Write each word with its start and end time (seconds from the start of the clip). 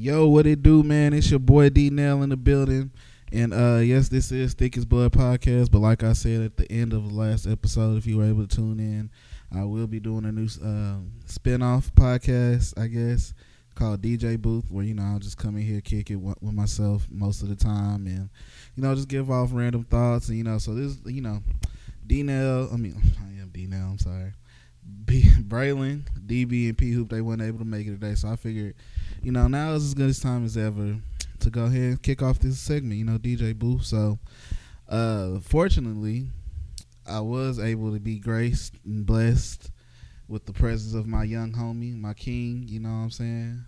Yo, 0.00 0.26
what 0.26 0.46
it 0.46 0.62
do, 0.62 0.82
man? 0.82 1.12
It's 1.12 1.30
your 1.30 1.38
boy 1.38 1.68
D 1.68 1.90
Nell 1.90 2.22
in 2.22 2.30
the 2.30 2.36
building. 2.38 2.90
And 3.32 3.52
uh 3.52 3.80
yes, 3.80 4.08
this 4.08 4.32
is 4.32 4.54
Thick 4.54 4.78
as 4.78 4.86
Blood 4.86 5.12
podcast. 5.12 5.70
But 5.70 5.80
like 5.80 6.02
I 6.02 6.14
said 6.14 6.40
at 6.40 6.56
the 6.56 6.72
end 6.72 6.94
of 6.94 7.06
the 7.06 7.14
last 7.14 7.46
episode, 7.46 7.98
if 7.98 8.06
you 8.06 8.16
were 8.16 8.24
able 8.24 8.46
to 8.46 8.56
tune 8.56 8.80
in, 8.80 9.10
I 9.54 9.64
will 9.64 9.86
be 9.86 10.00
doing 10.00 10.24
a 10.24 10.32
new 10.32 10.48
uh, 10.64 11.00
spin-off 11.26 11.94
podcast, 11.94 12.82
I 12.82 12.86
guess, 12.86 13.34
called 13.74 14.00
DJ 14.00 14.40
Booth, 14.40 14.70
where 14.70 14.86
you 14.86 14.94
know 14.94 15.02
I'll 15.02 15.18
just 15.18 15.36
come 15.36 15.58
in 15.58 15.64
here, 15.64 15.82
kick 15.82 16.10
it 16.10 16.16
with 16.16 16.40
myself 16.40 17.06
most 17.10 17.42
of 17.42 17.50
the 17.50 17.54
time, 17.54 18.06
and 18.06 18.30
you 18.76 18.82
know 18.82 18.94
just 18.94 19.08
give 19.08 19.30
off 19.30 19.50
random 19.52 19.84
thoughts, 19.84 20.30
and 20.30 20.38
you 20.38 20.44
know 20.44 20.56
so 20.56 20.72
this 20.72 20.96
you 21.04 21.20
know 21.20 21.42
D 22.06 22.22
Nell, 22.22 22.70
I 22.72 22.76
mean 22.76 22.96
I 23.20 23.42
am 23.42 23.50
D 23.52 23.66
Nell, 23.66 23.90
I'm 23.90 23.98
sorry. 23.98 24.32
B 25.04 25.22
Braylon, 25.40 26.04
DB, 26.26 26.68
and 26.68 26.78
P 26.78 26.90
Hoop, 26.92 27.10
they 27.10 27.20
weren't 27.20 27.42
able 27.42 27.58
to 27.58 27.66
make 27.66 27.86
it 27.86 28.00
today, 28.00 28.14
so 28.14 28.28
I 28.28 28.36
figured, 28.36 28.74
you 29.22 29.32
know, 29.32 29.48
now 29.48 29.72
is 29.72 29.84
as 29.84 29.94
good 29.94 30.10
a 30.10 30.20
time 30.20 30.44
as 30.44 30.56
ever 30.56 30.96
to 31.40 31.50
go 31.50 31.64
ahead 31.64 31.82
and 31.82 32.02
kick 32.02 32.22
off 32.22 32.38
this 32.38 32.58
segment, 32.58 32.96
you 32.96 33.04
know, 33.04 33.18
DJ 33.18 33.54
Booth. 33.54 33.84
So, 33.84 34.18
uh, 34.88 35.40
fortunately, 35.40 36.28
I 37.06 37.20
was 37.20 37.58
able 37.58 37.92
to 37.92 38.00
be 38.00 38.18
graced 38.18 38.74
and 38.84 39.04
blessed 39.04 39.70
with 40.28 40.46
the 40.46 40.52
presence 40.52 40.94
of 40.94 41.06
my 41.06 41.24
young 41.24 41.52
homie, 41.52 41.98
my 41.98 42.14
king. 42.14 42.64
You 42.66 42.80
know 42.80 42.88
what 42.88 42.94
I'm 42.94 43.10
saying? 43.10 43.64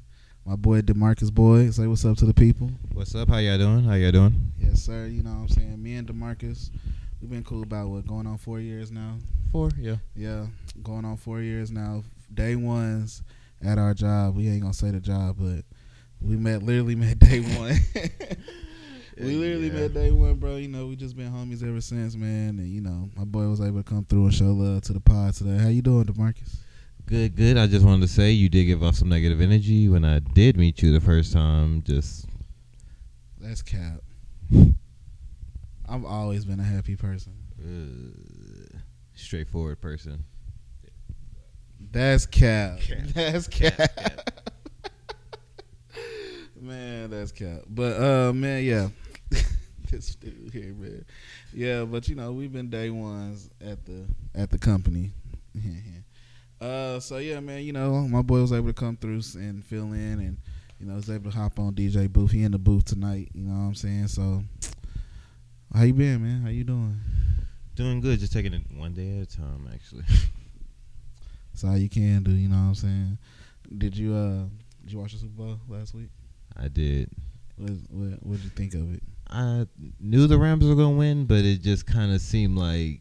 My 0.46 0.56
boy 0.56 0.80
Demarcus 0.80 1.32
Boyd. 1.32 1.74
Say 1.74 1.86
what's 1.86 2.04
up 2.04 2.16
to 2.18 2.24
the 2.24 2.34
people. 2.34 2.70
What's 2.92 3.14
up? 3.14 3.28
How 3.28 3.38
y'all 3.38 3.58
doing? 3.58 3.84
How 3.84 3.94
y'all 3.94 4.12
doing? 4.12 4.52
Yes, 4.58 4.82
sir. 4.82 5.06
You 5.06 5.22
know 5.22 5.30
what 5.30 5.36
I'm 5.36 5.48
saying? 5.48 5.82
Me 5.82 5.94
and 5.96 6.08
Demarcus, 6.08 6.70
we've 7.20 7.30
been 7.30 7.44
cool 7.44 7.62
about 7.62 7.88
what 7.88 8.06
going 8.06 8.26
on 8.26 8.38
four 8.38 8.58
years 8.60 8.90
now. 8.90 9.18
Four, 9.50 9.70
yeah. 9.78 9.96
Yeah, 10.16 10.46
going 10.82 11.04
on 11.04 11.16
four 11.16 11.40
years 11.40 11.70
now. 11.70 12.04
Day 12.32 12.56
ones 12.56 13.22
at 13.62 13.78
our 13.78 13.94
job. 13.94 14.36
We 14.36 14.48
ain't 14.48 14.62
gonna 14.62 14.74
say 14.74 14.90
the 14.90 15.00
job, 15.00 15.36
but 15.38 15.64
we 16.20 16.36
met 16.36 16.62
literally 16.62 16.94
met 16.96 17.18
day 17.18 17.40
one. 17.58 17.76
we 19.18 19.34
literally 19.36 19.68
Yeah. 19.68 19.72
met 19.82 19.94
day 19.94 20.10
one, 20.10 20.36
bro. 20.36 20.56
You 20.56 20.68
know, 20.68 20.86
we 20.86 20.96
just 20.96 21.16
been 21.16 21.30
homies 21.32 21.62
ever 21.66 21.80
since, 21.80 22.16
man. 22.16 22.58
And 22.58 22.68
you 22.68 22.80
know, 22.80 23.10
my 23.16 23.24
boy 23.24 23.46
was 23.48 23.60
able 23.60 23.82
to 23.82 23.84
come 23.84 24.04
through 24.04 24.24
and 24.24 24.34
show 24.34 24.52
love 24.52 24.82
to 24.82 24.92
the 24.92 25.00
pod 25.00 25.34
today. 25.34 25.58
How 25.58 25.68
you 25.68 25.82
doing, 25.82 26.04
Demarcus? 26.04 26.56
Good, 27.06 27.34
good. 27.34 27.56
I 27.58 27.66
just 27.66 27.84
wanted 27.84 28.02
to 28.02 28.08
say 28.08 28.30
you 28.30 28.48
did 28.48 28.64
give 28.64 28.82
off 28.82 28.94
some 28.94 29.08
negative 29.08 29.40
energy 29.40 29.88
when 29.88 30.04
I 30.04 30.20
did 30.20 30.56
meet 30.56 30.82
you 30.82 30.92
the 30.92 31.00
first 31.00 31.32
time. 31.32 31.82
Just 31.82 32.26
That's 33.40 33.60
cap. 33.62 34.00
I've 35.88 36.04
always 36.04 36.44
been 36.44 36.60
a 36.60 36.64
happy 36.64 36.96
person. 36.96 37.32
uh, 37.60 38.78
straightforward 39.14 39.80
person. 39.80 40.24
That's 41.92 42.24
cap. 42.24 42.80
Cap. 42.80 42.98
That's 43.14 43.48
cap. 43.48 43.76
Cap, 43.76 44.40
man, 46.60 47.10
that's 47.10 47.32
cap. 47.32 47.64
But 47.68 48.00
uh, 48.00 48.32
man, 48.32 48.64
yeah, 48.64 48.88
this 49.90 50.14
dude 50.14 50.50
here, 50.54 50.72
man. 50.72 51.04
Yeah, 51.52 51.84
but 51.84 52.08
you 52.08 52.14
know 52.14 52.32
we've 52.32 52.50
been 52.52 52.70
day 52.70 52.88
ones 52.88 53.50
at 53.60 53.84
the 53.84 54.06
at 54.34 54.50
the 54.50 54.56
company. 54.58 55.10
uh, 56.62 56.98
so 56.98 57.18
yeah, 57.18 57.40
man. 57.40 57.62
You 57.62 57.74
know 57.74 58.08
my 58.08 58.22
boy 58.22 58.40
was 58.40 58.54
able 58.54 58.68
to 58.68 58.72
come 58.72 58.96
through 58.96 59.20
and 59.34 59.62
fill 59.62 59.92
in, 59.92 60.18
and 60.18 60.38
you 60.80 60.86
know 60.86 60.94
was 60.94 61.10
able 61.10 61.30
to 61.30 61.36
hop 61.36 61.58
on 61.58 61.74
DJ 61.74 62.08
booth. 62.08 62.30
He 62.30 62.42
in 62.42 62.52
the 62.52 62.58
booth 62.58 62.86
tonight. 62.86 63.28
You 63.34 63.42
know 63.42 63.52
what 63.52 63.66
I'm 63.66 63.74
saying? 63.74 64.08
So 64.08 64.42
how 65.74 65.82
you 65.82 65.92
been, 65.92 66.22
man? 66.22 66.40
How 66.40 66.48
you 66.48 66.64
doing? 66.64 66.98
Doing 67.74 68.00
good. 68.00 68.18
Just 68.18 68.32
taking 68.32 68.54
it 68.54 68.62
one 68.74 68.94
day 68.94 69.18
at 69.18 69.24
a 69.24 69.36
time, 69.36 69.68
actually. 69.70 70.04
That's 71.52 71.64
all 71.64 71.76
you 71.76 71.88
can 71.88 72.22
do. 72.22 72.30
You 72.30 72.48
know 72.48 72.56
what 72.56 72.62
I'm 72.62 72.74
saying? 72.74 73.18
Did 73.78 73.96
you 73.96 74.14
uh 74.14 74.44
did 74.82 74.92
you 74.92 74.98
watch 74.98 75.12
the 75.12 75.18
Super 75.18 75.34
Bowl 75.34 75.60
last 75.68 75.94
week? 75.94 76.08
I 76.56 76.68
did. 76.68 77.10
What 77.56 77.70
what 77.90 78.26
what 78.26 78.36
did 78.36 78.44
you 78.44 78.50
think 78.50 78.74
of 78.74 78.92
it? 78.94 79.02
I 79.30 79.66
knew 80.00 80.26
the 80.26 80.38
Rams 80.38 80.66
were 80.66 80.74
gonna 80.74 80.96
win, 80.96 81.24
but 81.26 81.44
it 81.44 81.62
just 81.62 81.86
kind 81.86 82.12
of 82.12 82.20
seemed 82.20 82.58
like 82.58 83.00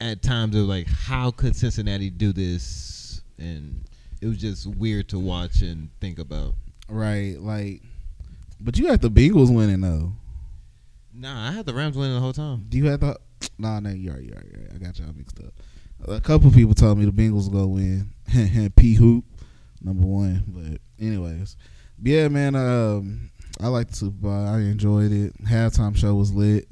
at 0.00 0.22
times 0.22 0.56
it 0.56 0.60
was 0.60 0.68
like, 0.68 0.86
how 0.86 1.30
could 1.30 1.54
Cincinnati 1.54 2.08
do 2.10 2.32
this? 2.32 3.20
And 3.38 3.84
it 4.20 4.26
was 4.26 4.38
just 4.38 4.66
weird 4.66 5.08
to 5.10 5.18
watch 5.18 5.60
and 5.62 5.90
think 6.00 6.18
about. 6.18 6.54
Right, 6.88 7.38
like, 7.38 7.82
but 8.60 8.78
you 8.78 8.88
had 8.88 9.00
the 9.00 9.10
Bengals 9.10 9.54
winning 9.54 9.80
though. 9.80 10.12
Nah, 11.14 11.48
I 11.48 11.52
had 11.52 11.66
the 11.66 11.74
Rams 11.74 11.96
winning 11.96 12.14
the 12.14 12.20
whole 12.20 12.32
time. 12.32 12.66
Do 12.68 12.78
you 12.78 12.86
have 12.86 13.00
the? 13.00 13.18
Nah, 13.58 13.78
no, 13.80 13.90
you're 13.90 14.14
right, 14.14 14.22
you're 14.22 14.36
right, 14.36 14.46
you're 14.50 14.60
right. 14.62 14.70
I 14.74 14.78
got 14.78 14.98
y'all 14.98 15.12
mixed 15.14 15.38
up. 15.40 15.52
A 16.08 16.20
couple 16.20 16.50
people 16.50 16.74
told 16.74 16.98
me 16.98 17.04
the 17.04 17.12
Bengals 17.12 17.52
go 17.52 17.66
win. 17.66 18.10
P 18.76 18.94
Hoop, 18.94 19.24
number 19.82 20.06
one. 20.06 20.44
But 20.48 21.04
anyways, 21.04 21.56
yeah, 22.02 22.28
man. 22.28 22.54
Um, 22.54 23.30
I 23.60 23.68
like 23.68 23.88
the 23.88 23.96
Super 23.96 24.16
Bowl. 24.16 24.46
I 24.46 24.58
enjoyed 24.60 25.12
it. 25.12 25.32
Halftime 25.44 25.96
show 25.96 26.14
was 26.14 26.32
lit. 26.32 26.68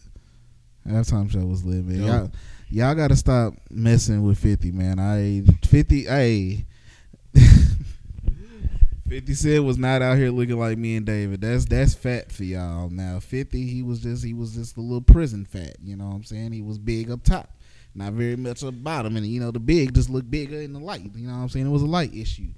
Halftime 0.86 1.30
show 1.30 1.40
was 1.40 1.64
lit, 1.64 1.84
man. 1.84 2.00
Yo. 2.00 2.06
Y'all, 2.06 2.30
y'all 2.70 2.94
got 2.94 3.08
to 3.08 3.16
stop 3.16 3.54
messing 3.70 4.22
with 4.22 4.38
Fifty, 4.38 4.72
man. 4.72 4.98
I 4.98 5.42
Fifty. 5.66 6.04
Hey. 6.04 6.64
50 9.08 9.34
Cent 9.34 9.64
was 9.64 9.78
not 9.78 10.02
out 10.02 10.18
here 10.18 10.30
looking 10.30 10.58
like 10.58 10.76
me 10.76 10.96
and 10.96 11.06
David. 11.06 11.40
That's 11.40 11.64
that's 11.64 11.94
fat 11.94 12.30
for 12.30 12.44
y'all. 12.44 12.90
Now 12.90 13.20
50, 13.20 13.66
he 13.66 13.82
was 13.82 14.00
just 14.00 14.22
he 14.22 14.34
was 14.34 14.54
just 14.54 14.76
a 14.76 14.80
little 14.80 15.00
prison 15.00 15.46
fat. 15.46 15.76
You 15.82 15.96
know 15.96 16.06
what 16.08 16.14
I'm 16.14 16.24
saying? 16.24 16.52
He 16.52 16.60
was 16.60 16.78
big 16.78 17.10
up 17.10 17.22
top, 17.22 17.50
not 17.98 18.12
very 18.12 18.36
much 18.36 18.62
up 18.62 18.82
bottom, 18.82 19.16
and 19.16 19.26
you 19.26 19.40
know 19.40 19.50
the 19.50 19.58
big 19.58 19.94
just 19.94 20.08
looked 20.08 20.30
bigger 20.30 20.60
in 20.60 20.72
the 20.72 20.78
light. 20.78 21.10
You 21.14 21.26
know 21.26 21.34
what 21.34 21.42
I'm 21.42 21.48
saying? 21.48 21.66
It 21.66 21.70
was 21.70 21.82
a 21.82 21.86
light 21.86 22.14
issue. 22.14 22.48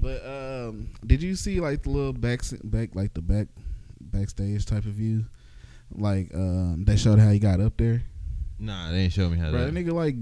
But 0.00 0.24
um, 0.24 0.88
did 1.06 1.22
you 1.22 1.34
see 1.34 1.60
like 1.60 1.82
the 1.82 1.90
little 1.90 2.12
back 2.12 2.40
back 2.64 2.94
like 2.94 3.12
the 3.14 3.20
back 3.20 3.48
backstage 4.00 4.64
type 4.64 4.84
of 4.84 4.92
view? 4.92 5.26
Like 5.92 6.34
um, 6.34 6.84
they 6.86 6.96
showed 6.96 7.18
how 7.18 7.30
he 7.30 7.38
got 7.38 7.60
up 7.60 7.76
there. 7.76 8.02
Nah, 8.58 8.90
they 8.90 9.00
ain't 9.00 9.12
show 9.12 9.28
me 9.28 9.38
how 9.38 9.50
Bro, 9.50 9.66
that 9.70 9.74
nigga 9.74 9.92
like 9.92 10.16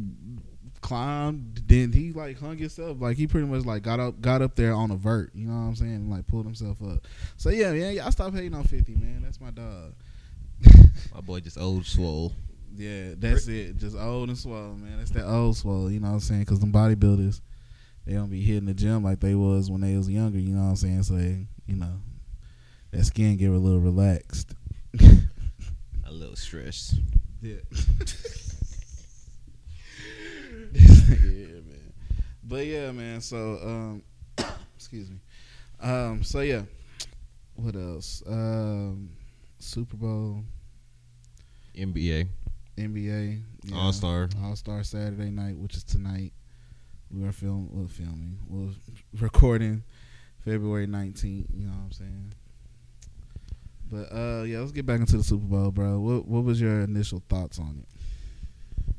climbed, 0.80 1.62
then 1.66 1.92
he 1.92 2.12
like 2.12 2.40
hung 2.40 2.58
himself. 2.58 3.00
Like 3.00 3.16
he 3.16 3.26
pretty 3.26 3.46
much 3.46 3.64
like 3.64 3.82
got 3.82 4.00
up 4.00 4.20
got 4.20 4.42
up 4.42 4.56
there 4.56 4.72
on 4.72 4.90
a 4.90 4.96
vert. 4.96 5.30
You 5.34 5.46
know 5.46 5.54
what 5.54 5.68
I'm 5.68 5.76
saying? 5.76 5.94
And, 5.94 6.10
like 6.10 6.26
pulled 6.26 6.44
himself 6.44 6.82
up. 6.82 7.06
So 7.36 7.50
yeah, 7.50 7.72
yeah, 7.72 7.90
yeah. 7.90 8.06
I 8.06 8.10
stopped 8.10 8.34
hating 8.34 8.54
on 8.54 8.64
Fifty, 8.64 8.96
man. 8.96 9.22
That's 9.22 9.40
my 9.40 9.50
dog. 9.50 9.94
My 11.14 11.20
boy 11.20 11.40
just 11.40 11.58
old 11.58 11.86
swole. 11.86 12.32
Yeah, 12.76 13.14
that's 13.16 13.46
it. 13.48 13.76
Just 13.76 13.96
old 13.96 14.28
and 14.28 14.38
swole, 14.38 14.74
man. 14.74 14.98
That's 14.98 15.10
that 15.10 15.26
old 15.26 15.56
swole. 15.56 15.90
You 15.90 16.00
know 16.00 16.08
what 16.08 16.14
I'm 16.14 16.20
saying? 16.20 16.40
Because 16.40 16.60
them 16.60 16.72
bodybuilders, 16.72 17.40
they 18.06 18.12
don't 18.14 18.30
be 18.30 18.40
hitting 18.42 18.66
the 18.66 18.74
gym 18.74 19.02
like 19.02 19.20
they 19.20 19.34
was 19.34 19.70
when 19.70 19.80
they 19.80 19.96
was 19.96 20.08
younger. 20.08 20.38
You 20.38 20.54
know 20.54 20.62
what 20.62 20.70
I'm 20.70 20.76
saying? 20.76 21.02
So 21.04 21.14
they, 21.14 21.46
you 21.66 21.76
know, 21.76 22.00
that 22.90 23.04
skin 23.04 23.36
get 23.36 23.50
a 23.50 23.52
little 23.52 23.80
relaxed. 23.80 24.54
A 25.00 26.10
little 26.10 26.36
stressed. 26.36 26.94
Yeah. 27.42 27.56
yeah, 30.72 31.60
man. 31.62 31.92
But 32.42 32.66
yeah, 32.66 32.92
man. 32.92 33.20
So, 33.20 33.58
um, 33.62 34.02
excuse 34.76 35.10
me. 35.10 35.16
Um, 35.80 36.22
so 36.22 36.40
yeah. 36.40 36.62
What 37.56 37.74
else? 37.74 38.22
Um, 38.26 39.10
Super 39.58 39.96
Bowl, 39.96 40.44
NBA, 41.74 42.28
NBA, 42.76 43.42
yeah. 43.64 43.76
All 43.76 43.92
Star. 43.92 44.28
All 44.42 44.56
Star 44.56 44.82
Saturday 44.82 45.30
night, 45.30 45.56
which 45.56 45.76
is 45.76 45.84
tonight. 45.84 46.32
We 47.10 47.26
are 47.26 47.32
film, 47.32 47.68
we're 47.72 47.86
filming, 47.86 48.38
we're 48.48 48.72
recording 49.20 49.84
February 50.44 50.86
nineteenth. 50.86 51.46
You 51.54 51.66
know 51.66 51.72
what 51.72 51.84
I'm 51.84 51.92
saying? 51.92 52.32
But 53.90 54.12
uh, 54.12 54.42
yeah, 54.42 54.58
let's 54.58 54.72
get 54.72 54.86
back 54.86 55.00
into 55.00 55.16
the 55.16 55.22
Super 55.22 55.46
Bowl, 55.46 55.70
bro. 55.70 55.98
What 56.00 56.26
what 56.26 56.44
was 56.44 56.60
your 56.60 56.80
initial 56.80 57.22
thoughts 57.28 57.58
on 57.58 57.82
it? 57.82 58.92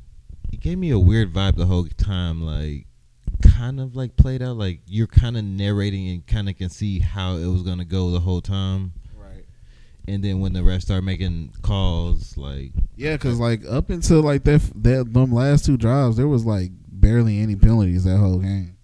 It 0.52 0.60
gave 0.60 0.78
me 0.78 0.90
a 0.90 0.98
weird 0.98 1.32
vibe 1.32 1.56
the 1.56 1.66
whole 1.66 1.86
time, 1.86 2.42
like 2.42 2.86
kind 3.42 3.80
of 3.80 3.94
like 3.94 4.16
played 4.16 4.42
out 4.42 4.56
like 4.56 4.80
you're 4.86 5.06
kind 5.06 5.36
of 5.36 5.44
narrating 5.44 6.08
and 6.08 6.26
kind 6.26 6.48
of 6.48 6.56
can 6.56 6.68
see 6.68 6.98
how 6.98 7.36
it 7.36 7.46
was 7.46 7.62
gonna 7.62 7.84
go 7.84 8.10
the 8.10 8.20
whole 8.20 8.40
time. 8.40 8.92
And 10.08 10.24
then 10.24 10.40
when 10.40 10.54
the 10.54 10.60
refs 10.60 10.82
start 10.82 11.04
making 11.04 11.52
calls, 11.60 12.36
like 12.38 12.72
Yeah, 12.96 13.12
because 13.12 13.38
like 13.38 13.60
up 13.68 13.90
until 13.90 14.22
like 14.22 14.44
that 14.44 14.62
that 14.76 15.12
them 15.12 15.32
last 15.32 15.66
two 15.66 15.76
drives, 15.76 16.16
there 16.16 16.26
was 16.26 16.46
like 16.46 16.70
barely 16.88 17.38
any 17.40 17.56
penalties 17.56 18.04
that 18.04 18.16
whole 18.16 18.38
game. 18.38 18.78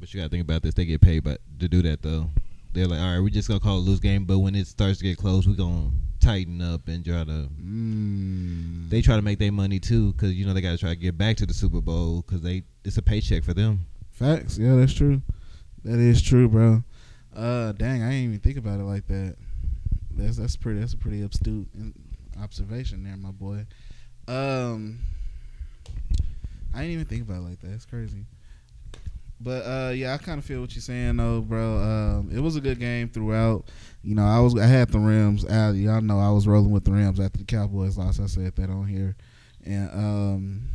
But 0.00 0.12
you 0.12 0.18
gotta 0.18 0.30
think 0.30 0.42
about 0.42 0.62
this. 0.62 0.74
They 0.74 0.84
get 0.84 1.00
paid, 1.00 1.22
but 1.22 1.40
to 1.60 1.68
do 1.68 1.80
that 1.82 2.02
though, 2.02 2.28
they're 2.72 2.88
like, 2.88 2.98
all 2.98 3.12
right, 3.12 3.20
we're 3.20 3.28
just 3.28 3.46
gonna 3.46 3.60
call 3.60 3.78
it 3.78 3.82
a 3.82 3.84
loose 3.84 4.00
game. 4.00 4.24
But 4.24 4.40
when 4.40 4.56
it 4.56 4.66
starts 4.66 4.98
to 4.98 5.04
get 5.04 5.16
close, 5.16 5.46
we're 5.46 5.54
gonna 5.54 5.90
tighten 6.18 6.60
up 6.60 6.88
and 6.88 7.04
try 7.04 7.22
to. 7.22 7.48
Mm. 7.62 8.90
They 8.90 9.00
try 9.00 9.14
to 9.14 9.22
make 9.22 9.38
their 9.38 9.52
money 9.52 9.78
too, 9.78 10.12
because 10.12 10.34
you 10.34 10.44
know 10.44 10.54
they 10.54 10.60
gotta 10.60 10.76
try 10.76 10.90
to 10.90 10.96
get 10.96 11.16
back 11.16 11.36
to 11.36 11.46
the 11.46 11.54
Super 11.54 11.80
Bowl, 11.80 12.22
because 12.26 12.42
they 12.42 12.64
it's 12.84 12.96
a 12.96 13.02
paycheck 13.02 13.44
for 13.44 13.54
them. 13.54 13.86
Facts. 14.10 14.58
Yeah, 14.58 14.74
that's 14.74 14.92
true. 14.92 15.22
That 15.84 16.00
is 16.00 16.20
true, 16.20 16.48
bro. 16.48 16.82
Uh, 17.34 17.72
dang, 17.72 18.02
I 18.02 18.10
didn't 18.10 18.24
even 18.24 18.40
think 18.40 18.58
about 18.58 18.80
it 18.80 18.84
like 18.84 19.06
that. 19.06 19.36
That's 20.16 20.36
that's 20.36 20.56
pretty. 20.56 20.80
That's 20.80 20.94
a 20.94 20.98
pretty 20.98 21.22
astute 21.22 21.68
observation 22.40 23.04
there, 23.04 23.16
my 23.16 23.30
boy. 23.30 23.66
Um, 24.26 25.00
I 26.74 26.80
didn't 26.80 26.92
even 26.92 27.04
think 27.06 27.22
about 27.22 27.38
it 27.38 27.48
like 27.48 27.60
that. 27.60 27.68
That's 27.68 27.86
crazy. 27.86 28.24
But 29.40 29.62
uh, 29.66 29.92
yeah, 29.94 30.14
I 30.14 30.18
kind 30.18 30.38
of 30.38 30.44
feel 30.44 30.60
what 30.60 30.74
you're 30.74 30.82
saying 30.82 31.16
though, 31.16 31.40
bro. 31.40 31.76
Um, 31.78 32.30
it 32.32 32.40
was 32.40 32.56
a 32.56 32.60
good 32.60 32.78
game 32.78 33.08
throughout. 33.08 33.64
You 34.02 34.14
know, 34.14 34.24
I 34.24 34.40
was 34.40 34.58
I 34.58 34.66
had 34.66 34.88
the 34.88 34.98
Rams. 34.98 35.44
I, 35.44 35.70
y'all 35.72 36.00
know 36.00 36.18
I 36.18 36.30
was 36.30 36.46
rolling 36.46 36.70
with 36.70 36.84
the 36.84 36.92
Rams 36.92 37.20
after 37.20 37.38
the 37.38 37.44
Cowboys 37.44 37.98
lost. 37.98 38.20
I 38.20 38.26
said 38.26 38.56
that 38.56 38.70
on 38.70 38.86
here, 38.86 39.16
and 39.64 39.90
um, 39.90 40.68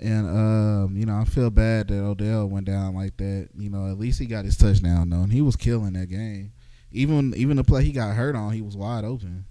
and 0.00 0.26
um, 0.26 0.96
you 0.96 1.04
know, 1.04 1.16
I 1.16 1.24
feel 1.24 1.50
bad 1.50 1.88
that 1.88 2.00
Odell 2.00 2.46
went 2.46 2.66
down 2.66 2.94
like 2.94 3.16
that. 3.18 3.50
You 3.56 3.70
know, 3.70 3.90
at 3.90 3.98
least 3.98 4.18
he 4.18 4.26
got 4.26 4.44
his 4.44 4.56
touchdown 4.56 5.10
though, 5.10 5.22
and 5.22 5.32
he 5.32 5.42
was 5.42 5.56
killing 5.56 5.92
that 5.94 6.08
game. 6.08 6.52
Even 6.92 7.34
even 7.36 7.56
the 7.56 7.64
play 7.64 7.84
he 7.84 7.92
got 7.92 8.14
hurt 8.14 8.34
on, 8.34 8.52
he 8.52 8.62
was 8.62 8.76
wide 8.76 9.04
open. 9.04 9.44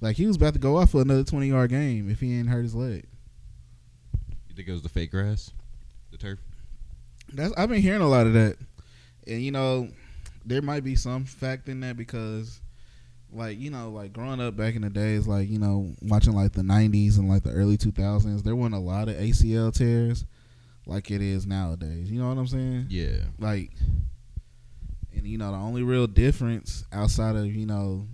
Like 0.00 0.16
he 0.16 0.26
was 0.26 0.36
about 0.36 0.54
to 0.54 0.58
go 0.58 0.78
off 0.78 0.90
for 0.90 1.02
another 1.02 1.24
twenty 1.24 1.48
yard 1.48 1.70
game 1.70 2.10
if 2.10 2.20
he 2.20 2.38
ain't 2.38 2.48
hurt 2.48 2.62
his 2.62 2.74
leg. 2.74 3.04
You 4.48 4.54
think 4.56 4.68
it 4.68 4.72
was 4.72 4.82
the 4.82 4.88
fake 4.88 5.10
grass, 5.10 5.52
the 6.10 6.16
turf? 6.16 6.38
That's 7.32 7.52
I've 7.56 7.68
been 7.68 7.82
hearing 7.82 8.00
a 8.00 8.08
lot 8.08 8.26
of 8.26 8.32
that, 8.32 8.56
and 9.26 9.42
you 9.42 9.50
know, 9.50 9.88
there 10.44 10.62
might 10.62 10.84
be 10.84 10.96
some 10.96 11.24
fact 11.24 11.68
in 11.68 11.80
that 11.80 11.96
because, 11.96 12.60
like 13.32 13.58
you 13.58 13.70
know, 13.70 13.90
like 13.90 14.12
growing 14.12 14.40
up 14.40 14.56
back 14.56 14.74
in 14.74 14.82
the 14.82 14.90
days, 14.90 15.26
like 15.26 15.50
you 15.50 15.58
know, 15.58 15.94
watching 16.00 16.32
like 16.32 16.52
the 16.52 16.62
'90s 16.62 17.18
and 17.18 17.28
like 17.28 17.42
the 17.42 17.52
early 17.52 17.76
2000s, 17.76 18.42
there 18.42 18.56
weren't 18.56 18.74
a 18.74 18.78
lot 18.78 19.08
of 19.08 19.16
ACL 19.16 19.72
tears 19.72 20.24
like 20.86 21.10
it 21.10 21.22
is 21.22 21.46
nowadays. 21.46 22.10
You 22.10 22.20
know 22.20 22.28
what 22.28 22.38
I'm 22.38 22.46
saying? 22.46 22.86
Yeah. 22.90 23.20
Like, 23.38 23.70
and 25.14 25.26
you 25.26 25.38
know, 25.38 25.50
the 25.52 25.58
only 25.58 25.82
real 25.82 26.06
difference 26.06 26.84
outside 26.92 27.36
of 27.36 27.46
you 27.46 27.66
know 27.66 28.06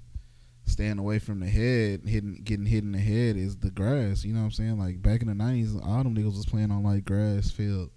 staying 0.65 0.99
away 0.99 1.19
from 1.19 1.41
the 1.41 1.47
head, 1.47 2.03
hitting, 2.05 2.41
getting 2.45 2.67
hit 2.67 2.83
in 2.83 2.93
the 2.93 2.99
head 2.99 3.37
is 3.37 3.57
the 3.57 3.71
grass. 3.71 4.25
You 4.25 4.33
know 4.33 4.41
what 4.41 4.47
I'm 4.47 4.53
saying? 4.53 4.79
Like 4.79 5.01
back 5.03 5.23
in 5.23 5.29
the 5.29 5.35
'90s, 5.35 5.85
all 5.85 6.03
them 6.03 6.15
niggas 6.15 6.37
was 6.37 6.47
playing 6.47 6.71
on 6.71 6.83
like 6.83 7.05
grass 7.05 7.51
field. 7.51 7.91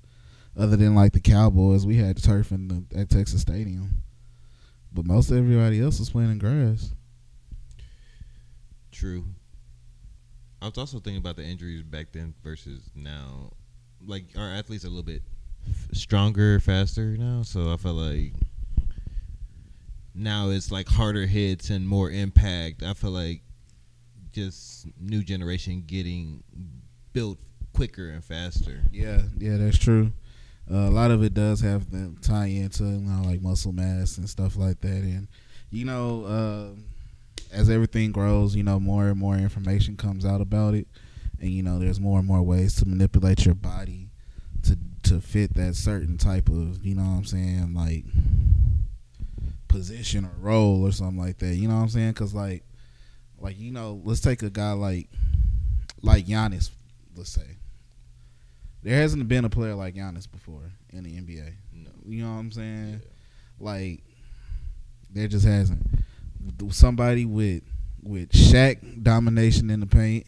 Other 0.57 0.75
than 0.75 0.96
like 0.96 1.13
the 1.13 1.19
Cowboys, 1.19 1.86
we 1.86 1.96
had 1.96 2.22
turf 2.22 2.51
in 2.51 2.68
the 2.68 3.00
at 3.00 3.10
Texas 3.10 3.42
Stadium, 3.42 4.01
but 4.92 5.06
most 5.06 5.31
everybody 5.31 5.81
else 5.81 6.00
was 6.00 6.10
playing 6.10 6.31
in 6.31 6.40
grass. 6.40 6.94
True. 8.92 9.25
I 10.62 10.66
was 10.66 10.78
also 10.78 11.00
thinking 11.00 11.19
about 11.19 11.38
the 11.38 11.46
injuries 11.46 11.84
back 11.84 12.07
then 12.12 12.34
versus 12.44 12.90
now. 12.96 13.51
Like 14.06 14.25
our 14.38 14.50
athletes 14.50 14.84
are 14.86 14.88
a 14.88 14.92
little 14.92 15.04
bit 15.04 15.22
stronger, 15.94 16.60
faster 16.60 17.18
now, 17.18 17.44
so 17.44 17.72
I 17.72 17.78
felt 17.78 17.96
like 17.96 18.34
now 20.14 20.50
it's 20.50 20.72
like 20.72 20.88
harder 20.88 21.26
hits 21.26 21.70
and 21.70 21.88
more 21.88 22.12
impact. 22.12 22.84
I 22.84 22.94
feel 22.94 23.12
like 23.12 23.42
just 24.32 24.88
new 25.00 25.24
generation 25.24 25.84
getting 25.86 26.44
built 27.14 27.38
quicker 27.74 28.10
and 28.10 28.24
faster. 28.24 28.84
Yeah, 28.92 29.22
yeah, 29.38 29.58
that's 29.58 29.78
true. 29.78 30.12
Uh, 30.72 30.88
a 30.88 30.92
lot 30.92 31.10
of 31.12 31.24
it 31.24 31.34
does 31.34 31.62
have 31.62 31.90
to 31.92 32.16
tie 32.22 32.46
into 32.46 32.84
you 32.84 33.00
know, 33.00 33.28
like 33.28 33.42
muscle 33.42 33.72
mass 33.72 34.18
and 34.18 34.30
stuff 34.30 34.56
like 34.56 34.82
that, 34.82 34.90
and 34.90 35.28
you 35.72 35.86
know, 35.86 36.26
uh, 36.26 36.68
as 37.52 37.70
everything 37.70 38.12
grows, 38.12 38.56
you 38.56 38.64
know, 38.64 38.80
more 38.80 39.08
and 39.08 39.20
more 39.20 39.36
information 39.36 39.98
comes 39.98 40.26
out 40.26 40.42
about 40.42 40.76
it, 40.76 40.88
and 41.40 41.50
you 41.50 41.64
know, 41.64 41.80
there's 41.80 42.00
more 42.00 42.20
and 42.20 42.28
more 42.28 42.42
ways 42.42 42.76
to 42.76 42.86
manipulate 42.86 43.46
your 43.46 43.56
body 43.56 44.10
to 44.64 44.78
to 45.04 45.20
fit 45.20 45.56
that 45.56 45.76
certain 45.76 46.18
type 46.18 46.50
of, 46.50 46.86
you 46.86 46.94
know, 46.94 47.02
what 47.02 47.18
I'm 47.18 47.26
saying, 47.26 47.74
like 47.74 48.06
position 49.69 50.25
or 50.25 50.33
role 50.39 50.86
or 50.86 50.92
something 50.92 51.18
like 51.18 51.38
that. 51.38 51.56
You 51.56 51.69
know 51.69 51.75
what 51.75 51.83
I'm 51.83 51.89
saying? 51.89 52.10
Because 52.10 52.33
like, 52.33 52.63
like 53.39 53.57
you 53.57 53.71
know, 53.71 54.01
let's 54.04 54.19
take 54.19 54.44
a 54.44 54.50
guy 54.50 54.74
like 54.74 55.10
like 56.01 56.25
Giannis, 56.25 56.71
let's 57.16 57.31
say. 57.31 57.57
There 58.83 58.95
hasn't 58.95 59.27
been 59.27 59.45
a 59.45 59.50
player 59.50 59.75
like 59.75 59.95
Giannis 59.95 60.30
before 60.30 60.71
in 60.89 61.04
the 61.04 61.12
NBA. 61.12 61.54
No. 61.74 61.89
You 62.06 62.24
know 62.24 62.31
what 62.31 62.39
I'm 62.39 62.51
saying? 62.51 63.01
Like 63.60 64.04
there 65.10 65.27
just 65.27 65.45
hasn't. 65.45 65.86
Somebody 66.69 67.25
with 67.25 67.63
with 68.01 68.30
Shaq 68.31 69.04
domination 69.04 69.69
in 69.69 69.80
the 69.80 69.86
paint, 69.86 70.25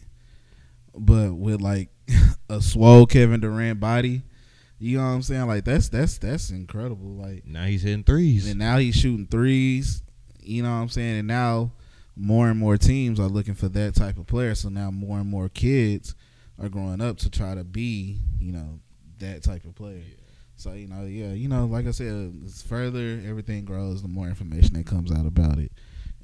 but 0.94 1.34
with 1.34 1.60
like 1.60 1.88
a 2.48 2.60
swole 2.62 3.06
Kevin 3.06 3.40
Durant 3.40 3.80
body. 3.80 4.22
You 4.82 4.98
know 4.98 5.04
what 5.04 5.10
I'm 5.10 5.22
saying? 5.22 5.46
Like 5.46 5.64
that's 5.64 5.88
that's 5.88 6.18
that's 6.18 6.50
incredible. 6.50 7.14
Like 7.14 7.46
Now 7.46 7.66
he's 7.66 7.82
hitting 7.82 8.02
threes. 8.02 8.50
and 8.50 8.58
now 8.58 8.78
he's 8.78 8.96
shooting 8.96 9.28
threes. 9.28 10.02
You 10.40 10.64
know 10.64 10.70
what 10.70 10.82
I'm 10.82 10.88
saying? 10.88 11.20
And 11.20 11.28
now 11.28 11.70
more 12.16 12.50
and 12.50 12.58
more 12.58 12.76
teams 12.76 13.20
are 13.20 13.28
looking 13.28 13.54
for 13.54 13.68
that 13.68 13.94
type 13.94 14.18
of 14.18 14.26
player. 14.26 14.56
So 14.56 14.70
now 14.70 14.90
more 14.90 15.20
and 15.20 15.30
more 15.30 15.48
kids 15.48 16.16
are 16.60 16.68
growing 16.68 17.00
up 17.00 17.18
to 17.18 17.30
try 17.30 17.54
to 17.54 17.62
be, 17.62 18.18
you 18.40 18.50
know, 18.50 18.80
that 19.20 19.44
type 19.44 19.64
of 19.66 19.76
player. 19.76 20.02
So 20.56 20.72
you 20.72 20.88
know, 20.88 21.02
yeah, 21.04 21.32
you 21.32 21.48
know, 21.48 21.66
like 21.66 21.86
I 21.86 21.92
said, 21.92 22.40
it's 22.44 22.60
further 22.60 23.22
everything 23.24 23.64
grows, 23.64 24.02
the 24.02 24.08
more 24.08 24.26
information 24.26 24.74
that 24.74 24.86
comes 24.86 25.12
out 25.12 25.26
about 25.26 25.58
it, 25.58 25.70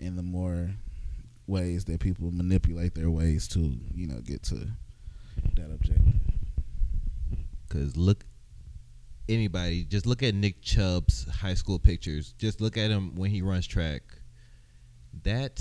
and 0.00 0.18
the 0.18 0.24
more 0.24 0.70
ways 1.46 1.84
that 1.84 2.00
people 2.00 2.32
manipulate 2.32 2.96
their 2.96 3.08
ways 3.08 3.46
to, 3.48 3.60
you 3.94 4.08
know, 4.08 4.20
get 4.20 4.42
to 4.44 4.56
that 5.54 5.70
objective. 5.70 6.14
Cause 7.68 7.96
look, 7.96 8.24
anybody 9.28 9.84
just 9.84 10.06
look 10.06 10.22
at 10.22 10.34
Nick 10.34 10.62
Chubb's 10.62 11.28
high 11.28 11.54
school 11.54 11.78
pictures. 11.78 12.34
Just 12.38 12.60
look 12.60 12.76
at 12.76 12.90
him 12.90 13.14
when 13.14 13.30
he 13.30 13.42
runs 13.42 13.66
track. 13.66 14.02
That 15.24 15.60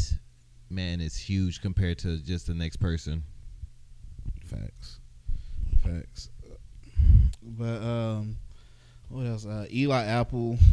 man 0.69 1.01
is 1.01 1.15
huge 1.15 1.61
compared 1.61 1.97
to 1.99 2.17
just 2.17 2.47
the 2.47 2.53
next 2.53 2.77
person. 2.77 3.23
Facts, 4.45 4.99
facts. 5.83 6.29
But 7.41 7.81
um, 7.81 8.37
what 9.09 9.25
else? 9.25 9.45
Uh, 9.45 9.65
Eli 9.71 10.03
Apple. 10.03 10.57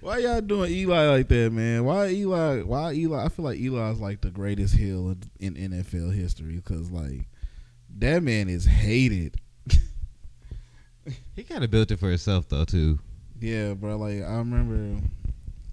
Why 0.00 0.18
y'all 0.18 0.40
doing 0.42 0.70
Eli 0.70 1.08
like 1.08 1.28
that, 1.28 1.50
man? 1.50 1.84
Why 1.84 2.08
Eli? 2.10 2.60
Why 2.62 2.92
Eli? 2.92 3.24
I 3.24 3.28
feel 3.30 3.46
like 3.46 3.58
Eli 3.58 3.90
is 3.90 4.00
like 4.00 4.20
the 4.20 4.30
greatest 4.30 4.74
heel 4.74 5.16
in, 5.40 5.56
in 5.56 5.70
NFL 5.72 6.14
history 6.14 6.56
because 6.56 6.90
like 6.90 7.26
that 7.98 8.22
man 8.22 8.48
is 8.48 8.64
hated. 8.64 9.36
He 11.36 11.42
kind 11.42 11.62
of 11.64 11.70
built 11.70 11.90
it 11.90 11.98
for 11.98 12.08
himself 12.08 12.48
though 12.48 12.64
too. 12.64 12.98
Yeah, 13.40 13.74
bro. 13.74 13.96
Like 13.96 14.22
I 14.22 14.36
remember 14.36 15.00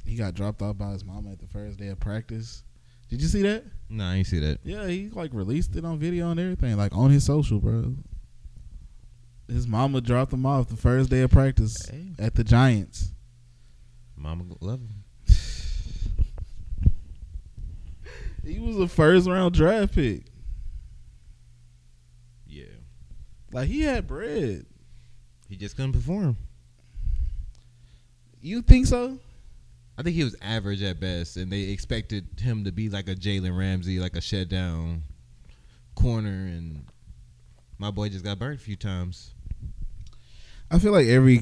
he 0.06 0.15
got 0.15 0.33
dropped 0.33 0.62
off 0.62 0.77
by 0.77 0.89
his 0.91 1.06
mama 1.06 1.31
at 1.31 1.39
the 1.39 1.47
first 1.47 1.77
day 1.77 1.88
of 1.88 2.00
practice. 2.00 2.63
Did 3.09 3.21
you 3.21 3.27
see 3.27 3.41
that? 3.44 3.63
No, 3.89 4.03
I 4.06 4.15
ain't 4.15 4.27
see 4.27 4.39
that. 4.39 4.59
Yeah, 4.63 4.88
he 4.88 5.09
like 5.09 5.31
released 5.33 5.75
it 5.75 5.85
on 5.85 6.00
video 6.00 6.31
and 6.31 6.39
everything, 6.39 6.75
like 6.77 6.94
on 6.95 7.12
his 7.12 7.23
social, 7.25 7.59
bro. 7.59 7.95
His 9.47 9.68
mama 9.68 10.01
dropped 10.01 10.33
him 10.33 10.45
off 10.45 10.68
the 10.69 10.77
first 10.77 11.09
day 11.09 11.21
of 11.21 11.31
practice 11.31 11.89
Hey. 11.89 12.07
at 12.19 12.35
the 12.35 12.44
Giants. 12.44 13.12
Mama 14.18 14.44
love 14.61 14.80
him. 14.80 15.04
He 18.44 18.59
was 18.59 18.78
a 18.78 18.87
first 18.87 19.28
round 19.28 19.54
draft 19.54 19.94
pick. 19.94 20.23
Yeah, 22.47 22.63
Like 23.51 23.67
he 23.67 23.81
had 23.81 24.07
bread. 24.07 24.65
he 25.49 25.55
just 25.55 25.75
couldn't 25.75 25.93
perform. 25.93 26.37
You 28.41 28.61
think 28.61 28.87
so? 28.87 29.19
I 29.97 30.03
think 30.03 30.15
he 30.15 30.23
was 30.23 30.35
average 30.41 30.81
at 30.81 30.99
best, 30.99 31.37
and 31.37 31.51
they 31.51 31.61
expected 31.63 32.25
him 32.39 32.63
to 32.63 32.71
be 32.71 32.89
like 32.89 33.07
a 33.07 33.15
Jalen 33.15 33.55
Ramsey, 33.55 33.99
like 33.99 34.15
a 34.15 34.21
shut 34.21 34.49
down 34.49 35.03
corner, 35.95 36.29
and 36.29 36.85
my 37.77 37.91
boy 37.91 38.09
just 38.09 38.23
got 38.23 38.39
burnt 38.39 38.59
a 38.59 38.63
few 38.63 38.75
times. 38.75 39.33
I 40.71 40.79
feel 40.79 40.91
like 40.93 41.07
every 41.07 41.41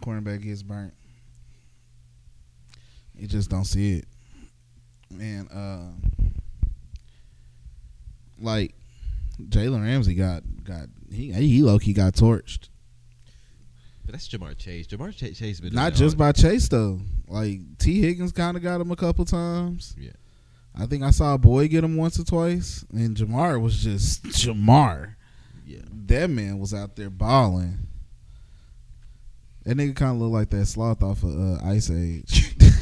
cornerback 0.00 0.42
gets 0.42 0.62
burnt. 0.62 0.94
You 3.14 3.28
just 3.28 3.50
don't 3.50 3.64
see 3.64 3.98
it. 3.98 4.06
Man, 5.10 5.46
uh 5.48 5.92
like 8.40 8.74
Jalen 9.40 9.82
Ramsey 9.82 10.14
got 10.14 10.42
got 10.64 10.88
he 11.14 11.32
he 11.32 11.62
low 11.62 11.78
key 11.78 11.92
got 11.92 12.14
torched. 12.14 12.68
But 14.04 14.12
that's 14.12 14.28
Ja'Marr 14.28 14.56
Chase. 14.58 14.86
Ja'Marr 14.86 15.16
Chase, 15.16 15.38
Chase 15.38 15.60
been 15.60 15.74
Not 15.74 15.94
just 15.94 16.18
by 16.18 16.32
Chase 16.32 16.68
though. 16.68 17.00
Like 17.26 17.60
Tee 17.78 18.02
Higgins 18.02 18.32
kind 18.32 18.56
of 18.56 18.62
got 18.62 18.80
him 18.80 18.90
a 18.90 18.96
couple 18.96 19.24
times. 19.24 19.94
Yeah. 19.98 20.10
I 20.76 20.86
think 20.86 21.02
I 21.04 21.10
saw 21.10 21.34
a 21.34 21.38
boy 21.38 21.68
get 21.68 21.84
him 21.84 21.96
once 21.96 22.18
or 22.18 22.24
twice, 22.24 22.84
and 22.92 23.16
Ja'Marr 23.16 23.60
was 23.62 23.82
just 23.82 24.22
Ja'Marr. 24.24 25.14
Yeah, 25.64 25.78
That 26.06 26.28
man 26.30 26.58
was 26.58 26.74
out 26.74 26.96
there 26.96 27.10
balling. 27.10 27.78
That 29.64 29.78
nigga 29.78 29.96
kind 29.96 30.16
of 30.16 30.20
looked 30.20 30.34
like 30.34 30.50
that 30.50 30.66
sloth 30.66 31.02
off 31.02 31.22
of 31.22 31.30
uh, 31.30 31.64
Ice 31.64 31.90
Age. 31.90 32.54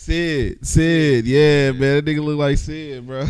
Sid, 0.00 0.66
Sid, 0.66 1.26
yeah, 1.26 1.72
man, 1.72 1.96
that 1.96 2.04
nigga 2.06 2.24
look 2.24 2.38
like 2.38 2.56
Sid, 2.56 3.06
bro. 3.06 3.26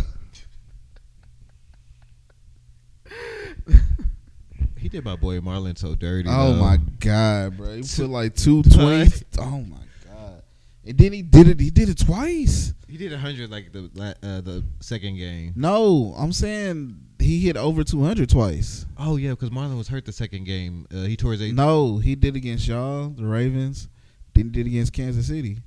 he 4.78 4.88
did 4.88 5.04
my 5.04 5.16
boy 5.16 5.40
Marlon 5.40 5.76
so 5.76 5.96
dirty. 5.96 6.28
Oh 6.30 6.52
though. 6.52 6.60
my 6.60 6.76
god, 7.00 7.56
bro! 7.56 7.74
He 7.74 7.82
put 7.82 8.08
like 8.08 8.36
two 8.36 8.62
tweets. 8.62 9.24
Oh 9.36 9.62
my 9.62 9.78
god! 10.06 10.42
And 10.86 10.96
then 10.96 11.12
he 11.12 11.22
did 11.22 11.48
it. 11.48 11.58
He 11.58 11.70
did 11.70 11.88
it 11.88 11.98
twice. 11.98 12.72
He 12.86 12.96
did 12.96 13.12
hundred 13.14 13.50
like 13.50 13.72
the 13.72 13.90
uh, 14.22 14.40
the 14.40 14.62
second 14.78 15.16
game. 15.16 15.54
No, 15.56 16.14
I'm 16.16 16.32
saying 16.32 16.96
he 17.18 17.40
hit 17.40 17.56
over 17.56 17.82
200 17.82 18.28
twice. 18.30 18.86
Oh 18.96 19.16
yeah, 19.16 19.30
because 19.30 19.50
Marlon 19.50 19.76
was 19.76 19.88
hurt 19.88 20.04
the 20.04 20.12
second 20.12 20.44
game. 20.44 20.86
Uh, 20.94 21.02
he 21.02 21.16
tore 21.16 21.32
his 21.32 21.40
A- 21.40 21.52
No, 21.52 21.98
he 21.98 22.14
did 22.14 22.36
against 22.36 22.68
y'all, 22.68 23.08
the 23.08 23.26
Ravens. 23.26 23.88
Then 24.34 24.44
he 24.44 24.50
did 24.50 24.66
against 24.68 24.92
Kansas 24.92 25.26
City. 25.26 25.58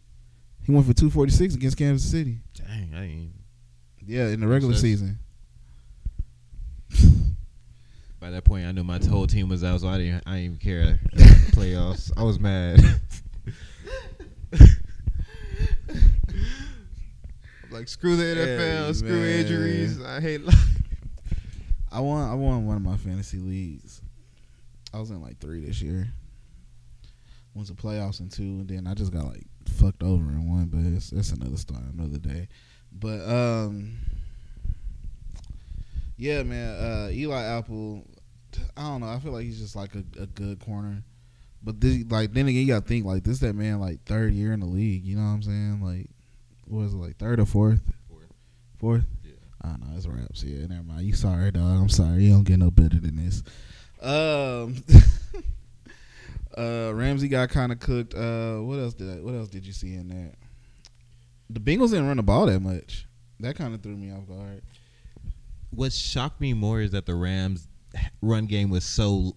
He 0.65 0.71
went 0.71 0.85
for 0.85 0.93
246 0.93 1.55
against 1.55 1.77
Kansas 1.77 2.09
City. 2.09 2.39
Dang, 2.53 2.93
I 2.95 3.03
ain't. 3.05 3.31
Yeah, 4.05 4.27
in 4.27 4.39
the 4.39 4.47
regular 4.47 4.75
season. 4.75 5.19
By 8.19 8.29
that 8.29 8.43
point, 8.45 8.65
I 8.65 8.71
knew 8.71 8.83
my 8.83 8.99
whole 8.99 9.27
team 9.27 9.49
was 9.49 9.63
out, 9.63 9.81
so 9.81 9.87
I 9.89 9.97
didn't. 9.97 10.23
I 10.25 10.35
didn't 10.37 10.45
even 10.45 10.57
care. 10.57 10.99
Playoffs. 11.51 12.11
I 12.15 12.23
was 12.23 12.39
mad. 12.39 12.79
like 17.71 17.87
screw 17.87 18.15
the 18.15 18.23
NFL, 18.23 18.85
Hey, 18.87 18.93
screw 18.93 19.19
man. 19.19 19.39
injuries. 19.39 20.01
I 20.01 20.19
hate 20.21 20.43
life. 20.45 20.55
I 21.91 21.99
won. 21.99 22.29
I 22.29 22.33
won 22.35 22.65
one 22.65 22.77
of 22.77 22.81
my 22.83 22.97
fantasy 22.97 23.37
leagues. 23.37 24.01
I 24.93 24.99
was 24.99 25.09
in 25.09 25.21
like 25.21 25.39
three 25.39 25.59
this 25.65 25.81
year. 25.81 26.07
Went 27.53 27.67
to 27.67 27.73
playoffs 27.73 28.19
in 28.19 28.29
two, 28.29 28.41
and 28.43 28.67
then 28.67 28.87
I 28.87 28.93
just 28.93 29.11
got 29.11 29.25
like 29.25 29.45
fucked 29.69 30.03
over 30.03 30.31
in 30.31 30.49
one. 30.49 30.65
But 30.65 30.81
it's, 30.93 31.09
that's 31.09 31.31
another 31.31 31.57
story, 31.57 31.83
another 31.91 32.17
day. 32.17 32.47
But 32.91 33.21
um, 33.27 33.97
yeah, 36.17 36.43
man. 36.43 36.69
Uh, 36.69 37.09
Eli 37.11 37.43
Apple. 37.43 38.03
I 38.77 38.81
don't 38.81 39.01
know. 39.01 39.07
I 39.07 39.19
feel 39.19 39.31
like 39.31 39.45
he's 39.45 39.59
just 39.59 39.75
like 39.75 39.95
a, 39.95 40.03
a 40.21 40.27
good 40.27 40.59
corner. 40.59 41.03
But 41.63 41.79
this, 41.79 42.03
like 42.09 42.33
then 42.33 42.47
again, 42.47 42.61
you 42.61 42.67
gotta 42.67 42.85
think 42.85 43.05
like 43.05 43.23
this. 43.23 43.39
That 43.39 43.55
man 43.55 43.79
like 43.79 44.03
third 44.03 44.33
year 44.33 44.53
in 44.53 44.59
the 44.59 44.65
league. 44.65 45.05
You 45.05 45.15
know 45.15 45.23
what 45.23 45.29
I'm 45.29 45.43
saying? 45.43 45.81
Like, 45.81 46.09
what 46.65 46.79
was 46.83 46.93
it 46.93 46.97
like 46.97 47.17
third 47.17 47.39
or 47.39 47.45
fourth? 47.45 47.81
Fourth. 48.79 49.05
Yeah. 49.23 49.31
I 49.61 49.69
don't 49.69 49.81
know 49.81 49.95
it's 49.95 50.05
raps. 50.05 50.43
Yeah, 50.43 50.67
never 50.67 50.83
mind. 50.83 51.07
You 51.07 51.13
sorry, 51.13 51.51
dog. 51.51 51.79
I'm 51.79 51.89
sorry. 51.89 52.23
You 52.23 52.33
don't 52.33 52.43
get 52.43 52.59
no 52.59 52.69
better 52.69 52.99
than 52.99 53.15
this. 53.15 53.43
Um, 54.01 54.83
uh, 56.57 56.91
Ramsey 56.93 57.27
got 57.27 57.49
kind 57.49 57.71
of 57.71 57.79
cooked. 57.79 58.13
Uh, 58.13 58.57
what 58.57 58.79
else 58.79 58.93
did 58.93 59.09
I, 59.09 59.21
What 59.21 59.35
else 59.35 59.49
did 59.49 59.65
you 59.65 59.73
see 59.73 59.93
in 59.95 60.07
that? 60.09 60.35
The 61.49 61.59
Bengals 61.59 61.89
didn't 61.91 62.07
run 62.07 62.17
the 62.17 62.23
ball 62.23 62.47
that 62.47 62.59
much. 62.59 63.05
That 63.39 63.55
kind 63.55 63.73
of 63.73 63.81
threw 63.81 63.95
me 63.95 64.11
off 64.11 64.27
guard. 64.27 64.61
What 65.71 65.91
shocked 65.91 66.39
me 66.39 66.53
more 66.53 66.81
is 66.81 66.91
that 66.91 67.05
the 67.05 67.15
Rams' 67.15 67.67
run 68.21 68.45
game 68.45 68.69
was 68.69 68.83
so 68.85 69.35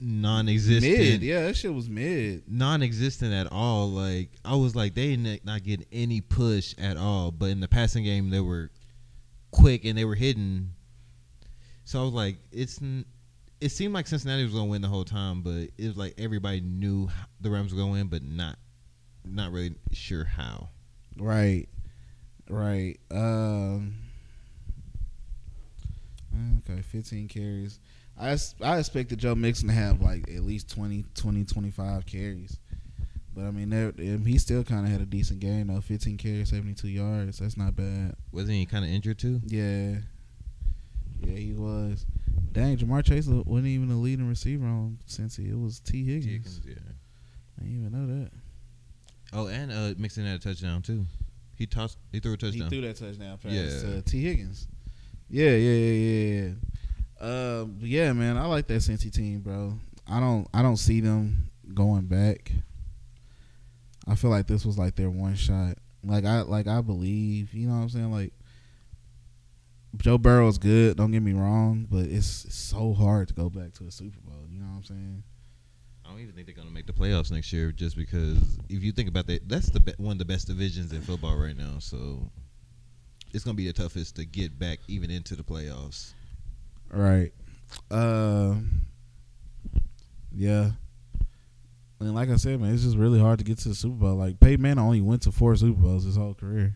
non-existent. 0.00 0.98
Mid, 0.98 1.22
yeah, 1.22 1.42
that 1.46 1.56
shit 1.56 1.72
was 1.72 1.88
mid. 1.88 2.44
non-existent 2.48 3.32
at 3.32 3.50
all. 3.52 3.88
Like 3.88 4.30
I 4.44 4.56
was 4.56 4.74
like, 4.74 4.94
they 4.94 5.16
did 5.16 5.44
not 5.44 5.62
get 5.62 5.86
any 5.92 6.20
push 6.20 6.74
at 6.78 6.96
all. 6.96 7.30
But 7.30 7.46
in 7.46 7.60
the 7.60 7.68
passing 7.68 8.04
game, 8.04 8.30
they 8.30 8.40
were 8.40 8.70
quick 9.50 9.84
and 9.84 9.96
they 9.96 10.04
were 10.04 10.14
hidden. 10.14 10.74
So 11.84 12.00
I 12.00 12.04
was 12.04 12.14
like, 12.14 12.36
it's. 12.52 12.80
It 13.60 13.70
seemed 13.70 13.92
like 13.92 14.06
Cincinnati 14.06 14.42
was 14.44 14.52
going 14.52 14.66
to 14.66 14.70
win 14.70 14.82
the 14.82 14.88
whole 14.88 15.04
time, 15.04 15.42
but 15.42 15.68
it 15.76 15.86
was 15.86 15.96
like 15.96 16.14
everybody 16.16 16.60
knew 16.60 17.10
the 17.40 17.50
Rams 17.50 17.72
were 17.72 17.78
going 17.78 17.92
to 17.92 17.98
win, 17.98 18.06
but 18.08 18.22
not, 18.22 18.56
not 19.24 19.52
really 19.52 19.74
sure 19.92 20.24
how. 20.24 20.70
Right, 21.18 21.66
right. 22.48 22.98
Um, 23.10 23.96
okay, 26.68 26.80
15 26.80 27.28
carries. 27.28 27.80
I, 28.18 28.36
I 28.62 28.78
expected 28.78 29.18
Joe 29.18 29.34
Mixon 29.34 29.68
to 29.68 29.74
have 29.74 30.00
like 30.00 30.28
at 30.30 30.42
least 30.42 30.70
20, 30.70 31.04
20 31.14 31.44
25 31.44 32.06
carries. 32.06 32.58
But 33.34 33.44
I 33.44 33.50
mean, 33.50 33.70
there, 33.70 33.92
um, 33.98 34.24
he 34.24 34.38
still 34.38 34.64
kind 34.64 34.84
of 34.84 34.92
had 34.92 35.00
a 35.00 35.06
decent 35.06 35.40
game 35.40 35.68
though. 35.68 35.80
15 35.80 36.16
carries, 36.18 36.50
72 36.50 36.88
yards. 36.88 37.38
That's 37.38 37.56
not 37.56 37.76
bad. 37.76 38.14
Wasn't 38.32 38.52
he 38.52 38.66
kind 38.66 38.84
of 38.84 38.90
injured 38.90 39.18
too? 39.18 39.40
Yeah. 39.46 39.96
Yeah, 41.20 41.36
he 41.36 41.52
was. 41.52 42.06
Dang, 42.52 42.76
Ja'Marr 42.76 43.04
Chase 43.04 43.26
wasn't 43.28 43.66
even 43.68 43.88
the 43.88 43.94
leading 43.94 44.28
receiver 44.28 44.64
on 44.66 44.98
Cincy. 45.08 45.50
It 45.50 45.58
was 45.58 45.78
Tee 45.80 46.04
Higgins. 46.04 46.60
Yeah. 46.66 46.74
I 47.58 47.62
didn't 47.64 47.80
even 47.86 47.92
know 47.92 48.22
that. 48.24 48.30
Oh, 49.32 49.46
and 49.46 49.70
uh, 49.70 49.94
Mixon 49.98 50.26
had 50.26 50.36
a 50.36 50.38
touchdown 50.42 50.82
too. 50.82 51.06
He 51.56 51.66
tossed. 51.66 51.98
He 52.10 52.18
threw 52.20 52.32
a 52.32 52.36
touchdown. 52.36 52.62
He 52.64 52.68
threw 52.68 52.80
that 52.88 52.96
touchdown 52.96 53.38
pass 53.38 53.52
Yeah. 53.52 53.68
to 53.68 54.02
Tee 54.02 54.24
Higgins. 54.24 54.66
Yeah, 55.28 55.50
yeah, 55.50 55.72
yeah, 55.72 55.92
yeah, 55.92 56.42
yeah. 56.42 56.50
Um, 57.60 57.76
but 57.78 57.88
yeah, 57.88 58.12
man, 58.12 58.36
I 58.36 58.46
like 58.46 58.66
that 58.68 58.80
Cincy 58.80 59.12
team, 59.12 59.40
bro. 59.40 59.74
I 60.08 60.18
don't, 60.18 60.48
I 60.52 60.62
don't 60.62 60.78
see 60.78 61.00
them 61.00 61.50
going 61.72 62.06
back. 62.06 62.50
I 64.08 64.16
feel 64.16 64.30
like 64.30 64.48
this 64.48 64.64
was 64.64 64.76
like 64.78 64.96
their 64.96 65.10
one 65.10 65.36
shot. 65.36 65.76
Like 66.02 66.24
I, 66.24 66.40
like 66.40 66.66
I 66.66 66.80
believe, 66.80 67.52
you 67.54 67.68
know 67.68 67.74
what 67.76 67.82
I'm 67.82 67.88
saying? 67.90 68.10
Like 68.10 68.32
Joe 69.96 70.18
Burrow's 70.18 70.58
good. 70.58 70.96
Don't 70.96 71.10
get 71.10 71.22
me 71.22 71.32
wrong, 71.32 71.86
but 71.90 72.04
it's, 72.04 72.44
it's 72.44 72.54
so 72.54 72.94
hard 72.94 73.28
to 73.28 73.34
go 73.34 73.50
back 73.50 73.72
to 73.74 73.86
a 73.86 73.90
Super 73.90 74.20
Bowl. 74.20 74.46
You 74.48 74.60
know 74.60 74.66
what 74.66 74.76
I'm 74.76 74.84
saying? 74.84 75.22
I 76.04 76.10
don't 76.10 76.20
even 76.20 76.34
think 76.34 76.46
they're 76.46 76.56
gonna 76.56 76.70
make 76.70 76.86
the 76.86 76.92
playoffs 76.92 77.30
next 77.30 77.52
year, 77.52 77.70
just 77.72 77.96
because 77.96 78.58
if 78.68 78.82
you 78.82 78.92
think 78.92 79.08
about 79.08 79.26
that, 79.28 79.48
that's 79.48 79.70
the 79.70 79.80
be- 79.80 79.94
one 79.98 80.12
of 80.12 80.18
the 80.18 80.24
best 80.24 80.48
divisions 80.48 80.92
in 80.92 81.02
football 81.02 81.36
right 81.36 81.56
now. 81.56 81.78
So 81.78 82.30
it's 83.32 83.44
gonna 83.44 83.54
be 83.54 83.66
the 83.66 83.72
toughest 83.72 84.16
to 84.16 84.24
get 84.24 84.58
back 84.58 84.80
even 84.88 85.10
into 85.10 85.36
the 85.36 85.44
playoffs. 85.44 86.14
Right. 86.90 87.32
Uh, 87.90 88.56
yeah. 90.34 90.70
And 92.00 92.14
like 92.14 92.30
I 92.30 92.36
said, 92.36 92.60
man, 92.60 92.72
it's 92.74 92.82
just 92.82 92.96
really 92.96 93.20
hard 93.20 93.38
to 93.38 93.44
get 93.44 93.58
to 93.58 93.68
the 93.68 93.74
Super 93.74 93.96
Bowl. 93.96 94.16
Like 94.16 94.40
Peyton 94.40 94.62
Manning 94.62 94.82
only 94.82 95.00
went 95.02 95.22
to 95.22 95.32
four 95.32 95.54
Super 95.54 95.80
Bowls 95.80 96.04
his 96.04 96.16
whole 96.16 96.34
career, 96.34 96.74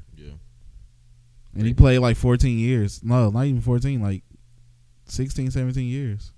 and 1.55 1.67
he 1.67 1.75
played 1.75 1.99
like 1.99 2.17
14 2.17 2.59
years. 2.59 3.03
No, 3.03 3.31
not 3.31 3.45
even 3.47 3.61
14, 3.61 4.01
like 4.03 4.23
16, 5.07 5.51
17 5.51 5.87
years. 5.87 6.33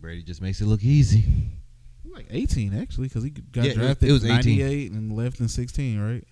Brady 0.00 0.22
just 0.22 0.42
makes 0.42 0.60
it 0.60 0.66
look 0.66 0.82
easy. 0.82 1.24
Like 2.04 2.26
18 2.30 2.74
actually, 2.74 3.08
because 3.08 3.24
he 3.24 3.30
got 3.30 3.64
Yeah, 3.64 3.70
it- 3.70 3.74
drafted 3.76 4.08
it 4.08 4.12
was 4.12 4.24
in 4.24 4.30
18. 4.32 4.58
98 4.58 4.92
and 4.92 5.12
left 5.12 5.40
in 5.40 5.48
16, 5.48 5.98
right? 6.00 6.24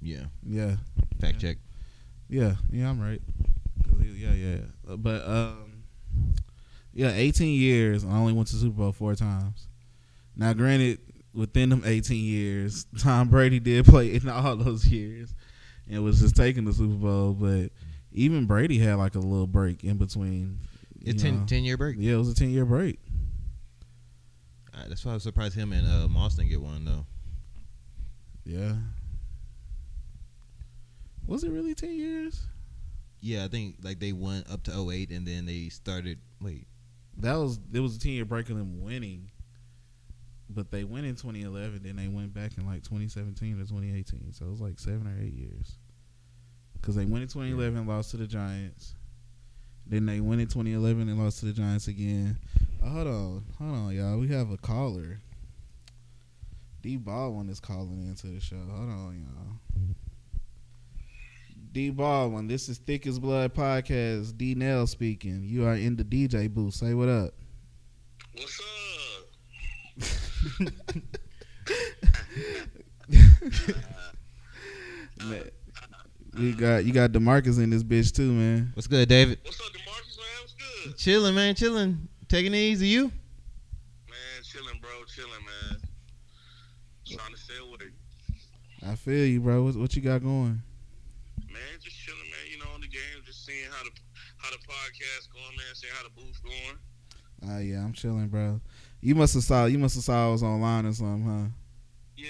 Yeah, 0.00 0.24
Yeah, 0.46 0.76
fact 1.20 1.40
check. 1.40 1.56
yeah, 2.28 2.56
yeah. 2.70 2.90
I'm 2.90 3.00
right. 3.00 3.20
he- 4.02 4.22
yeah, 4.22 4.34
yeah. 4.34 4.56
Uh, 4.88 4.96
But 4.96 5.26
um, 5.26 5.84
yeah, 6.92 7.10
18 7.12 7.58
years. 7.58 8.04
I 8.04 8.10
only 8.16 8.32
went 8.34 8.48
to 8.48 8.56
Super 8.56 8.76
Bowl 8.76 8.92
four 8.92 9.14
times. 9.14 9.66
Now, 10.36 10.52
granted, 10.52 10.98
within 11.32 11.70
them 11.70 11.82
18 11.86 12.22
years, 12.22 12.86
Tom 12.98 13.28
Brady 13.28 13.60
did 13.60 13.84
play 13.86 14.14
in 14.14 14.28
all 14.28 14.56
those 14.56 14.86
years, 14.86 15.34
and 15.88 16.02
was 16.02 16.20
just 16.20 16.36
taking 16.36 16.64
the 16.64 16.72
Super 16.72 16.94
Bowl. 16.94 17.32
But 17.32 17.70
even 18.12 18.46
Brady 18.46 18.78
had 18.78 18.94
like 18.96 19.14
a 19.14 19.20
little 19.20 19.46
break 19.46 19.84
in 19.84 19.98
between. 19.98 20.58
It's 21.02 21.22
10, 21.22 21.40
know. 21.40 21.46
10 21.46 21.64
year 21.64 21.76
break. 21.76 21.96
Yeah, 21.98 22.14
it 22.14 22.18
was 22.18 22.30
a 22.30 22.34
10 22.34 22.50
year 22.50 22.64
break. 22.64 22.98
Uh, 24.72 24.88
that's 24.88 25.04
why 25.04 25.12
I 25.12 25.14
was 25.14 25.22
surprised 25.22 25.54
him 25.54 25.72
and 25.72 26.10
Moss 26.10 26.34
didn't 26.34 26.50
get 26.50 26.60
one 26.60 26.84
though. 26.84 27.06
Yeah. 28.44 28.74
Was 31.26 31.44
it 31.44 31.50
really 31.50 31.74
10 31.74 31.94
years? 31.94 32.46
Yeah, 33.20 33.44
I 33.44 33.48
think 33.48 33.76
like 33.82 34.00
they 34.00 34.12
went 34.12 34.50
up 34.50 34.62
to 34.64 34.90
08 34.90 35.10
and 35.10 35.26
then 35.26 35.46
they 35.46 35.68
started. 35.70 36.18
Wait, 36.40 36.66
That 37.18 37.34
was 37.36 37.58
it 37.72 37.80
was 37.80 37.96
a 37.96 37.98
10 37.98 38.12
year 38.12 38.24
break 38.24 38.50
of 38.50 38.58
them 38.58 38.82
winning. 38.82 39.30
But 40.50 40.70
they 40.70 40.84
went 40.84 41.06
in 41.06 41.16
2011, 41.16 41.80
then 41.82 41.96
they 41.96 42.08
went 42.08 42.34
back 42.34 42.52
in 42.58 42.66
like 42.66 42.82
2017 42.82 43.54
or 43.54 43.64
2018. 43.64 44.32
So 44.32 44.46
it 44.46 44.50
was 44.50 44.60
like 44.60 44.78
seven 44.78 45.06
or 45.06 45.22
eight 45.22 45.32
years. 45.32 45.78
Because 46.74 46.96
they 46.96 47.06
went 47.06 47.22
in 47.22 47.28
2011 47.28 47.78
and 47.78 47.88
lost 47.88 48.10
to 48.10 48.18
the 48.18 48.26
Giants. 48.26 48.94
Then 49.86 50.06
they 50.06 50.20
went 50.20 50.40
in 50.40 50.46
2011 50.46 51.08
and 51.08 51.22
lost 51.22 51.40
to 51.40 51.46
the 51.46 51.52
Giants 51.52 51.88
again. 51.88 52.38
Oh, 52.82 52.88
hold 52.88 53.06
on. 53.06 53.44
Hold 53.58 53.74
on, 53.74 53.94
y'all. 53.94 54.18
We 54.18 54.28
have 54.28 54.50
a 54.50 54.58
caller. 54.58 55.20
D 56.82 56.96
Baldwin 56.96 57.48
is 57.48 57.60
calling 57.60 58.06
into 58.06 58.26
the 58.26 58.40
show. 58.40 58.60
Hold 58.70 58.90
on, 58.90 59.26
y'all. 59.26 59.94
D 61.72 61.90
Baldwin, 61.90 62.46
this 62.46 62.68
is 62.68 62.78
Thick 62.78 63.06
as 63.06 63.18
Blood 63.18 63.54
podcast. 63.54 64.36
D 64.36 64.54
Nell 64.54 64.86
speaking. 64.86 65.42
You 65.42 65.64
are 65.64 65.74
in 65.74 65.96
the 65.96 66.04
DJ 66.04 66.52
booth. 66.52 66.74
Say 66.74 66.92
what 66.94 67.08
up. 67.08 67.32
What's 68.34 68.60
up? 68.60 70.20
Man, 75.24 75.50
we 76.36 76.52
got 76.52 76.84
you 76.84 76.92
got 76.92 77.12
Demarcus 77.12 77.58
in 77.62 77.70
this 77.70 77.82
bitch 77.82 78.12
too, 78.12 78.30
man. 78.32 78.70
what's 78.74 78.86
good, 78.86 79.08
David? 79.08 79.38
What's 79.42 79.58
up, 79.60 79.66
Demarcus, 79.72 80.18
man? 80.18 80.26
What's 80.42 80.54
good? 80.54 80.96
Chilling, 80.98 81.34
man, 81.34 81.54
chilling. 81.54 82.08
Taking 82.28 82.52
it 82.52 82.58
easy. 82.58 82.88
You? 82.88 83.04
Man, 83.04 84.42
chilling, 84.42 84.80
bro. 84.80 84.90
Chilling, 85.06 85.30
man. 85.30 85.80
Trying 87.06 87.32
to 87.32 87.38
stay 87.38 87.54
awake. 87.62 87.92
I 88.86 88.96
feel 88.96 89.24
you, 89.24 89.40
bro. 89.40 89.62
What, 89.64 89.76
what 89.76 89.96
you 89.96 90.02
got 90.02 90.22
going? 90.22 90.62
Man, 91.38 91.78
just 91.80 91.96
chilling, 91.96 92.20
man. 92.20 92.50
You 92.50 92.58
know, 92.58 92.66
on 92.74 92.82
the 92.82 92.88
game, 92.88 93.22
just 93.24 93.46
seeing 93.46 93.70
how 93.70 93.82
the 93.84 93.90
how 94.36 94.50
the 94.50 94.58
podcast 94.58 95.32
going, 95.32 95.56
man. 95.56 95.74
Seeing 95.74 95.94
how 95.94 96.02
the 96.02 96.10
booth 96.10 96.42
going. 96.42 96.78
Ah, 97.46 97.58
yeah, 97.58 97.84
I'm 97.84 97.92
chilling, 97.92 98.28
bro. 98.28 98.60
You 99.04 99.14
must 99.14 99.34
have 99.34 99.44
saw 99.44 99.66
you 99.66 99.78
must 99.78 99.96
have 99.96 100.04
saw 100.04 100.28
I 100.28 100.32
was 100.32 100.42
online 100.42 100.86
or 100.86 100.92
something, 100.94 101.24
huh? 101.26 101.48
Yeah. 102.16 102.28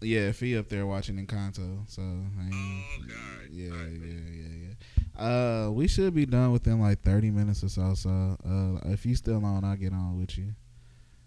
Yeah, 0.00 0.28
if 0.30 0.40
he 0.40 0.58
up 0.58 0.68
there 0.68 0.84
watching 0.84 1.16
in 1.20 1.26
Kanto, 1.28 1.84
so 1.86 2.02
I 2.02 2.46
ain't, 2.46 2.52
Oh, 2.52 2.82
alright, 3.02 3.50
yeah, 3.52 3.70
alright, 3.70 3.92
yeah, 3.92 4.32
yeah, 4.32 4.74
yeah. 5.16 5.66
Uh, 5.66 5.70
we 5.70 5.86
should 5.86 6.12
be 6.12 6.26
done 6.26 6.50
within 6.50 6.80
like 6.80 7.00
thirty 7.02 7.30
minutes 7.30 7.62
or 7.62 7.68
so. 7.68 7.94
So, 7.94 8.10
uh, 8.44 8.90
if 8.90 9.06
you 9.06 9.14
still 9.14 9.44
on, 9.44 9.64
I'll 9.64 9.76
get 9.76 9.92
on 9.92 10.18
with 10.18 10.36
you. 10.36 10.46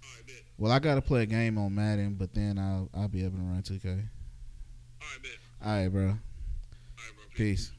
All 0.03 0.09
right. 0.27 0.43
Well, 0.57 0.71
I 0.73 0.79
gotta 0.79 1.01
play 1.01 1.23
a 1.23 1.27
game 1.27 1.57
on 1.57 1.73
Madden, 1.73 2.15
but 2.15 2.33
then 2.33 2.59
I'll 2.59 2.89
I'll 2.93 3.07
be 3.07 3.23
able 3.23 3.37
to 3.37 3.43
run 3.43 3.61
two 3.61 3.79
K. 3.79 3.89
All 3.89 3.95
right, 3.95 5.23
bet. 5.23 5.31
All 5.65 5.75
right, 5.77 5.87
bro. 5.87 6.03
All 6.03 6.09
right, 6.09 6.17
bro. 7.15 7.23
Peace. 7.35 7.71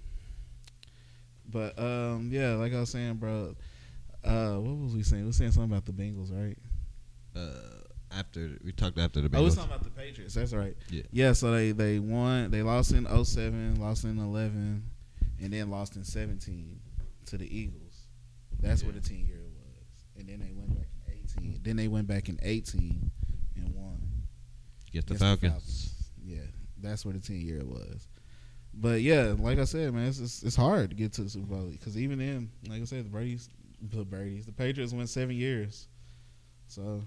But 1.50 1.78
um, 1.78 2.30
yeah, 2.32 2.54
like 2.54 2.72
I 2.72 2.80
was 2.80 2.88
saying, 2.88 3.16
bro. 3.16 3.54
Uh, 4.24 4.54
what 4.54 4.84
was 4.84 4.94
we 4.94 5.02
saying? 5.02 5.24
We 5.24 5.28
were 5.28 5.32
saying 5.34 5.52
something 5.52 5.70
about 5.70 5.84
the 5.84 5.92
Bengals, 5.92 6.32
right? 6.32 6.56
Uh, 7.36 7.48
after 8.16 8.56
we 8.64 8.70
talked 8.72 8.98
after 8.98 9.20
the 9.20 9.28
Oh, 9.36 9.40
we 9.40 9.44
was 9.46 9.56
talking 9.56 9.70
about 9.72 9.82
the 9.84 9.90
Patriots. 9.90 10.34
That's 10.34 10.52
right. 10.52 10.76
Yeah. 10.90 11.02
Yeah. 11.10 11.32
So 11.32 11.50
they 11.50 11.72
they 11.72 11.98
won. 11.98 12.50
They 12.50 12.62
lost 12.62 12.92
in 12.92 13.06
07, 13.06 13.80
lost 13.80 14.04
in 14.04 14.18
eleven, 14.18 14.84
and 15.42 15.52
then 15.52 15.70
lost 15.70 15.96
in 15.96 16.04
seventeen 16.04 16.80
to 17.26 17.36
the 17.38 17.46
Eagles. 17.56 18.06
That's 18.60 18.82
where 18.84 18.92
Yeah. 18.92 19.00
the 19.00 19.08
ten 19.08 19.26
year 19.26 19.40
was. 19.42 19.88
And 20.16 20.28
then 20.28 20.38
they 20.40 20.52
went 20.52 20.74
back 20.76 20.86
in 21.06 21.12
eighteen. 21.12 21.60
Then 21.62 21.76
they 21.76 21.88
went 21.88 22.06
back 22.06 22.28
in 22.28 22.38
eighteen 22.42 23.10
and 23.56 23.74
won. 23.74 24.00
Get 24.92 25.06
the 25.06 25.14
against 25.14 25.40
Falcons. 25.42 26.10
Yeah, 26.24 26.38
that's 26.80 27.04
where 27.04 27.14
the 27.14 27.20
ten 27.20 27.40
year 27.40 27.64
was. 27.64 28.06
But 28.72 29.02
yeah, 29.02 29.34
like 29.38 29.58
I 29.58 29.64
said, 29.64 29.92
man, 29.92 30.06
it's 30.06 30.20
it's, 30.20 30.42
it's 30.44 30.56
hard 30.56 30.90
to 30.90 30.96
get 30.96 31.12
to 31.14 31.22
the 31.22 31.30
Super 31.30 31.46
Bowl 31.46 31.68
because 31.70 31.96
even 31.98 32.18
then, 32.20 32.50
like 32.68 32.80
I 32.80 32.84
said, 32.84 33.04
the 33.06 33.10
Brady's, 33.10 33.48
the 33.82 34.04
Brady's, 34.04 34.46
the 34.46 34.52
Patriots 34.52 34.92
went 34.92 35.08
seven 35.08 35.34
years. 35.36 35.88
So 36.68 37.02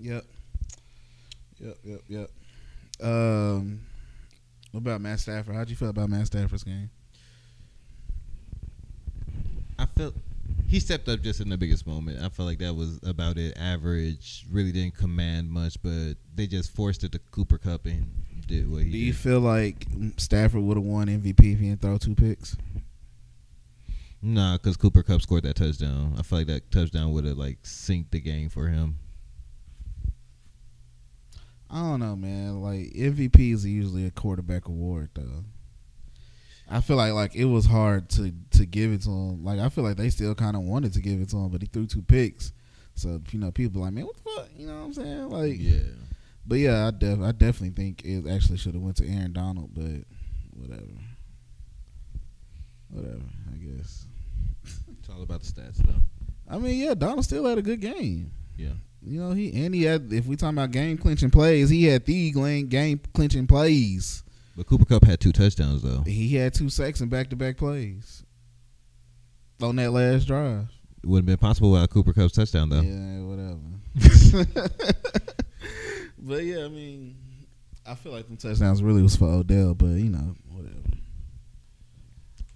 Yep. 0.00 0.24
Yep, 1.58 1.76
yep, 1.84 2.00
yep. 2.08 2.30
Um, 3.02 3.80
what 4.72 4.78
about 4.78 5.00
Matt 5.00 5.20
Stafford? 5.20 5.54
How'd 5.54 5.70
you 5.70 5.76
feel 5.76 5.88
about 5.88 6.10
Matt 6.10 6.26
Stafford's 6.26 6.64
game? 6.64 6.90
I 9.78 9.86
felt 9.86 10.14
he 10.68 10.80
stepped 10.80 11.08
up 11.08 11.20
just 11.22 11.40
in 11.40 11.48
the 11.48 11.56
biggest 11.56 11.86
moment. 11.86 12.22
I 12.22 12.28
felt 12.28 12.48
like 12.48 12.58
that 12.58 12.74
was 12.74 12.98
about 13.02 13.38
it. 13.38 13.56
Average, 13.56 14.46
really 14.50 14.72
didn't 14.72 14.96
command 14.96 15.50
much, 15.50 15.80
but 15.82 16.14
they 16.34 16.46
just 16.46 16.74
forced 16.74 17.04
it 17.04 17.12
to 17.12 17.18
Cooper 17.30 17.58
Kupp 17.58 17.86
and 17.86 18.06
did 18.46 18.70
what 18.70 18.78
he 18.78 18.84
did. 18.84 18.92
Do 18.92 18.98
you 18.98 19.12
did. 19.12 19.20
feel 19.20 19.40
like 19.40 19.86
Stafford 20.16 20.62
would 20.62 20.76
have 20.76 20.84
won 20.84 21.08
MVP 21.08 21.52
if 21.52 21.58
he 21.58 21.68
didn't 21.68 21.82
throw 21.82 21.98
two 21.98 22.14
picks? 22.14 22.56
Nah, 24.22 24.56
because 24.56 24.76
Cooper 24.76 25.02
Kupp 25.02 25.22
scored 25.22 25.44
that 25.44 25.56
touchdown. 25.56 26.14
I 26.18 26.22
feel 26.22 26.38
like 26.38 26.48
that 26.48 26.70
touchdown 26.70 27.12
would 27.12 27.24
have 27.24 27.38
like 27.38 27.62
synced 27.62 28.10
the 28.10 28.20
game 28.20 28.48
for 28.48 28.66
him. 28.68 28.98
I 31.70 31.80
don't 31.80 32.00
know, 32.00 32.16
man. 32.16 32.60
Like 32.60 32.92
MVP 32.94 33.52
is 33.52 33.66
usually 33.66 34.06
a 34.06 34.10
quarterback 34.10 34.68
award, 34.68 35.10
though. 35.14 35.44
I 36.68 36.80
feel 36.80 36.96
like 36.96 37.12
like 37.12 37.34
it 37.36 37.44
was 37.44 37.66
hard 37.66 38.08
to 38.10 38.32
to 38.52 38.66
give 38.66 38.92
it 38.92 39.02
to 39.02 39.10
him. 39.10 39.44
Like 39.44 39.60
I 39.60 39.68
feel 39.68 39.84
like 39.84 39.96
they 39.96 40.10
still 40.10 40.34
kind 40.34 40.56
of 40.56 40.62
wanted 40.62 40.92
to 40.94 41.00
give 41.00 41.20
it 41.20 41.28
to 41.30 41.36
him, 41.36 41.48
but 41.48 41.62
he 41.62 41.68
threw 41.68 41.86
two 41.86 42.02
picks. 42.02 42.52
So 42.94 43.20
you 43.30 43.38
know, 43.38 43.50
people 43.50 43.82
like, 43.82 43.92
man, 43.92 44.06
what 44.06 44.16
the 44.16 44.22
fuck? 44.22 44.48
You 44.56 44.66
know 44.66 44.78
what 44.78 44.84
I'm 44.86 44.94
saying? 44.94 45.28
Like, 45.28 45.56
yeah, 45.58 45.92
but 46.46 46.56
yeah, 46.56 46.88
I 46.88 46.90
def 46.90 47.20
I 47.20 47.32
definitely 47.32 47.70
think 47.70 48.04
it 48.04 48.28
actually 48.28 48.58
should 48.58 48.74
have 48.74 48.82
went 48.82 48.96
to 48.96 49.08
Aaron 49.08 49.32
Donald, 49.32 49.70
but 49.74 50.04
whatever, 50.54 50.86
whatever. 52.90 53.22
I 53.52 53.56
guess. 53.56 54.06
it's 54.64 55.08
all 55.08 55.22
about 55.22 55.42
the 55.42 55.52
stats 55.52 55.76
though. 55.76 56.02
I 56.48 56.58
mean, 56.58 56.78
yeah, 56.78 56.94
Donald 56.94 57.24
still 57.24 57.44
had 57.44 57.58
a 57.58 57.62
good 57.62 57.80
game. 57.80 58.32
Yeah, 58.56 58.72
You 59.02 59.20
know, 59.20 59.32
he 59.32 59.64
and 59.64 59.74
he 59.74 59.82
had. 59.84 60.12
If 60.12 60.26
we 60.26 60.36
talking 60.36 60.56
about 60.56 60.70
game 60.70 60.96
clinching 60.98 61.30
plays, 61.30 61.68
he 61.70 61.84
had 61.84 62.04
the 62.06 62.64
game 62.64 63.00
clinching 63.12 63.46
plays. 63.46 64.22
but 64.56 64.66
Cooper 64.66 64.84
Kupp 64.84 65.04
had 65.04 65.20
two 65.20 65.32
touchdowns 65.32 65.82
though. 65.82 66.02
He 66.06 66.34
had 66.36 66.54
two 66.54 66.68
sacks 66.70 67.00
in 67.00 67.08
back 67.08 67.30
to 67.30 67.36
back 67.36 67.56
plays 67.56 68.24
on 69.62 69.76
that 69.76 69.92
last 69.92 70.26
drive. 70.26 70.68
It 71.02 71.06
wouldn't 71.06 71.28
have 71.28 71.38
been 71.38 71.46
possible 71.48 71.70
without 71.72 71.90
Cooper 71.90 72.12
Kupp's 72.12 72.32
touchdown 72.34 72.68
though. 72.70 72.80
Yeah, 72.80 73.20
whatever. 73.22 73.60
but 76.18 76.44
yeah, 76.44 76.64
I 76.64 76.68
mean, 76.68 77.16
I 77.86 77.94
feel 77.94 78.12
like 78.12 78.26
them 78.26 78.36
touchdowns 78.36 78.82
really 78.82 79.02
was 79.02 79.16
for 79.16 79.26
Odell, 79.26 79.74
but 79.74 79.86
you 79.86 80.10
know, 80.10 80.34
whatever. 80.50 80.74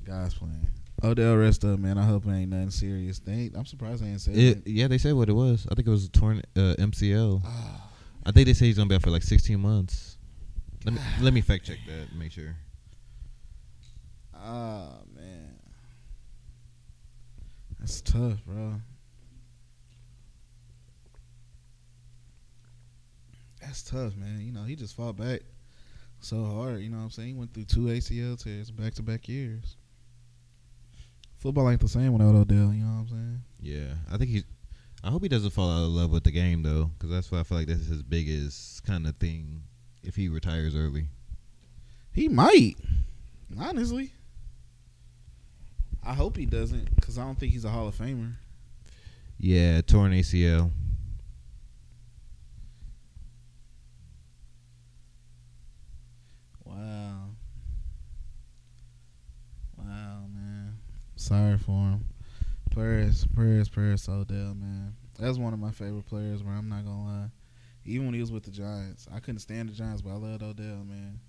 Guys 0.04 0.34
playing. 0.34 0.66
Odell 1.02 1.36
rest 1.36 1.64
up, 1.64 1.78
man. 1.78 1.96
I 1.96 2.04
hope 2.04 2.26
it 2.26 2.30
ain't 2.30 2.50
nothing 2.50 2.70
serious. 2.70 3.18
They 3.20 3.32
ain't, 3.32 3.56
I'm 3.56 3.64
surprised 3.64 4.02
they 4.04 4.08
ain't 4.08 4.20
said 4.20 4.36
It, 4.36 4.66
yeah, 4.66 4.86
they 4.86 4.98
said 4.98 5.14
what 5.14 5.28
it 5.28 5.32
was. 5.32 5.66
I 5.70 5.74
think 5.74 5.88
it 5.88 5.90
was 5.90 6.04
a 6.04 6.10
torn 6.10 6.42
uh, 6.56 6.74
MCL. 6.78 7.40
Ah, 7.44 7.88
I 8.26 8.32
think 8.32 8.46
they 8.46 8.52
say 8.52 8.66
he's 8.66 8.76
gonna 8.76 8.88
be 8.88 8.94
out 8.94 9.02
for 9.02 9.10
like 9.10 9.22
16 9.22 9.58
months. 9.58 10.18
Let 10.84 10.94
me 10.94 11.00
let 11.22 11.32
me 11.34 11.40
fact 11.40 11.66
check 11.66 11.78
that. 11.86 12.10
and 12.10 12.18
Make 12.18 12.32
sure. 12.32 12.54
ah, 14.34 14.98
man. 15.14 15.56
That's 17.78 18.00
tough, 18.02 18.44
bro. 18.46 18.74
That's 23.60 23.82
tough, 23.82 24.16
man. 24.16 24.40
You 24.40 24.52
know, 24.52 24.64
he 24.64 24.76
just 24.76 24.96
fought 24.96 25.16
back 25.16 25.40
so 26.20 26.44
hard. 26.44 26.80
You 26.80 26.90
know 26.90 26.98
what 26.98 27.04
I'm 27.04 27.10
saying? 27.10 27.28
He 27.28 27.34
went 27.34 27.54
through 27.54 27.64
two 27.64 27.80
ACL 27.86 28.42
tears 28.42 28.70
back 28.70 28.94
to 28.94 29.02
back 29.02 29.28
years. 29.28 29.76
Football 31.40 31.70
ain't 31.70 31.81
the 31.81 31.88
same 31.88 32.12
without 32.12 32.35
Odell. 32.35 32.72
You 32.72 32.85
know 32.85 32.92
what 32.92 33.00
I'm 33.00 33.09
saying? 33.09 33.42
Yeah, 33.61 33.94
I 34.12 34.16
think 34.18 34.31
he. 34.31 34.44
I 35.03 35.11
hope 35.11 35.22
he 35.22 35.29
doesn't 35.31 35.50
fall 35.50 35.70
out 35.70 35.85
of 35.85 35.88
love 35.88 36.11
with 36.11 36.24
the 36.24 36.31
game 36.31 36.62
though, 36.62 36.90
because 36.98 37.11
that's 37.11 37.33
why 37.33 37.40
I 37.40 37.42
feel 37.42 37.57
like 37.59 37.66
that's 37.66 37.87
his 37.87 38.03
biggest 38.03 38.85
kind 38.85 39.07
of 39.07 39.16
thing. 39.16 39.62
If 40.03 40.16
he 40.16 40.29
retires 40.29 40.76
early, 40.76 41.07
He 42.12 42.29
might. 42.29 42.76
Honestly, 43.59 44.12
I 46.05 46.12
hope 46.14 46.37
he 46.37 46.46
doesn't, 46.46 46.94
because 46.94 47.18
I 47.18 47.24
don't 47.24 47.38
think 47.38 47.53
he's 47.53 47.64
a 47.64 47.70
Hall 47.70 47.88
of 47.88 47.96
Famer. 47.96 48.35
yeah, 49.38 49.81
torn 49.81 50.12
ACL. 50.12 50.70
Sorry 61.20 61.59
for 61.59 61.72
him. 61.72 62.06
Prayers, 62.70 63.26
prayers, 63.35 63.68
prayers, 63.68 64.09
Odell, 64.09 64.54
man. 64.54 64.94
That's 65.18 65.37
one 65.37 65.52
of 65.52 65.59
my 65.59 65.70
favorite 65.70 66.06
players, 66.06 66.40
bro. 66.40 66.54
I'm 66.54 66.70
not 66.70 66.87
gonna 66.87 67.04
lie. 67.04 67.30
Even 67.85 68.06
when 68.06 68.14
he 68.14 68.22
was 68.22 68.33
with 68.33 68.44
the 68.44 68.50
Giants, 68.50 69.06
I 69.14 69.20
couldn't 69.20 69.40
stand 69.40 69.68
the 69.68 69.74
Giants, 69.74 70.00
but 70.00 70.12
I 70.12 70.14
loved 70.14 70.42
Odell, 70.42 70.83
man. 70.83 71.20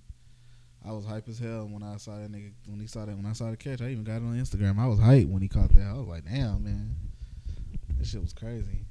I 0.88 0.94
was 0.94 1.06
hype 1.06 1.28
as 1.28 1.40
hell 1.40 1.68
when 1.70 1.84
I 1.84 1.98
saw 1.98 2.18
that 2.18 2.32
nigga 2.32 2.54
when 2.68 2.80
he 2.80 2.88
saw 2.88 3.06
that 3.06 3.18
when 3.18 3.26
I 3.26 3.34
saw 3.34 3.52
the 3.52 3.58
catch. 3.58 3.82
I 3.82 3.90
even 3.90 4.06
got 4.06 4.16
it 4.16 4.24
on 4.24 4.40
Instagram. 4.40 4.80
I 4.80 4.88
was 4.88 4.98
hype 4.98 5.28
when 5.28 5.42
he 5.42 5.50
caught 5.50 5.74
that. 5.74 5.86
I 5.86 5.94
was 5.98 6.08
like, 6.08 6.24
damn, 6.24 6.64
man. 6.64 6.96
This 7.98 8.12
shit 8.12 8.22
was 8.22 8.32
crazy. 8.32 8.86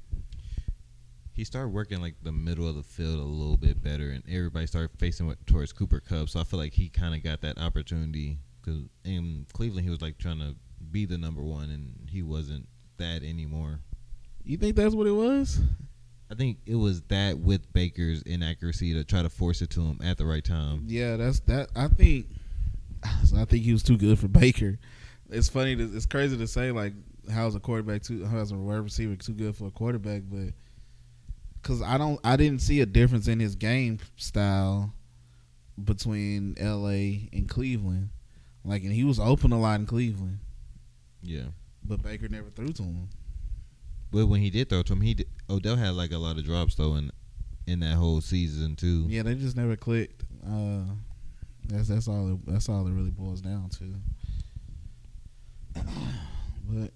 He 1.33 1.43
started 1.43 1.69
working 1.69 1.99
like 1.99 2.15
the 2.21 2.31
middle 2.31 2.69
of 2.69 2.75
the 2.75 2.83
field 2.83 3.19
a 3.19 3.23
little 3.23 3.57
bit 3.57 3.81
better, 3.81 4.11
and 4.11 4.23
everybody 4.29 4.67
started 4.67 4.91
facing 4.99 5.35
towards 5.47 5.73
Cooper 5.73 5.99
Kupp. 5.99 6.29
So 6.29 6.39
I 6.39 6.43
feel 6.43 6.59
like 6.59 6.73
he 6.73 6.89
kind 6.89 7.15
of 7.15 7.23
got 7.23 7.41
that 7.41 7.57
opportunity 7.57 8.37
because 8.61 8.83
in 9.03 9.47
Cleveland 9.51 9.85
he 9.85 9.89
was 9.89 10.03
like 10.03 10.19
trying 10.19 10.37
to 10.37 10.55
be 10.91 11.05
the 11.05 11.17
number 11.17 11.41
one, 11.41 11.69
and 11.69 12.09
he 12.09 12.21
wasn't 12.21 12.67
that 12.97 13.23
anymore. 13.23 13.79
You 14.43 14.57
think 14.57 14.75
that's 14.75 14.95
what 14.95 15.07
it 15.07 15.11
was? 15.11 15.59
I 16.31 16.35
think 16.35 16.59
it 16.65 16.75
was 16.75 17.01
that 17.03 17.37
with 17.37 17.71
Baker's 17.73 18.21
inaccuracy 18.21 18.93
to 18.93 19.03
try 19.03 19.21
to 19.21 19.29
force 19.29 19.61
it 19.61 19.69
to 19.71 19.81
him 19.81 19.99
at 20.03 20.17
the 20.17 20.25
right 20.25 20.43
time. 20.43 20.85
Yeah, 20.87 21.17
that's 21.17 21.41
that. 21.41 21.69
I 21.75 21.87
think. 21.87 22.27
I 23.03 23.45
think 23.45 23.63
he 23.63 23.73
was 23.73 23.83
too 23.83 23.97
good 23.97 24.19
for 24.19 24.27
Baker. 24.27 24.77
It's 25.29 25.49
funny. 25.49 25.75
To, 25.75 25.83
it's 25.95 26.05
crazy 26.05 26.37
to 26.37 26.47
say 26.47 26.71
like 26.71 26.93
how's 27.31 27.55
a 27.55 27.59
quarterback 27.59 28.03
too? 28.03 28.25
How's 28.25 28.51
a 28.51 28.55
wide 28.55 28.77
receiver 28.77 29.15
too 29.15 29.33
good 29.33 29.55
for 29.55 29.67
a 29.67 29.71
quarterback? 29.71 30.23
But 30.29 30.53
because 31.61 31.81
I 31.81 31.97
don't, 31.97 32.19
I 32.23 32.35
didn't 32.37 32.61
see 32.61 32.81
a 32.81 32.85
difference 32.85 33.27
in 33.27 33.39
his 33.39 33.55
game 33.55 33.99
style 34.15 34.93
between 35.83 36.55
L.A. 36.59 37.29
and 37.33 37.47
Cleveland. 37.47 38.09
Like, 38.63 38.83
and 38.83 38.91
he 38.91 39.03
was 39.03 39.19
open 39.19 39.51
a 39.51 39.59
lot 39.59 39.79
in 39.79 39.85
Cleveland, 39.85 40.39
Yeah. 41.23 41.45
but 41.83 42.01
Baker 42.01 42.27
never 42.27 42.49
threw 42.49 42.73
to 42.73 42.83
him. 42.83 43.09
But 44.11 44.25
when 44.27 44.41
he 44.41 44.49
did 44.49 44.69
throw 44.69 44.81
to 44.83 44.93
him, 44.93 45.01
he 45.01 45.13
did, 45.13 45.27
Odell 45.49 45.75
had 45.77 45.93
like 45.93 46.11
a 46.11 46.17
lot 46.17 46.37
of 46.37 46.43
drops 46.45 46.75
though 46.75 46.95
in 46.95 47.11
in 47.67 47.79
that 47.81 47.95
whole 47.95 48.21
season 48.21 48.75
too. 48.75 49.05
Yeah, 49.07 49.23
they 49.23 49.35
just 49.35 49.55
never 49.55 49.75
clicked. 49.75 50.23
Uh, 50.45 50.83
that's 51.67 51.87
that's 51.87 52.07
all. 52.07 52.33
It, 52.33 52.45
that's 52.45 52.67
all 52.67 52.85
it 52.87 52.91
really 52.91 53.11
boils 53.11 53.39
down 53.41 53.69
to. 53.69 53.95
but 56.67 56.91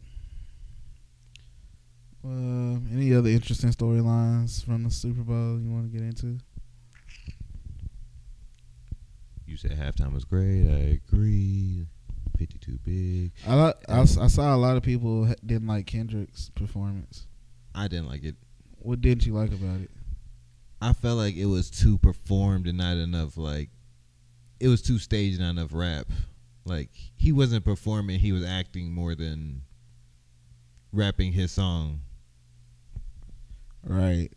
uh, 2.25 2.79
any 2.91 3.13
other 3.13 3.29
interesting 3.29 3.69
storylines 3.69 4.65
from 4.65 4.83
the 4.83 4.91
Super 4.91 5.21
Bowl 5.21 5.59
you 5.59 5.71
want 5.71 5.91
to 5.91 5.97
get 5.97 6.05
into? 6.05 6.39
You 9.45 9.57
said 9.57 9.71
halftime 9.71 10.13
was 10.13 10.25
great. 10.25 10.67
I 10.67 10.99
agree. 11.07 11.87
Fifty 12.37 12.57
two 12.57 12.77
big. 12.83 13.31
I, 13.47 13.73
I 13.87 14.01
I 14.01 14.05
saw 14.05 14.53
a 14.53 14.57
lot 14.57 14.77
of 14.77 14.83
people 14.83 15.33
didn't 15.45 15.67
like 15.67 15.85
Kendrick's 15.85 16.49
performance. 16.49 17.27
I 17.73 17.87
didn't 17.87 18.07
like 18.07 18.23
it. 18.23 18.35
What 18.79 19.01
didn't 19.01 19.25
you 19.25 19.33
like 19.33 19.51
about 19.51 19.81
it? 19.81 19.91
I 20.81 20.93
felt 20.93 21.17
like 21.17 21.35
it 21.35 21.45
was 21.45 21.69
too 21.69 21.97
performed 21.97 22.67
and 22.67 22.77
not 22.77 22.97
enough 22.97 23.37
like 23.37 23.69
it 24.59 24.67
was 24.67 24.81
too 24.81 24.99
staged, 24.99 25.39
and 25.39 25.55
not 25.55 25.61
enough 25.61 25.73
rap. 25.73 26.07
Like 26.65 26.89
he 26.93 27.31
wasn't 27.31 27.63
performing, 27.63 28.19
he 28.19 28.31
was 28.31 28.43
acting 28.43 28.91
more 28.91 29.15
than 29.15 29.61
rapping 30.91 31.31
his 31.33 31.51
song. 31.51 32.01
Right. 33.83 34.29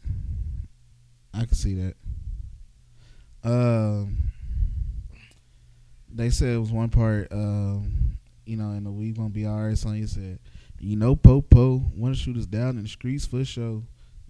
I 1.32 1.44
can 1.44 1.54
see 1.54 1.74
that. 1.74 1.94
Um, 3.44 4.30
they 6.12 6.30
said 6.30 6.54
it 6.54 6.58
was 6.58 6.72
one 6.72 6.88
part. 6.90 7.28
Um, 7.32 8.16
you 8.46 8.56
know, 8.56 8.70
and 8.70 8.84
the 8.86 8.90
"We 8.90 9.12
Gonna 9.12 9.28
Be 9.30 9.46
Alright" 9.46 9.76
song, 9.78 9.94
he 9.96 10.06
said, 10.06 10.38
"You 10.80 10.96
know, 10.96 11.14
Popo 11.16 11.82
want 11.96 12.14
to 12.14 12.20
shoot 12.20 12.36
us 12.36 12.46
down 12.46 12.76
in 12.76 12.82
the 12.84 12.88
streets 12.88 13.26
for 13.26 13.44
show, 13.44 13.82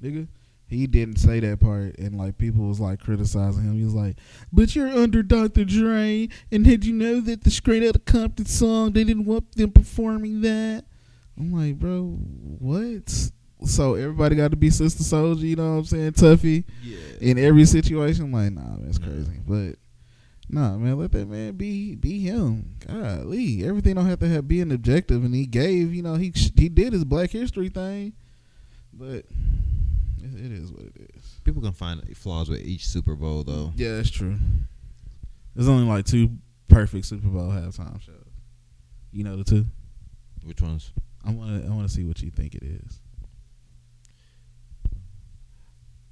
nigga." 0.02 0.26
He 0.66 0.86
didn't 0.86 1.16
say 1.16 1.40
that 1.40 1.60
part, 1.60 1.98
and 1.98 2.18
like 2.18 2.36
people 2.36 2.66
was 2.66 2.78
like 2.78 3.00
criticizing 3.00 3.62
him. 3.62 3.78
He 3.78 3.84
was 3.84 3.94
like, 3.94 4.16
"But 4.52 4.74
you're 4.76 4.88
under 4.88 5.22
Dr. 5.22 5.64
Dre, 5.64 6.28
and 6.52 6.64
did 6.64 6.84
you 6.84 6.92
know 6.92 7.20
that 7.22 7.44
the 7.44 7.50
Straight 7.50 7.82
Outta 7.82 8.00
Compton 8.00 8.44
song 8.44 8.92
they 8.92 9.04
didn't 9.04 9.24
want 9.24 9.52
them 9.52 9.70
performing 9.70 10.42
that?" 10.42 10.84
I'm 11.38 11.52
like, 11.52 11.78
bro, 11.78 12.02
what? 12.58 13.30
So 13.64 13.94
everybody 13.94 14.34
got 14.36 14.50
to 14.50 14.56
be 14.56 14.70
Sister 14.70 15.02
Souljah, 15.04 15.38
you 15.40 15.56
know 15.56 15.72
what 15.74 15.78
I'm 15.78 15.84
saying? 15.84 16.12
Tuffy 16.12 16.64
Yeah. 16.84 16.96
in 17.20 17.38
every 17.38 17.64
situation. 17.64 18.24
I'm 18.24 18.32
like, 18.32 18.52
nah, 18.52 18.76
that's 18.80 18.98
crazy. 18.98 19.38
But 19.46 19.76
nah, 20.48 20.76
man, 20.76 20.98
let 20.98 21.12
that 21.12 21.28
man 21.28 21.54
be 21.54 21.94
be 21.94 22.20
him. 22.20 22.76
Golly, 22.86 23.64
everything 23.64 23.94
don't 23.94 24.06
have 24.06 24.20
to 24.20 24.28
have 24.28 24.48
be 24.48 24.60
an 24.60 24.72
objective. 24.72 25.24
And 25.24 25.34
he 25.34 25.46
gave, 25.46 25.94
you 25.94 26.02
know, 26.02 26.14
he 26.14 26.32
he 26.56 26.68
did 26.68 26.92
his 26.92 27.04
Black 27.04 27.30
History 27.30 27.68
thing, 27.68 28.12
but 28.92 29.06
it, 29.06 29.26
it 30.34 30.52
is 30.52 30.70
what 30.72 30.82
it 30.82 31.10
is. 31.14 31.40
People 31.44 31.62
can 31.62 31.72
find 31.72 32.16
flaws 32.16 32.48
with 32.48 32.60
each 32.60 32.86
Super 32.86 33.14
Bowl 33.14 33.44
though. 33.44 33.72
Yeah, 33.76 33.96
that's 33.96 34.10
true. 34.10 34.36
There's 35.54 35.68
only 35.68 35.84
like 35.84 36.04
two 36.04 36.30
perfect 36.68 37.06
Super 37.06 37.28
Bowl 37.28 37.48
halftime 37.48 38.00
shows. 38.00 38.14
You 39.12 39.24
know 39.24 39.36
the 39.36 39.44
two. 39.44 39.64
Which 40.44 40.62
ones? 40.62 40.92
I 41.24 41.32
want 41.32 41.62
to 41.62 41.68
I 41.68 41.74
want 41.74 41.88
to 41.88 41.94
see 41.94 42.04
what 42.04 42.22
you 42.22 42.30
think 42.30 42.54
it 42.54 42.62
is. 42.62 43.00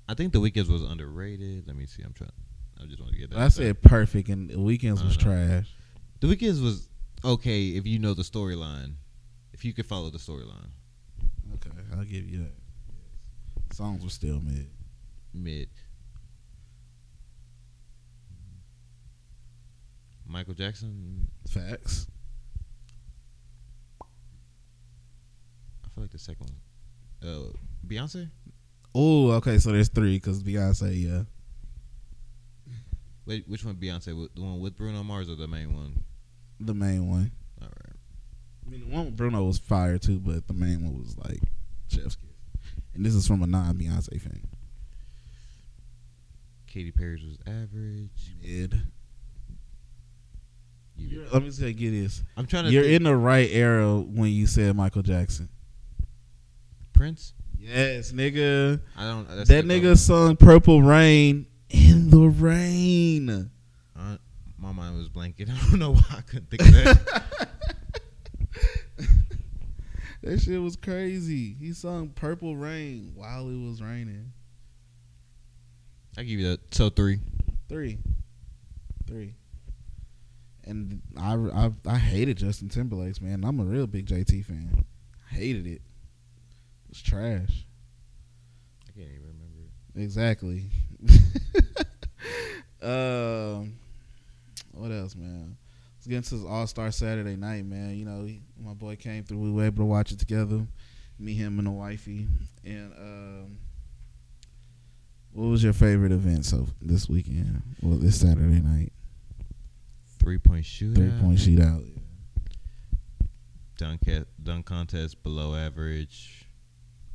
I 0.09 0.14
think 0.14 0.33
the 0.33 0.40
Weeknd's 0.40 0.68
was 0.68 0.83
underrated. 0.83 1.66
Let 1.66 1.77
me 1.77 1.87
see. 1.87 2.03
I'm 2.03 2.12
trying. 2.12 2.31
I 2.81 2.87
just 2.87 3.01
want 3.01 3.12
to 3.12 3.19
get 3.19 3.31
that. 3.31 3.39
I 3.39 3.49
said 3.49 3.83
perfect, 3.83 4.29
and 4.29 4.51
the 4.51 4.57
Weeknd's 4.57 5.03
was 5.03 5.17
trash. 5.17 5.69
the 6.21 6.27
Weeknd's 6.29 6.61
was 6.61 6.89
okay 7.25 7.69
if 7.71 7.87
you 7.87 7.99
know 7.99 8.15
the 8.15 8.23
storyline. 8.23 8.95
If 9.53 9.65
you 9.65 9.73
could 9.73 9.87
follow 9.87 10.11
the 10.11 10.19
storyline, 10.19 10.71
Okay, 11.55 11.71
I'll 11.97 12.05
give 12.05 12.29
you 12.29 12.39
that. 12.41 13.75
Songs 13.75 14.03
were 14.05 14.11
still 14.11 14.41
mid. 14.41 14.69
mid. 15.33 15.69
Michael 20.27 20.55
Jackson. 20.55 21.29
Facts. 21.49 22.07
I 24.03 25.89
feel 25.95 26.03
like 26.05 26.11
the 26.11 26.19
second 26.19 26.51
one. 27.23 27.31
Uh, 27.31 27.53
Beyonce. 27.87 28.29
Oh, 28.95 29.31
okay. 29.33 29.59
So 29.59 29.73
there's 29.73 29.89
three 29.89 30.17
because 30.17 30.43
Beyonce, 30.43 31.01
yeah, 31.03 31.23
Wait, 33.27 33.49
which 33.49 33.65
one? 33.65 33.75
Beyonce? 33.77 34.17
With- 34.19 34.35
The 34.35 34.41
one 34.43 34.61
with 34.61 34.77
Bruno 34.77 35.03
Mars 35.03 35.29
or 35.29 35.35
the 35.37 35.49
main 35.49 35.75
one? 35.75 36.03
the 36.61 36.75
main 36.75 37.09
one. 37.09 37.33
All 37.61 37.69
right. 37.69 37.97
I 38.67 38.71
mean, 38.71 38.81
the 38.81 38.87
one 38.95 39.07
with 39.07 39.17
Bruno 39.17 39.45
was 39.45 39.59
fire 39.59 39.99
too, 39.99 40.19
but 40.19 40.47
the 40.47 40.55
main 40.55 40.85
one 40.85 40.99
was 40.99 41.17
like 41.19 41.41
Chef's 41.89 42.17
Kiss. 42.17 42.73
And 42.95 43.05
this 43.05 43.15
is 43.15 43.27
from 43.27 43.43
a 43.43 43.47
non-Beyonce 43.47 44.21
fan. 44.21 44.41
Katy 46.67 46.93
Perry's 46.93 47.25
was 47.25 47.39
average. 47.47 48.35
Mid. 48.43 48.81
Let 51.33 51.43
me 51.43 51.51
say, 51.51 51.73
get 51.75 51.91
this. 51.91 52.23
I'm 52.37 52.47
trying 52.47 52.65
to. 52.65 52.71
You're 52.71 52.85
think- 52.85 52.97
in 52.97 53.03
the 53.05 53.15
right 53.17 53.49
era 53.53 53.99
when 54.01 54.31
you 54.31 54.47
said 54.47 54.75
Michael 54.77 55.03
Jackson. 55.03 55.49
Prince. 56.95 57.35
Yes, 57.59 58.12
nigga. 58.12 58.81
I 58.97 59.05
don't. 59.05 59.29
That 59.47 59.65
nigga 59.67 59.99
sung 59.99 60.37
"Purple 60.37 60.83
Rain" 60.83 61.47
in 61.71 62.11
the 62.11 62.29
rain. 62.29 63.51
Uh, 63.99 64.17
my 64.59 64.73
mind 64.73 64.97
was 64.97 65.09
blanking. 65.09 65.51
I 65.55 65.71
don't 65.71 65.79
know 65.79 65.93
why 65.95 66.05
I 66.11 66.21
couldn't 66.23 66.51
think 66.51 66.63
of 66.63 66.75
that. 66.75 67.23
That 70.27 70.41
shit 70.41 70.61
was 70.61 70.75
crazy. 70.75 71.55
He 71.61 71.73
sung 71.73 72.09
"Purple 72.09 72.57
Rain" 72.57 73.13
while 73.15 73.49
it 73.49 73.65
was 73.65 73.81
raining. 73.81 74.33
I 76.19 76.25
give 76.25 76.41
you 76.41 76.49
that. 76.49 76.75
So 76.75 76.91
three. 76.91 77.21
Three, 77.69 77.99
three. 79.07 79.35
And 80.65 81.01
I, 81.17 81.35
I, 81.35 81.71
I 81.87 81.97
hated 81.97 82.39
Justin 82.39 82.69
Timberlake's 82.69 83.21
man. 83.21 83.45
I'm 83.45 83.61
a 83.61 83.65
real 83.65 83.87
big 83.87 84.07
JT 84.07 84.45
fan. 84.45 84.85
I 85.31 85.35
hated 85.35 85.65
it. 85.65 85.71
It 85.75 86.89
was 86.89 87.01
trash. 87.03 87.67
I 88.89 88.93
can't 88.99 89.09
even 89.09 89.29
remember. 89.29 89.63
it. 89.95 90.03
Exactly. 90.03 90.65
um, 92.87 93.72
what 94.72 94.90
else, 94.92 95.14
man? 95.16 95.57
Let's 95.96 96.07
get 96.07 96.16
into 96.16 96.35
this 96.37 96.44
All 96.46 96.66
Star 96.66 96.90
Saturday 96.90 97.37
night, 97.37 97.64
man. 97.64 97.96
You 97.96 98.05
know, 98.05 98.25
he, 98.25 98.40
my 98.62 98.75
boy 98.75 98.96
came 98.96 99.25
through. 99.25 99.38
We 99.38 99.51
were 99.51 99.64
able 99.64 99.79
to 99.79 99.85
watch 99.87 100.12
it 100.12 100.18
together. 100.18 100.66
Me, 101.18 101.35
him, 101.35 101.59
and 101.59 101.66
the 101.66 101.70
wifey. 101.72 102.27
And 102.64 102.92
um, 102.92 103.59
what 105.33 105.46
was 105.46 105.64
your 105.64 105.72
favorite 105.72 106.12
event 106.12 106.44
so 106.44 106.66
this 106.81 107.09
weekend? 107.09 107.62
Well, 107.83 107.99
this 107.99 108.20
Saturday 108.20 108.61
night, 108.61 108.92
Three 110.18 110.38
point 110.38 110.64
shootout. 110.64 110.94
three 110.96 111.12
point 111.20 111.38
shootout. 111.38 111.88
Dunk, 113.79 114.01
ca- 114.05 114.25
dunk 114.42 114.66
contest 114.66 115.22
below 115.22 115.55
average. 115.55 116.46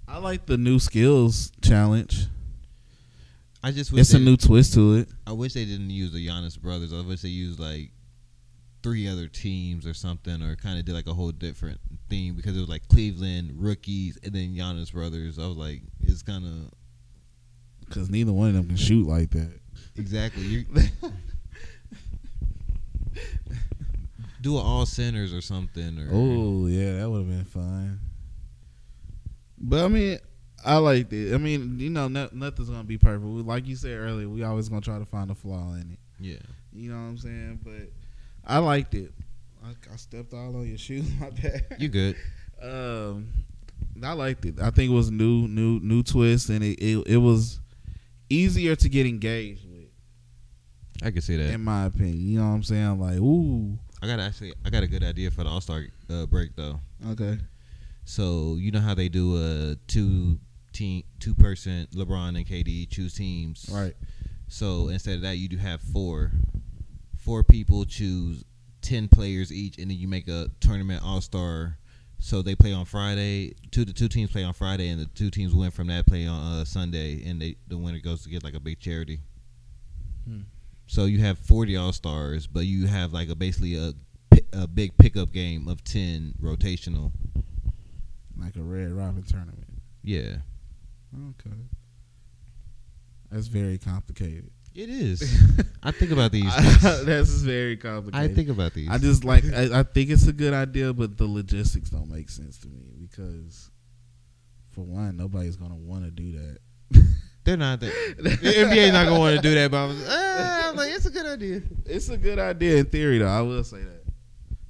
I 0.08 0.18
like 0.18 0.46
the 0.46 0.58
new 0.58 0.80
skills 0.80 1.52
challenge. 1.62 2.28
I 3.64 3.72
just 3.72 3.92
wish 3.92 4.02
It's 4.02 4.14
a 4.14 4.20
new 4.20 4.38
twist 4.38 4.74
to 4.74 4.96
it. 4.96 5.10
I 5.28 5.34
wish 5.34 5.54
they 5.54 5.66
didn't 5.66 5.92
use 5.92 6.12
the 6.12 6.26
Giannis 6.28 6.60
brothers. 6.60 6.92
I 6.94 7.02
wish 7.02 7.22
they 7.22 7.30
used 7.30 7.60
like 7.60 7.92
three 8.82 9.08
other 9.08 9.28
teams 9.28 9.86
or 9.86 9.94
something, 9.94 10.42
or 10.42 10.56
kind 10.56 10.80
of 10.80 10.86
did 10.86 10.96
like 10.96 11.06
a 11.08 11.14
whole 11.14 11.32
different 11.32 11.80
theme 12.10 12.34
because 12.36 12.58
it 12.58 12.60
was 12.60 12.70
like 12.70 12.88
Cleveland 12.88 13.54
rookies 13.56 14.18
and 14.24 14.34
then 14.34 14.56
Giannis 14.56 14.92
brothers. 14.92 15.38
I 15.38 15.46
was 15.48 15.58
like, 15.58 15.82
it's 16.02 16.24
kind 16.24 16.44
of 16.46 16.72
Because 17.88 18.10
neither 18.10 18.34
one 18.34 18.48
of 18.50 18.56
them 18.56 18.68
can 18.68 18.78
shoot 18.78 19.06
like 19.08 19.30
that. 19.32 19.52
exactly. 19.96 20.44
You 20.44 20.66
do 24.42 24.58
it 24.58 24.62
all 24.62 24.86
centers 24.88 25.34
or 25.34 25.42
something, 25.42 26.00
or 26.00 26.10
Oh 26.12 26.66
yeah, 26.66 26.98
that 27.00 27.10
would 27.10 27.20
have 27.20 27.28
been 27.30 27.46
fine. 27.46 28.00
But 29.60 29.86
I 29.86 29.88
mean, 29.88 30.18
I 30.66 30.78
liked 30.78 31.12
it. 31.14 31.34
I 31.34 31.38
mean, 31.38 31.80
you 31.80 31.90
know, 31.90 32.08
no, 32.08 32.30
nothing's 32.32 32.70
gonna 32.70 32.84
be 32.84 32.98
perfect. 32.98 33.24
We, 33.24 33.42
like 33.42 33.68
you 33.68 33.76
said 33.76 33.98
earlier, 33.98 34.30
we 34.30 34.44
always 34.44 34.70
gonna 34.70 34.82
try 34.82 35.00
to 35.00 35.06
find 35.06 35.32
a 35.32 35.36
flaw 35.36 35.74
in 35.74 35.92
it. 35.94 36.00
yeah. 36.20 36.36
You 36.74 36.90
know 36.92 36.96
what 36.96 37.08
I'm 37.10 37.18
saying? 37.18 37.60
But 37.64 37.92
I 38.46 38.60
liked 38.60 38.94
it. 38.94 39.12
I, 39.64 39.72
I 39.92 39.96
stepped 39.98 40.34
all 40.34 40.56
on 40.56 40.68
your 40.68 40.78
shoes. 40.78 41.06
My 41.20 41.30
bad. 41.32 41.76
You 41.80 41.90
good? 41.90 42.16
Um, 42.62 43.30
I 44.04 44.14
liked 44.14 44.46
it. 44.46 44.60
I 44.62 44.70
think 44.70 44.90
it 44.92 44.94
was 44.94 45.12
new, 45.12 45.48
new, 45.48 45.80
new 45.82 46.02
twist, 46.04 46.50
and 46.50 46.64
it 46.64 46.80
it, 46.82 47.06
it 47.08 47.18
was 47.18 47.60
easier 48.30 48.76
to 48.78 48.88
get 48.90 49.06
engaged 49.06 49.66
with, 49.70 49.90
I 51.04 51.12
can 51.12 51.22
see 51.22 51.36
that. 51.36 51.54
in 51.54 51.62
my 51.64 51.86
opinion. 51.86 52.26
You 52.26 52.40
know 52.40 52.48
what 52.48 52.54
I'm 52.56 52.64
saying? 52.64 53.00
Like, 53.00 53.18
ooh, 53.18 53.78
I 54.02 54.08
got 54.08 54.20
actually, 54.20 54.54
I 54.64 54.70
got 54.70 54.84
a 54.84 54.88
good 54.88 55.04
idea 55.04 55.30
for 55.32 55.44
the 55.44 55.50
All 55.50 55.60
Star 55.62 55.84
uh, 56.10 56.26
break 56.28 56.56
though. 56.56 56.80
okay, 57.10 57.38
So 58.06 58.56
you 58.58 58.72
know 58.72 58.80
how 58.80 58.94
they 58.94 59.10
do 59.10 59.36
a 59.38 59.76
two 59.88 60.40
team, 60.72 61.04
two 61.20 61.36
person 61.36 61.88
LeBron 61.94 62.30
and 62.38 62.46
KD 62.46 62.90
choose 62.90 63.14
teams, 63.14 63.70
right, 63.72 63.96
So 64.48 64.90
instead 64.90 65.16
of 65.16 65.22
that, 65.22 65.38
you 65.38 65.48
do 65.48 65.58
have 65.58 65.82
four. 65.82 66.32
Four 67.18 67.44
people 67.44 67.86
choose 67.86 68.44
ten 68.82 69.08
players 69.08 69.52
each, 69.52 69.78
and 69.78 69.90
then 69.92 69.98
you 69.98 70.08
make 70.08 70.28
a 70.28 70.50
tournament 70.60 71.04
all 71.04 71.22
star. 71.22 71.78
So 72.20 72.42
they 72.44 72.56
play 72.56 72.72
on 72.74 72.86
Friday. 72.86 73.56
Two 73.72 73.84
the 73.86 73.94
two 73.94 74.08
teams 74.08 74.32
play 74.32 74.44
on 74.44 74.54
Friday, 74.54 74.90
and 74.90 75.00
the 75.02 75.06
two 75.06 75.30
teams 75.32 75.54
win 75.54 75.72
from 75.72 75.88
that 75.88 76.06
play 76.06 76.28
on 76.28 76.40
uh, 76.40 76.66
Sunday, 76.66 77.24
and 77.28 77.42
they 77.42 77.56
the 77.68 77.78
winner 77.78 78.00
goes 78.00 78.24
to 78.24 78.30
get 78.30 78.44
like 78.44 78.54
a 78.54 78.60
big 78.60 78.80
charity. 78.80 79.20
Hmm. 80.26 80.42
So 80.88 81.06
you 81.06 81.20
have 81.20 81.40
forty 81.40 81.78
all 81.78 81.94
stars, 81.94 82.48
but 82.48 82.66
you 82.66 82.88
have 82.88 83.14
like 83.14 83.30
a 83.30 83.36
basically 83.36 83.76
a 83.76 83.94
a 84.54 84.68
big 84.68 84.98
pickup 84.98 85.32
game 85.32 85.68
of 85.68 85.84
ten 85.84 86.34
rotational. 86.42 87.12
like 88.38 88.56
a 88.56 88.62
red 88.62 88.92
robin 88.92 89.24
tournament. 89.24 89.68
Yeah, 90.04 90.38
Okay. 91.14 91.56
That's 93.32 93.48
very 93.48 93.78
complicated. 93.78 94.50
it 94.76 94.90
is. 94.90 95.22
I 95.84 95.92
think 95.92 96.12
about 96.12 96.32
these. 96.32 96.54
That's 96.82 97.30
very 97.42 97.78
complicated. 97.78 98.32
I 98.32 98.34
think 98.34 98.50
about 98.50 98.74
these. 98.74 98.90
I 98.90 98.98
just 98.98 99.24
like 99.24 99.44
I, 99.46 99.80
I 99.80 99.84
think 99.84 100.10
it's 100.10 100.28
a 100.28 100.34
good 100.34 100.54
idea, 100.54 100.94
but 100.94 101.18
the 101.18 101.26
logistics 101.28 101.90
don't 101.90 102.10
make 102.10 102.30
sense 102.30 102.58
to 102.60 102.68
me 102.68 102.92
because 103.00 103.72
for 104.72 104.82
one, 104.82 105.18
nobody's 105.18 105.56
gonna 105.56 105.76
want 105.76 106.04
to 106.06 106.12
do 106.12 106.32
that. 106.34 106.58
They're 107.44 107.58
not 107.58 107.80
that. 107.80 108.16
the 108.20 108.30
NBA 108.30 108.94
not 108.94 109.06
gonna 109.06 109.20
want 109.20 109.36
to 109.36 109.42
do 109.42 109.54
that, 109.56 109.72
but 109.72 109.78
I 109.78 109.86
was, 109.88 110.08
uh, 110.08 110.62
I'm 110.66 110.76
like, 110.76 110.92
it's 110.92 111.06
a 111.06 111.10
good 111.10 111.26
idea. 111.26 111.62
It's 111.86 112.10
a 112.10 112.18
good 112.18 112.40
idea 112.40 112.78
in 112.78 112.86
theory, 112.86 113.18
though. 113.18 113.28
I 113.28 113.42
will 113.42 113.64
say 113.64 113.82
that. 113.84 114.04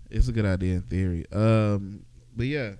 It's 0.09 0.27
a 0.27 0.31
good 0.31 0.45
idea 0.45 0.75
in 0.75 0.81
theory. 0.83 1.25
Um, 1.31 2.05
but 2.35 2.45
yeah. 2.45 2.73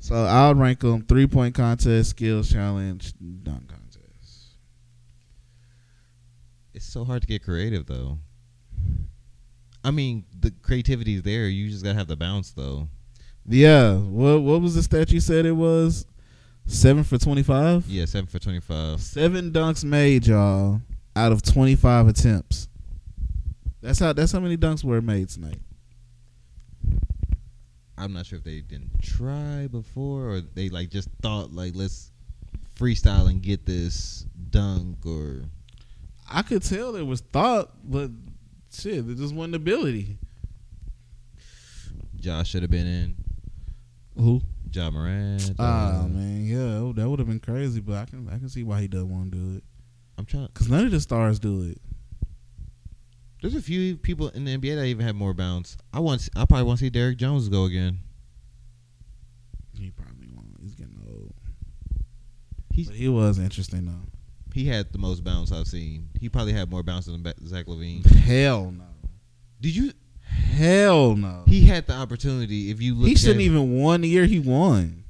So 0.00 0.16
I'll 0.16 0.54
rank 0.54 0.80
them 0.80 1.02
three 1.02 1.26
point 1.26 1.54
contest, 1.54 2.10
skills 2.10 2.50
challenge, 2.50 3.12
dunk 3.42 3.68
contest. 3.68 4.56
It's 6.74 6.86
so 6.86 7.04
hard 7.04 7.22
to 7.22 7.28
get 7.28 7.44
creative, 7.44 7.86
though. 7.86 8.18
I 9.84 9.90
mean, 9.90 10.24
the 10.38 10.50
creativity 10.62 11.16
is 11.16 11.22
there. 11.22 11.46
You 11.48 11.70
just 11.70 11.84
gotta 11.84 11.98
have 11.98 12.08
the 12.08 12.16
bounce, 12.16 12.50
though. 12.52 12.88
Yeah. 13.46 13.96
What 13.96 14.40
what 14.42 14.60
was 14.62 14.74
the 14.74 14.82
stat 14.82 15.12
you 15.12 15.20
said 15.20 15.46
it 15.46 15.52
was? 15.52 16.06
Seven 16.66 17.04
for 17.04 17.18
twenty 17.18 17.42
five. 17.42 17.86
Yeah, 17.86 18.04
seven 18.04 18.26
for 18.26 18.38
twenty-five. 18.38 19.00
Seven 19.00 19.50
dunks 19.50 19.84
made, 19.84 20.26
y'all, 20.26 20.80
out 21.16 21.32
of 21.32 21.42
twenty 21.42 21.74
five 21.76 22.08
attempts. 22.08 22.68
That's 23.82 23.98
how 23.98 24.12
that's 24.12 24.32
how 24.32 24.40
many 24.40 24.56
dunks 24.56 24.84
were 24.84 25.02
made 25.02 25.28
tonight. 25.28 25.58
I'm 28.00 28.14
not 28.14 28.24
sure 28.26 28.38
if 28.38 28.44
they 28.44 28.60
didn't 28.60 28.90
try 29.02 29.66
before 29.66 30.30
or 30.30 30.40
they 30.40 30.70
like 30.70 30.88
just 30.88 31.08
thought 31.20 31.52
like 31.52 31.72
let's 31.74 32.10
freestyle 32.78 33.28
and 33.28 33.42
get 33.42 33.66
this 33.66 34.24
dunk 34.48 35.04
or 35.04 35.42
I 36.32 36.42
could 36.42 36.62
tell 36.62 36.92
there 36.92 37.04
was 37.04 37.20
thought, 37.20 37.72
but 37.84 38.10
shit, 38.72 39.06
there 39.06 39.16
just 39.16 39.34
wasn't 39.34 39.56
ability. 39.56 40.16
Josh 42.16 42.50
should 42.50 42.62
have 42.62 42.70
been 42.70 42.86
in. 42.86 43.16
Who? 44.16 44.40
Ja 44.72 44.90
Morant. 44.90 45.56
Ah 45.58 46.02
uh, 46.04 46.08
man, 46.08 46.46
yeah, 46.46 46.92
that 46.94 47.08
would 47.08 47.18
have 47.18 47.28
been 47.28 47.40
crazy, 47.40 47.80
but 47.80 47.96
I 47.96 48.04
can 48.06 48.28
I 48.28 48.38
can 48.38 48.48
see 48.48 48.62
why 48.62 48.80
he 48.80 48.88
doesn't 48.88 49.10
want 49.10 49.32
to 49.32 49.38
do 49.38 49.56
it. 49.56 49.64
I'm 50.16 50.24
trying. 50.24 50.48
Cause 50.54 50.68
none 50.68 50.86
of 50.86 50.90
the 50.92 51.00
stars 51.00 51.38
do 51.38 51.62
it. 51.62 51.78
There's 53.40 53.54
a 53.54 53.62
few 53.62 53.96
people 53.96 54.28
in 54.28 54.44
the 54.44 54.56
NBA 54.56 54.76
that 54.76 54.84
even 54.86 55.06
have 55.06 55.16
more 55.16 55.32
bounce. 55.34 55.76
I 55.92 56.00
want. 56.00 56.28
I 56.36 56.44
probably 56.44 56.64
want 56.64 56.78
to 56.78 56.84
see 56.84 56.90
Derrick 56.90 57.16
Jones 57.16 57.48
go 57.48 57.64
again. 57.64 57.98
He 59.78 59.90
probably 59.90 60.28
won't. 60.34 60.56
He's 60.60 60.74
getting 60.74 61.00
old. 61.08 61.32
He's 62.72 62.88
But 62.88 62.96
he 62.96 63.08
was 63.08 63.38
interesting 63.38 63.86
though. 63.86 64.08
he 64.54 64.66
had 64.66 64.92
the 64.92 64.98
most 64.98 65.24
bounce 65.24 65.52
I've 65.52 65.66
seen. 65.66 66.10
He 66.20 66.28
probably 66.28 66.52
had 66.52 66.70
more 66.70 66.82
bounce 66.82 67.06
than 67.06 67.24
Zach 67.46 67.66
LaVine. 67.66 68.04
Hell 68.06 68.70
no. 68.72 68.84
Did 69.60 69.74
you? 69.74 69.92
Hell 70.22 71.16
no. 71.16 71.44
He 71.46 71.62
had 71.62 71.86
the 71.86 71.94
opportunity. 71.94 72.70
If 72.70 72.80
you 72.82 72.94
look, 72.94 73.08
He 73.08 73.14
shouldn't 73.16 73.40
at- 73.40 73.44
even 73.46 73.78
won 73.80 74.02
the 74.02 74.08
year 74.08 74.26
he 74.26 74.38
won. 74.38 75.04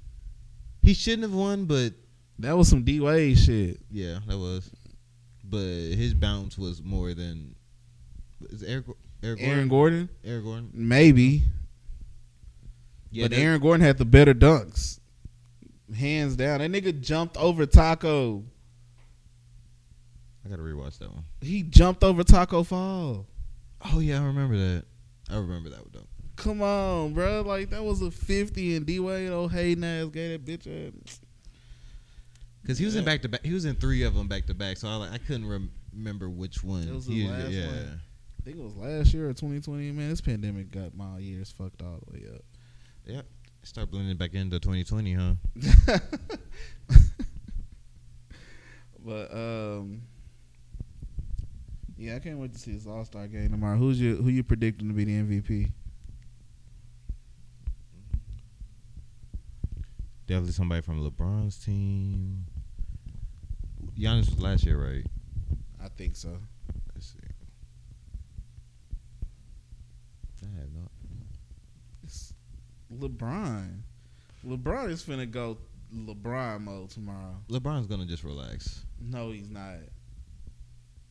He 0.83 0.95
shouldn't 0.95 1.23
have 1.23 1.35
won, 1.35 1.67
but 1.67 1.95
That 2.39 2.57
was 2.57 2.69
some 2.69 2.85
D 2.85 3.01
Wade 3.01 3.39
shit. 3.39 3.81
yeah, 3.91 4.21
that 4.27 4.39
was. 4.39 4.71
But 5.45 5.59
his 5.65 6.15
bounce 6.15 6.57
was 6.57 6.81
more 6.83 7.13
than. 7.13 7.57
Is 8.49 8.63
Eric 8.63 8.87
Eric 9.23 9.41
Aaron 9.43 9.69
Gordon? 9.69 9.69
Gordon, 9.69 10.09
Eric 10.25 10.45
Gordon. 10.45 10.71
maybe, 10.73 11.43
Yeah, 13.11 13.29
but 13.29 13.37
Aaron 13.37 13.61
Gordon 13.61 13.85
had 13.85 13.99
the 13.99 14.05
better 14.05 14.33
dunks, 14.35 14.99
hands 15.95 16.37
down. 16.37 16.61
That 16.61 16.71
nigga 16.73 16.99
jumped 17.01 17.37
over 17.37 17.67
Tacko. 17.67 18.45
I 20.45 20.49
gotta 20.49 20.63
rewatch 20.63 20.99
that 20.99 21.13
one. 21.13 21.25
He 21.43 21.63
jumped 21.63 22.03
over 22.03 22.25
Tacko 22.25 22.65
Fall. 22.67 23.27
Oh 23.93 24.01
yeah, 24.01 24.21
I 24.21 24.25
remember 24.25 24.57
that. 24.57 24.85
I 25.31 25.37
remember 25.37 25.69
that 25.71 25.79
one. 25.81 26.05
Come 26.37 26.63
on, 26.63 27.13
bro. 27.13 27.43
Like 27.43 27.69
that 27.71 27.85
was 27.85 28.01
a 28.01 28.11
fifty, 28.11 28.75
and 28.75 28.87
D 28.87 28.99
Wade, 29.01 29.31
old 29.31 29.53
oh, 29.53 29.55
Hayden 29.55 29.85
ass, 29.85 30.09
gave 30.09 30.45
that 30.45 30.51
bitch 30.51 30.67
a. 30.67 30.93
Because 32.63 32.79
he 32.79 32.85
was 32.87 32.97
in 32.97 33.05
back 33.05 33.21
to 33.23 33.29
back. 33.29 33.45
He 33.45 33.53
was 33.53 33.67
in 33.67 33.77
three 33.77 34.03
of 34.05 34.15
them 34.15 34.27
back 34.29 34.47
to 34.47 34.55
back. 34.55 34.79
So 34.79 34.89
I 34.89 34.95
like 34.97 35.13
I 35.13 35.19
couldn't 35.19 35.47
rem- 35.47 35.71
remember 35.95 36.31
which 36.31 36.65
one. 36.65 36.83
It 36.89 36.95
was 36.95 37.07
the 37.07 37.15
He- 37.15 37.29
last 37.29 37.51
yeah. 37.51 37.67
one. 37.67 38.01
I 38.41 38.43
think 38.43 38.57
it 38.57 38.65
was 38.65 38.75
last 38.75 39.13
year 39.13 39.29
or 39.29 39.35
2020. 39.35 39.93
Man, 39.93 40.09
this 40.09 40.23
pandemic 40.23 40.71
got 40.71 40.97
my 40.97 41.19
years 41.19 41.53
fucked 41.53 41.83
all 41.83 42.01
the 42.07 42.13
way 42.13 42.25
up. 42.35 42.43
Yep. 43.05 43.27
Start 43.65 43.91
blending 43.91 44.17
back 44.17 44.33
into 44.33 44.59
2020, 44.59 45.13
huh? 45.13 45.35
but 49.05 49.35
um, 49.35 50.01
yeah, 51.99 52.17
I 52.17 52.19
can't 52.21 52.39
wait 52.39 52.55
to 52.55 52.59
see 52.59 52.73
this 52.73 52.87
All 52.87 53.05
Star 53.05 53.27
game 53.29 53.51
tomorrow. 53.51 53.77
Who's 53.77 54.01
you 54.01 54.17
who 54.17 54.31
you 54.31 54.43
predicting 54.43 54.89
to 54.89 54.95
be 54.95 55.05
the 55.05 55.21
MVP? 55.21 55.71
Definitely 60.27 60.53
somebody 60.53 60.81
from 60.81 61.07
LeBron's 61.07 61.59
team. 61.59 62.47
Giannis 63.99 64.31
was 64.31 64.41
last 64.41 64.65
year, 64.65 64.83
right? 64.83 65.05
I 65.83 65.89
think 65.89 66.17
so. 66.17 66.39
Let's 66.95 67.09
see. 67.09 67.19
I 70.43 70.61
have 70.61 70.73
not. 70.73 70.91
It's 72.05 72.33
LeBron. 72.99 73.81
LeBron 74.47 74.91
is 74.91 75.03
finna 75.03 75.31
go 75.31 75.59
LeBron 75.95 76.63
mode 76.63 76.91
tomorrow. 76.91 77.37
LeBron's 77.49 77.87
gonna 77.87 78.07
just 78.07 78.25
relax. 78.25 78.85
No, 79.01 79.31
he's 79.31 79.51
not. 79.51 79.77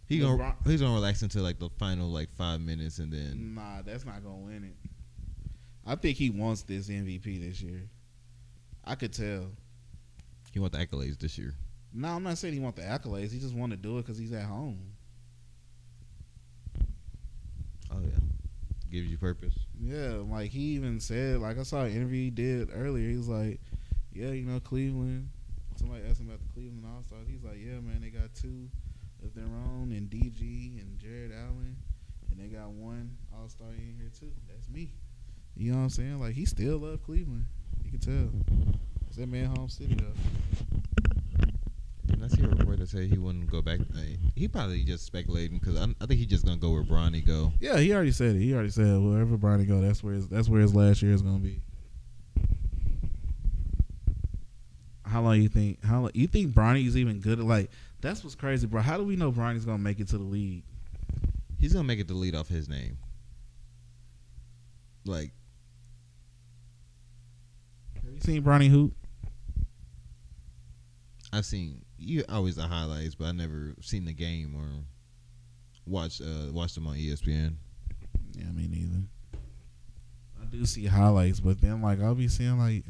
He 0.07 0.19
gonna 0.19 0.55
he's 0.65 0.81
gonna 0.81 0.93
relax 0.93 1.21
until 1.21 1.43
like 1.43 1.59
the 1.59 1.69
final 1.77 2.09
like 2.09 2.33
five 2.35 2.61
minutes 2.61 2.97
and 2.99 3.13
then 3.13 3.53
Nah, 3.53 3.81
that's 3.83 4.05
not 4.05 4.23
gonna 4.23 4.37
win 4.37 4.63
it. 4.63 4.89
I 5.85 5.95
think 5.95 6.17
he 6.17 6.29
wants 6.29 6.63
this 6.63 6.89
MVP 6.89 7.39
this 7.47 7.61
year. 7.61 7.89
I 8.83 8.95
could 8.95 9.13
tell. 9.13 9.45
he 10.51 10.59
want 10.59 10.73
the 10.73 10.79
accolades 10.79 11.19
this 11.19 11.37
year. 11.37 11.53
No, 11.93 12.09
I'm 12.09 12.23
not 12.23 12.37
saying 12.37 12.53
he 12.53 12.59
want 12.59 12.75
the 12.75 12.81
accolades. 12.83 13.31
He 13.31 13.39
just 13.39 13.53
want 13.55 13.71
to 13.71 13.77
do 13.77 13.97
it 13.97 14.03
because 14.03 14.17
he's 14.17 14.33
at 14.33 14.45
home. 14.45 14.79
Oh 17.91 17.99
yeah, 18.01 18.19
gives 18.91 19.07
you 19.09 19.17
purpose. 19.17 19.53
Yeah, 19.79 20.21
like 20.29 20.51
he 20.51 20.75
even 20.75 20.99
said, 20.99 21.39
like 21.39 21.57
I 21.57 21.63
saw 21.63 21.81
an 21.81 21.91
interview 21.91 22.25
he 22.25 22.29
did 22.29 22.69
earlier. 22.73 23.09
He 23.09 23.17
was 23.17 23.29
like, 23.29 23.59
"Yeah, 24.11 24.31
you 24.31 24.45
know, 24.45 24.59
Cleveland." 24.59 25.29
Somebody 25.75 26.03
asked 26.09 26.19
him 26.19 26.27
about 26.27 26.41
the 26.41 26.53
Cleveland 26.53 26.85
All 26.85 27.03
Stars. 27.03 27.27
He's 27.29 27.43
like, 27.43 27.57
"Yeah, 27.59 27.79
man, 27.79 28.01
they 28.01 28.09
got 28.09 28.33
two 28.35 28.69
of 29.23 29.33
their 29.33 29.45
own, 29.45 29.91
and 29.91 30.09
DG 30.09 30.79
and 30.79 30.99
Jarrett 30.99 31.31
Allen, 31.31 31.77
and 32.29 32.39
they 32.39 32.47
got 32.47 32.69
one 32.71 33.17
All 33.33 33.47
Star 33.49 33.69
in 33.69 33.95
here 33.97 34.11
too. 34.17 34.31
That's 34.47 34.67
me." 34.69 34.91
You 35.55 35.71
know 35.71 35.77
what 35.79 35.83
I'm 35.83 35.89
saying? 35.89 36.19
Like 36.19 36.35
he 36.35 36.45
still 36.45 36.77
love 36.77 37.03
Cleveland. 37.03 37.45
You 37.83 37.91
can 37.91 37.99
tell. 37.99 38.29
It's 39.07 39.17
that 39.17 39.27
man 39.27 39.45
home 39.55 39.69
city 39.69 39.95
though. 39.95 40.13
I 42.31 42.35
see 42.35 42.43
a 42.43 42.47
report 42.47 42.79
that 42.79 42.89
say 42.89 43.07
he 43.07 43.17
wouldn't 43.17 43.49
go 43.49 43.61
back. 43.61 43.79
uh, 43.79 44.01
he 44.35 44.47
probably 44.47 44.83
just 44.83 45.05
speculating 45.05 45.57
because 45.57 45.77
I, 45.77 45.83
I 46.01 46.05
think 46.05 46.19
he's 46.19 46.27
just 46.27 46.45
gonna 46.45 46.57
go 46.57 46.71
where 46.71 46.83
Bronny 46.83 47.25
go. 47.25 47.53
Yeah, 47.59 47.77
he 47.77 47.93
already 47.93 48.11
said 48.11 48.35
it. 48.35 48.39
He 48.39 48.53
already 48.53 48.69
said 48.69 49.01
wherever 49.01 49.37
Bronny 49.37 49.67
go, 49.67 49.81
that's 49.81 50.03
where 50.03 50.13
his, 50.13 50.27
that's 50.27 50.49
where 50.49 50.61
his 50.61 50.75
last 50.75 51.01
year 51.01 51.13
is 51.13 51.21
gonna 51.21 51.39
be. 51.39 51.61
How 55.05 55.21
long 55.21 55.41
you 55.41 55.49
think? 55.49 55.83
How 55.83 56.01
long, 56.01 56.11
you 56.13 56.27
think 56.27 56.53
Bronny's 56.53 56.95
even 56.95 57.19
good 57.19 57.39
at 57.39 57.45
like? 57.45 57.71
That's 58.01 58.23
what's 58.23 58.35
crazy, 58.35 58.67
bro. 58.67 58.81
How 58.81 58.97
do 58.97 59.03
we 59.03 59.15
know 59.15 59.31
Bronny's 59.31 59.65
gonna 59.65 59.79
make 59.79 59.99
it 59.99 60.07
to 60.09 60.17
the 60.17 60.23
league? 60.23 60.63
He's 61.57 61.73
gonna 61.73 61.85
make 61.85 61.99
it 61.99 62.07
to 62.07 62.13
the 62.13 62.19
lead 62.19 62.35
off 62.35 62.47
his 62.47 62.69
name. 62.69 62.97
Like 65.05 65.31
Have 67.95 68.13
you 68.13 68.21
seen 68.21 68.43
Bronny 68.43 68.69
hoop? 68.69 68.93
I've 71.31 71.45
seen 71.45 71.85
you 71.99 72.23
always 72.29 72.55
the 72.55 72.63
highlights, 72.63 73.15
but 73.15 73.25
I 73.25 73.31
never 73.31 73.75
seen 73.81 74.05
the 74.05 74.13
game 74.13 74.55
or 74.55 74.83
watched 75.85 76.21
uh 76.21 76.51
watched 76.51 76.75
them 76.75 76.87
on 76.87 76.95
ESPN. 76.95 77.55
Yeah, 78.33 78.51
me 78.51 78.67
neither. 78.67 79.03
I 80.41 80.45
do 80.45 80.65
see 80.65 80.85
highlights, 80.85 81.39
but 81.39 81.61
then 81.61 81.81
like 81.81 82.01
I'll 82.01 82.15
be 82.15 82.27
seeing 82.27 82.57
like 82.57 82.85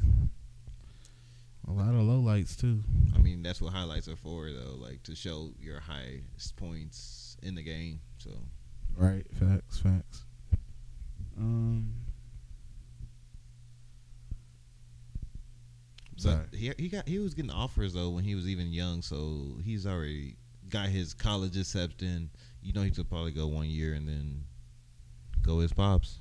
a 1.67 1.71
lot 1.71 1.89
of 1.89 2.01
low 2.01 2.19
lights 2.19 2.55
too. 2.55 2.83
I 3.15 3.19
mean, 3.19 3.43
that's 3.43 3.61
what 3.61 3.73
highlights 3.73 4.07
are 4.07 4.15
for, 4.15 4.49
though, 4.51 4.75
like 4.75 5.03
to 5.03 5.15
show 5.15 5.51
your 5.59 5.79
highest 5.79 6.55
points 6.57 7.37
in 7.43 7.55
the 7.55 7.63
game. 7.63 7.99
So 8.17 8.31
Right, 8.95 9.25
facts, 9.33 9.79
facts. 9.79 10.25
Um, 11.37 11.93
But 16.23 16.53
he 16.53 16.71
he 16.77 16.89
got 16.89 17.07
he 17.07 17.19
was 17.19 17.33
getting 17.33 17.51
offers 17.51 17.93
though 17.93 18.09
when 18.09 18.23
he 18.23 18.35
was 18.35 18.47
even 18.47 18.71
young, 18.71 19.01
so 19.01 19.57
he's 19.63 19.85
already 19.85 20.35
got 20.69 20.89
his 20.89 21.13
college 21.13 21.57
acceptance. 21.57 22.29
You 22.61 22.73
know, 22.73 22.81
he 22.81 22.91
could 22.91 23.09
probably 23.09 23.31
go 23.31 23.47
one 23.47 23.67
year 23.67 23.93
and 23.93 24.07
then 24.07 24.43
go 25.41 25.59
his 25.59 25.73
pops. 25.73 26.19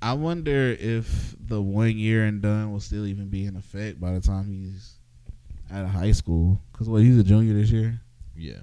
I 0.00 0.12
wonder 0.12 0.76
if 0.78 1.34
the 1.38 1.62
one 1.62 1.96
year 1.96 2.24
and 2.24 2.42
done 2.42 2.72
will 2.72 2.80
still 2.80 3.06
even 3.06 3.28
be 3.28 3.46
in 3.46 3.56
effect 3.56 4.00
by 4.00 4.12
the 4.12 4.20
time 4.20 4.46
he's 4.46 4.98
out 5.72 5.84
of 5.84 5.90
high 5.90 6.12
school. 6.12 6.60
Cause 6.72 6.88
what 6.88 7.02
he's 7.02 7.18
a 7.18 7.24
junior 7.24 7.54
this 7.54 7.70
year. 7.70 8.00
Yeah, 8.36 8.60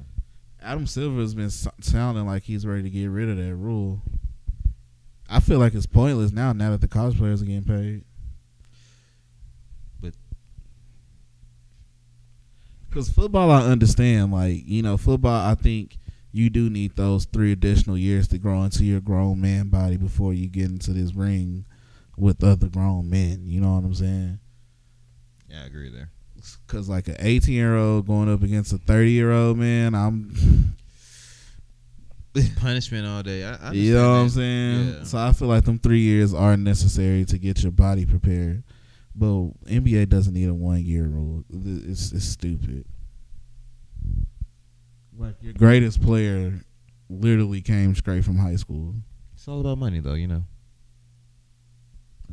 Adam 0.62 0.86
Silver 0.86 1.20
has 1.20 1.34
been 1.34 1.50
sounding 1.50 2.26
like 2.26 2.44
he's 2.44 2.66
ready 2.66 2.84
to 2.84 2.90
get 2.90 3.08
rid 3.08 3.30
of 3.30 3.38
that 3.38 3.56
rule. 3.56 4.02
I 5.30 5.40
feel 5.40 5.60
like 5.60 5.74
it's 5.74 5.86
pointless 5.86 6.32
now. 6.32 6.52
Now 6.54 6.72
that 6.72 6.82
the 6.82 6.88
college 6.88 7.18
players 7.18 7.42
are 7.42 7.46
getting 7.46 7.64
paid. 7.64 8.04
Because 12.92 13.10
football, 13.10 13.50
I 13.50 13.62
understand. 13.62 14.34
Like 14.34 14.64
you 14.66 14.84
know, 14.84 14.98
football, 14.98 15.50
I 15.50 15.56
think 15.56 15.98
you 16.34 16.50
do 16.50 16.70
need 16.70 16.98
those 16.98 17.24
three 17.24 17.54
additional 17.54 17.98
years 17.98 18.28
to 18.30 18.38
grow 18.38 18.64
into 18.64 18.84
your 18.84 19.00
grown 19.00 19.40
man 19.40 19.70
body 19.70 19.96
before 19.96 20.34
you 20.34 20.48
get 20.48 20.66
into 20.66 20.92
this 20.92 21.14
ring 21.14 21.66
with 22.18 22.44
other 22.44 22.68
grown 22.68 23.10
men. 23.10 23.44
You 23.46 23.62
know 23.62 23.76
what 23.76 23.86
I'm 23.86 23.94
saying? 23.94 24.40
Yeah, 25.50 25.64
I 25.64 25.66
agree 25.68 25.90
there. 25.90 26.12
Because 26.68 26.90
like 26.90 27.08
an 27.08 27.16
18 27.20 27.54
year 27.54 27.78
old 27.78 28.08
going 28.08 28.32
up 28.32 28.44
against 28.44 28.74
a 28.74 28.78
30 28.78 29.12
year 29.12 29.32
old 29.32 29.58
man, 29.58 29.96
I'm. 29.96 30.76
Punishment 32.58 33.08
all 33.08 33.24
day. 33.24 33.46
I, 33.46 33.70
I 33.70 33.72
you 33.72 33.94
know 33.94 34.10
what 34.10 34.16
I'm 34.16 34.30
saying? 34.30 34.88
Yeah. 34.88 35.04
So 35.04 35.18
I 35.18 35.32
feel 35.32 35.48
like 35.48 35.64
them 35.64 35.80
three 35.80 36.00
years 36.00 36.34
are 36.34 36.58
necessary 36.58 37.24
to 37.26 37.38
get 37.38 37.64
your 37.64 37.72
body 37.72 38.06
prepared. 38.06 38.64
But 39.16 39.52
NBA 39.66 40.10
doesn't 40.10 40.34
need 40.34 40.50
a 40.50 40.54
one 40.54 40.84
year 40.84 41.06
rule. 41.06 41.44
It's 41.50 42.12
it's 42.12 42.26
stupid. 42.26 42.86
Like 45.18 45.36
your 45.42 45.54
greatest 45.54 46.02
player 46.02 46.62
literally 47.10 47.62
came 47.62 47.94
straight 47.96 48.24
from 48.24 48.38
high 48.38 48.56
school. 48.56 48.96
It's 49.34 49.48
all 49.48 49.60
about 49.60 49.78
money, 49.78 50.00
though. 50.00 50.14
You 50.14 50.28
know. 50.28 50.44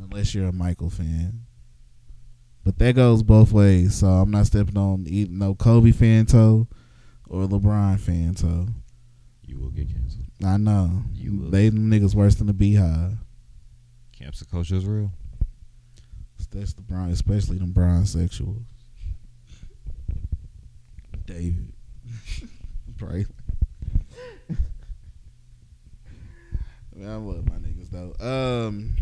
Unless 0.01 0.33
you're 0.33 0.47
a 0.47 0.53
Michael 0.53 0.89
fan. 0.89 1.41
But 2.63 2.77
that 2.79 2.95
goes 2.95 3.23
both 3.23 3.51
ways. 3.51 3.95
So 3.95 4.07
I'm 4.07 4.31
not 4.31 4.45
stepping 4.45 4.77
on 4.77 5.05
either 5.07 5.31
no 5.31 5.55
Kobe 5.55 5.91
fan 5.91 6.25
toe 6.25 6.67
or 7.27 7.45
LeBron 7.47 7.99
fan 7.99 8.35
toe. 8.35 8.67
You 9.43 9.59
will 9.59 9.71
get 9.71 9.89
canceled. 9.89 10.25
I 10.45 10.57
know. 10.57 11.03
You 11.13 11.37
will. 11.37 11.49
They 11.49 11.69
them 11.69 11.89
niggas 11.89 12.15
worse 12.15 12.35
than 12.35 12.47
the 12.47 12.53
beehive. 12.53 13.17
Cancel 14.17 14.47
culture 14.49 14.75
is 14.75 14.85
real. 14.85 15.11
That's 16.47 16.73
the 16.73 16.81
Brown, 16.81 17.09
especially 17.11 17.57
them 17.57 17.71
brown 17.71 18.03
sexuals. 18.03 18.63
David. 21.25 21.71
Braylon. 22.97 23.27
man, 26.95 27.09
I 27.09 27.15
love 27.15 27.47
my 27.47 27.55
niggas 27.55 27.89
though. 27.91 28.13
Um 28.65 28.95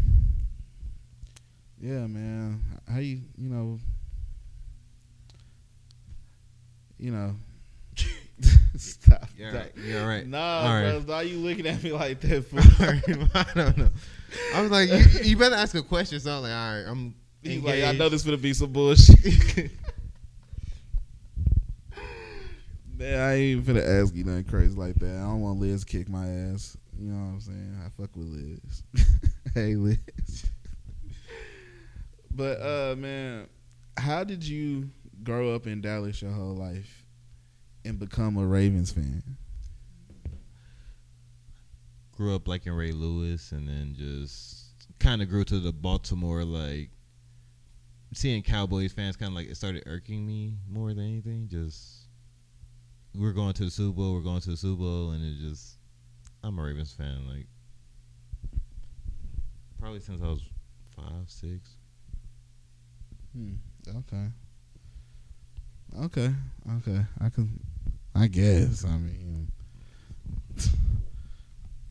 Yeah, 1.80 2.06
man. 2.08 2.62
How 2.92 3.00
you 3.00 3.22
you 3.38 3.50
know 3.50 3.80
you 7.00 7.12
know 7.12 7.36
Stop. 8.78 9.30
You're 9.36 9.52
right. 9.52 9.72
You're 9.76 10.08
right. 10.08 10.28
Nah, 10.28 10.60
All 10.60 10.66
right. 10.68 10.92
bro, 10.92 11.16
why 11.16 11.22
you 11.24 11.38
looking 11.40 11.66
at 11.66 11.82
me 11.84 11.92
like 11.92 12.20
that 12.22 12.44
for? 12.50 12.60
I 13.38 13.46
don't 13.56 13.78
know. 13.78 13.90
I 14.54 14.62
was 14.62 14.70
like, 14.70 14.90
you, 14.90 15.22
you 15.24 15.38
better 15.38 15.56
ask 15.56 15.74
a 15.74 15.82
question. 15.82 16.20
So 16.20 16.32
I'm 16.32 16.42
like, 16.44 16.52
all 16.52 16.74
right, 16.76 16.86
I'm. 16.88 17.16
He's 17.48 17.64
like, 17.64 17.84
I 17.84 17.92
know 17.94 18.10
this 18.10 18.24
gonna 18.24 18.38
be 18.38 18.54
some 18.54 18.72
bullshit. 18.72 19.72
Man, 22.98 23.20
I 23.20 23.34
ain't 23.34 23.44
even 23.44 23.76
finna 23.76 24.02
ask 24.02 24.16
you 24.16 24.24
nothing 24.24 24.46
crazy 24.46 24.76
like 24.76 24.96
that. 24.96 25.16
I 25.16 25.22
don't 25.22 25.42
want 25.42 25.60
Liz 25.60 25.86
to 25.86 25.86
kick 25.86 26.10
my 26.10 26.26
ass. 26.26 26.76
You 26.98 27.12
know 27.12 27.26
what 27.26 27.34
I'm 27.34 27.40
saying? 27.42 27.80
I 27.86 27.90
fuck 28.02 28.10
with 28.16 28.28
Liz. 28.28 28.84
hey 29.54 29.76
Liz. 29.76 30.00
but 32.32 32.60
uh 32.60 32.96
man, 32.98 33.48
how 33.98 34.24
did 34.24 34.44
you 34.44 34.90
grow 35.24 35.54
up 35.54 35.68
in 35.68 35.82
Dallas 35.82 36.22
your 36.22 36.32
whole 36.32 36.56
life 36.56 37.06
and 37.86 38.00
become 38.00 38.38
a 38.38 38.46
Ravens 38.46 38.92
fan? 38.92 39.22
Grew 42.16 42.34
up 42.36 42.48
like 42.48 42.66
in 42.66 42.74
Ray 42.74 42.94
Lewis, 42.94 43.52
and 43.52 43.68
then 43.68 43.94
just 43.96 44.74
kind 45.00 45.22
of 45.22 45.30
grew 45.30 45.44
to 45.44 45.60
the 45.60 45.72
Baltimore 45.72 46.44
like. 46.44 46.90
Seeing 48.14 48.42
Cowboys 48.42 48.94
fans 48.94 49.18
kind 49.18 49.32
of 49.32 49.36
like 49.36 49.50
it 49.50 49.58
started 49.58 49.84
irking 49.86 50.26
me 50.26 50.56
more 50.70 50.94
than 50.94 51.06
anything. 51.06 51.48
Just 51.50 52.08
we're 53.14 53.34
going 53.34 53.54
to 53.54 53.66
the 53.66 53.72
Super 53.72 53.96
Bowl, 53.98 54.14
we're 54.14 54.22
going 54.22 54.42
to 54.42 54.52
the 54.52 54.58
Super 54.58 54.82
Bowl, 54.82 55.12
and 55.12 55.24
it 55.24 55.40
just 55.40 55.78
I'm 56.44 56.58
a 56.58 56.64
Ravens 56.64 56.94
fan. 56.94 57.28
Like 57.28 57.48
probably 59.80 60.00
since 60.00 60.22
I 60.22 60.28
was 60.28 60.42
five, 60.96 61.28
six. 61.28 61.78
Hmm. 63.36 63.54
Okay. 63.90 64.28
Okay. 66.04 66.34
Okay. 66.78 67.02
I 67.22 67.30
can. 67.30 67.60
I 68.16 68.28
guess. 68.28 68.86
I 68.86 68.98
mean. 68.98 69.52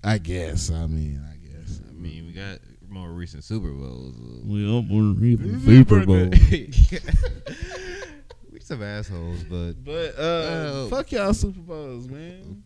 I 0.05 0.19
guess. 0.19 0.71
I 0.71 0.87
mean. 0.87 1.25
I 1.31 1.37
guess. 1.37 1.81
I 1.89 1.93
mean, 1.93 2.27
we 2.27 2.33
got 2.33 2.59
more 2.91 3.11
recent 3.13 3.45
Super 3.45 3.71
Bowls. 3.71 4.15
we 4.45 4.65
up 4.67 4.91
on 4.91 5.61
Super 5.65 6.05
Bowl. 6.07 6.31
we 8.53 8.61
some 8.61 8.83
assholes, 8.83 9.45
but 9.45 9.73
But 9.85 10.19
uh, 10.19 10.23
Oh. 10.23 10.89
fuck 10.91 11.13
y'all 11.13 11.33
Super 11.35 11.61
Bowls, 11.61 12.09
man. 12.09 12.63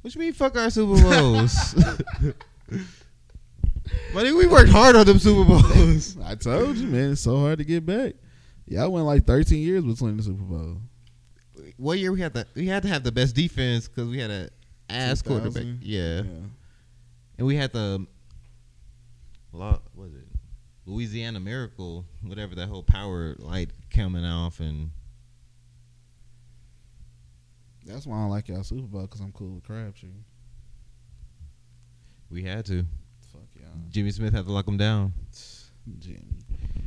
what 0.00 0.14
you 0.14 0.20
mean? 0.20 0.32
Fuck 0.32 0.56
our 0.56 0.70
Super 0.70 1.00
Bowls. 1.02 1.74
But 4.14 4.24
we 4.24 4.46
worked 4.46 4.70
hard 4.70 4.94
on 4.96 5.04
them 5.06 5.18
Super 5.18 5.44
Bowls. 5.44 6.16
I 6.22 6.34
told 6.36 6.76
you, 6.76 6.86
man. 6.86 7.12
It's 7.12 7.20
so 7.22 7.36
hard 7.38 7.58
to 7.58 7.64
get 7.64 7.84
back. 7.84 8.14
Y'all 8.66 8.90
went 8.90 9.06
like 9.06 9.26
13 9.26 9.60
years 9.60 9.84
between 9.84 10.16
the 10.16 10.22
Super 10.22 10.42
Bowl. 10.44 10.76
What 11.76 11.98
year 11.98 12.12
we 12.12 12.20
had 12.20 12.32
the 12.32 12.46
we 12.54 12.66
had 12.68 12.82
to 12.84 12.88
have 12.88 13.02
the 13.02 13.10
best 13.12 13.34
defense 13.34 13.88
because 13.88 14.08
we 14.08 14.18
had 14.18 14.30
a 14.30 14.50
ass 14.88 15.20
quarterback. 15.20 15.64
Yeah. 15.80 16.22
Yeah. 16.22 16.22
and 17.38 17.46
we 17.46 17.56
had 17.56 17.72
the 17.72 18.06
what 19.52 19.82
was 19.94 20.12
it 20.14 20.26
Louisiana 20.86 21.38
Miracle, 21.38 22.04
whatever 22.22 22.54
that 22.56 22.68
whole 22.68 22.82
power 22.82 23.36
light 23.38 23.70
coming 23.90 24.24
off, 24.24 24.58
and 24.60 24.90
That's 27.86 28.06
why 28.06 28.16
I 28.16 28.20
don't 28.22 28.30
like 28.30 28.48
y'all 28.48 28.64
Super 28.64 28.86
Bowl 28.86 29.02
because 29.02 29.20
I'm 29.20 29.32
cool 29.32 29.54
with 29.54 29.64
Crabtree. 29.64 30.08
we 32.30 32.42
had 32.42 32.64
to. 32.66 32.84
Fuck 33.32 33.42
y'all. 33.54 33.68
Jimmy 33.90 34.10
Smith 34.10 34.32
had 34.32 34.46
to 34.46 34.52
lock 34.52 34.66
him 34.66 34.76
down. 34.76 35.12
Jimmy. 35.98 36.18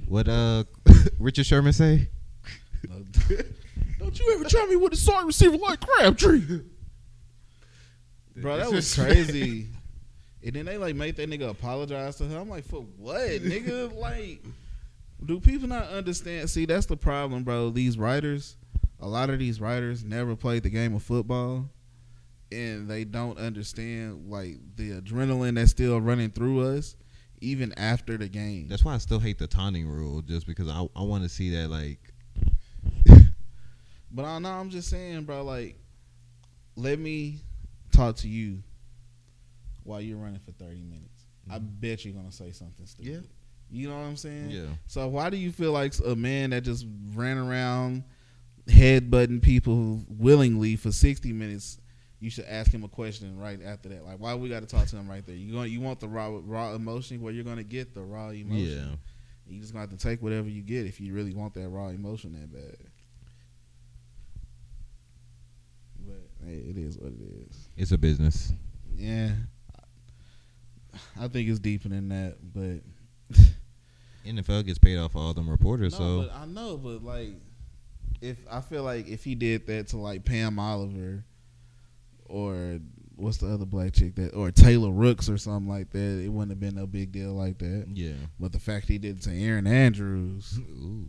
What 0.07 0.27
uh 0.27 0.65
Richard 1.19 1.45
Sherman 1.45 1.73
say? 1.73 2.09
Don't 3.99 4.19
you 4.19 4.33
ever 4.35 4.43
try 4.43 4.65
me 4.65 4.75
with 4.75 4.93
a 4.93 4.97
sorry 4.97 5.25
receiver 5.25 5.57
like 5.57 5.79
Crabtree. 5.79 6.61
Bro, 8.35 8.57
that 8.57 8.71
was 8.71 8.93
crazy. 8.99 9.67
And 10.45 10.53
then 10.53 10.65
they 10.65 10.77
like 10.77 10.95
made 10.95 11.15
that 11.15 11.29
nigga 11.29 11.49
apologize 11.49 12.17
to 12.17 12.27
her. 12.27 12.37
I'm 12.37 12.49
like, 12.49 12.65
for 12.65 12.81
what, 12.97 13.19
nigga? 13.41 13.93
Like, 13.97 14.43
do 15.25 15.39
people 15.39 15.67
not 15.67 15.87
understand? 15.87 16.49
See, 16.49 16.65
that's 16.65 16.85
the 16.85 16.95
problem, 16.95 17.43
bro. 17.43 17.71
These 17.71 17.97
writers, 17.97 18.55
a 18.99 19.07
lot 19.07 19.31
of 19.31 19.39
these 19.39 19.59
writers 19.59 20.03
never 20.03 20.35
played 20.35 20.61
the 20.61 20.69
game 20.69 20.95
of 20.95 21.01
football, 21.01 21.67
and 22.51 22.87
they 22.87 23.03
don't 23.03 23.39
understand 23.39 24.29
like 24.29 24.59
the 24.75 25.01
adrenaline 25.01 25.55
that's 25.55 25.71
still 25.71 25.99
running 25.99 26.29
through 26.29 26.77
us, 26.77 26.95
even 27.41 27.73
after 27.77 28.15
the 28.15 28.27
game. 28.27 28.67
That's 28.67 28.85
why 28.85 28.93
I 28.93 28.99
still 28.99 29.19
hate 29.19 29.39
the 29.39 29.47
taunting 29.47 29.87
rule, 29.87 30.21
just 30.21 30.45
because 30.45 30.69
I 30.69 30.87
I 30.95 31.01
want 31.01 31.23
to 31.23 31.29
see 31.29 31.49
that 31.55 31.71
like 31.71 32.13
But 34.11 34.25
I 34.25 34.37
know 34.37 34.51
I'm 34.51 34.69
just 34.69 34.89
saying, 34.91 35.23
bro. 35.23 35.43
Like, 35.43 35.79
let 36.75 36.99
me 36.99 37.39
talk 37.91 38.17
to 38.17 38.27
you 38.27 38.61
while 39.85 40.01
you're 40.01 40.17
running 40.17 40.39
for 40.39 40.51
30 40.51 40.81
minutes. 40.81 41.25
I 41.49 41.57
mm-hmm. 41.57 41.67
bet 41.79 42.03
you're 42.03 42.13
gonna 42.13 42.31
say 42.31 42.51
something 42.51 42.85
stupid. 42.85 43.11
Yeah. 43.11 43.19
You 43.69 43.87
know 43.87 43.95
what 43.95 44.05
I'm 44.05 44.17
saying? 44.17 44.49
yeah. 44.51 44.67
So 44.87 45.07
why 45.07 45.29
do 45.29 45.37
you 45.37 45.51
feel 45.51 45.71
like 45.71 45.93
a 46.05 46.15
man 46.15 46.49
that 46.51 46.61
just 46.61 46.85
ran 47.13 47.37
around 47.37 48.03
headbutting 48.67 49.41
people 49.41 50.03
willingly 50.07 50.75
for 50.75 50.91
60 50.91 51.31
minutes? 51.33 51.79
You 52.19 52.29
should 52.29 52.45
ask 52.45 52.71
him 52.71 52.83
a 52.83 52.87
question 52.87 53.37
right 53.37 53.59
after 53.63 53.89
that. 53.89 54.05
Like, 54.05 54.19
why 54.19 54.33
we 54.35 54.49
got 54.49 54.61
to 54.61 54.67
talk 54.67 54.87
to 54.87 54.95
him 54.95 55.07
right 55.09 55.25
there? 55.25 55.35
You 55.35 55.53
going 55.53 55.71
you 55.71 55.81
want 55.81 55.99
the 55.99 56.07
raw 56.07 56.39
raw 56.43 56.73
emotion? 56.73 57.21
Well, 57.21 57.33
you're 57.33 57.43
gonna 57.43 57.63
get 57.63 57.93
the 57.93 58.01
raw 58.01 58.29
emotion. 58.29 58.89
Yeah. 58.89 58.95
You 59.47 59.61
just 59.61 59.73
gonna 59.73 59.81
have 59.81 59.91
to 59.91 59.97
take 59.97 60.21
whatever 60.23 60.49
you 60.49 60.63
get 60.63 60.87
if 60.87 60.99
you 60.99 61.13
really 61.13 61.33
want 61.33 61.53
that 61.53 61.69
raw 61.69 61.89
emotion 61.89 62.33
that 62.33 62.51
bad. 62.51 62.77
But 65.99 66.47
hey, 66.47 66.55
it 66.55 66.77
is 66.77 66.97
what 66.97 67.11
it 67.11 67.47
is. 67.47 67.69
It's 67.77 67.91
a 67.91 67.97
business. 67.97 68.53
Yeah, 68.95 69.31
I 71.19 71.27
think 71.27 71.49
it's 71.49 71.59
deeper 71.59 71.89
than 71.89 72.09
that. 72.09 72.37
But 72.53 73.39
NFL 74.25 74.65
gets 74.65 74.79
paid 74.79 74.97
off 74.97 75.15
all 75.15 75.33
them 75.33 75.49
reporters, 75.49 75.93
no, 75.93 75.97
so 75.97 76.27
but 76.27 76.35
I 76.35 76.45
know. 76.45 76.77
But 76.77 77.03
like, 77.03 77.29
if 78.21 78.37
I 78.49 78.61
feel 78.61 78.83
like 78.83 79.07
if 79.07 79.23
he 79.23 79.35
did 79.35 79.67
that 79.67 79.89
to 79.89 79.97
like 79.97 80.25
Pam 80.25 80.59
Oliver 80.59 81.23
or 82.25 82.79
what's 83.15 83.37
the 83.37 83.47
other 83.47 83.65
black 83.65 83.93
chick 83.93 84.15
that 84.15 84.33
or 84.33 84.51
Taylor 84.51 84.91
Rooks 84.91 85.29
or 85.29 85.37
something 85.37 85.69
like 85.69 85.91
that, 85.91 86.23
it 86.23 86.29
wouldn't 86.29 86.51
have 86.51 86.59
been 86.59 86.75
no 86.75 86.87
big 86.87 87.11
deal 87.11 87.33
like 87.33 87.57
that. 87.59 87.85
yeah. 87.93 88.13
But 88.39 88.51
the 88.51 88.59
fact 88.59 88.87
he 88.87 88.97
did 88.97 89.17
it 89.17 89.21
to 89.23 89.31
Erin 89.31 89.67
Andrews, 89.67 90.59
Ooh. 90.59 91.07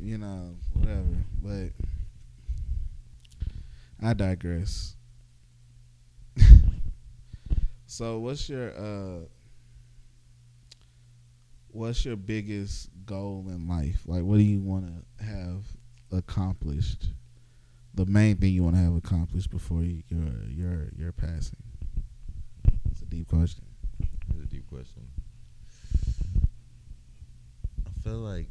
you 0.00 0.18
know, 0.18 0.54
whatever. 0.74 1.16
But 1.42 1.72
I 4.06 4.14
digress. 4.14 4.96
So 7.92 8.18
what's 8.18 8.48
your 8.48 8.70
uh 8.74 9.18
what's 11.68 12.06
your 12.06 12.16
biggest 12.16 12.88
goal 13.04 13.44
in 13.48 13.68
life? 13.68 14.00
Like 14.06 14.22
what 14.22 14.38
do 14.38 14.42
you 14.42 14.62
want 14.62 14.86
to 14.86 15.24
have 15.24 15.66
accomplished? 16.10 17.08
The 17.92 18.06
main 18.06 18.38
thing 18.38 18.54
you 18.54 18.62
want 18.62 18.76
to 18.76 18.80
have 18.82 18.96
accomplished 18.96 19.50
before 19.50 19.82
you, 19.82 20.02
your 20.08 20.30
your 20.48 20.88
your 20.96 21.12
passing. 21.12 21.62
It's 22.90 23.02
a 23.02 23.04
deep 23.04 23.28
question. 23.28 23.66
It's 24.00 24.42
a 24.42 24.46
deep 24.46 24.66
question. 24.70 25.06
I 27.86 27.90
feel 28.02 28.20
like 28.20 28.48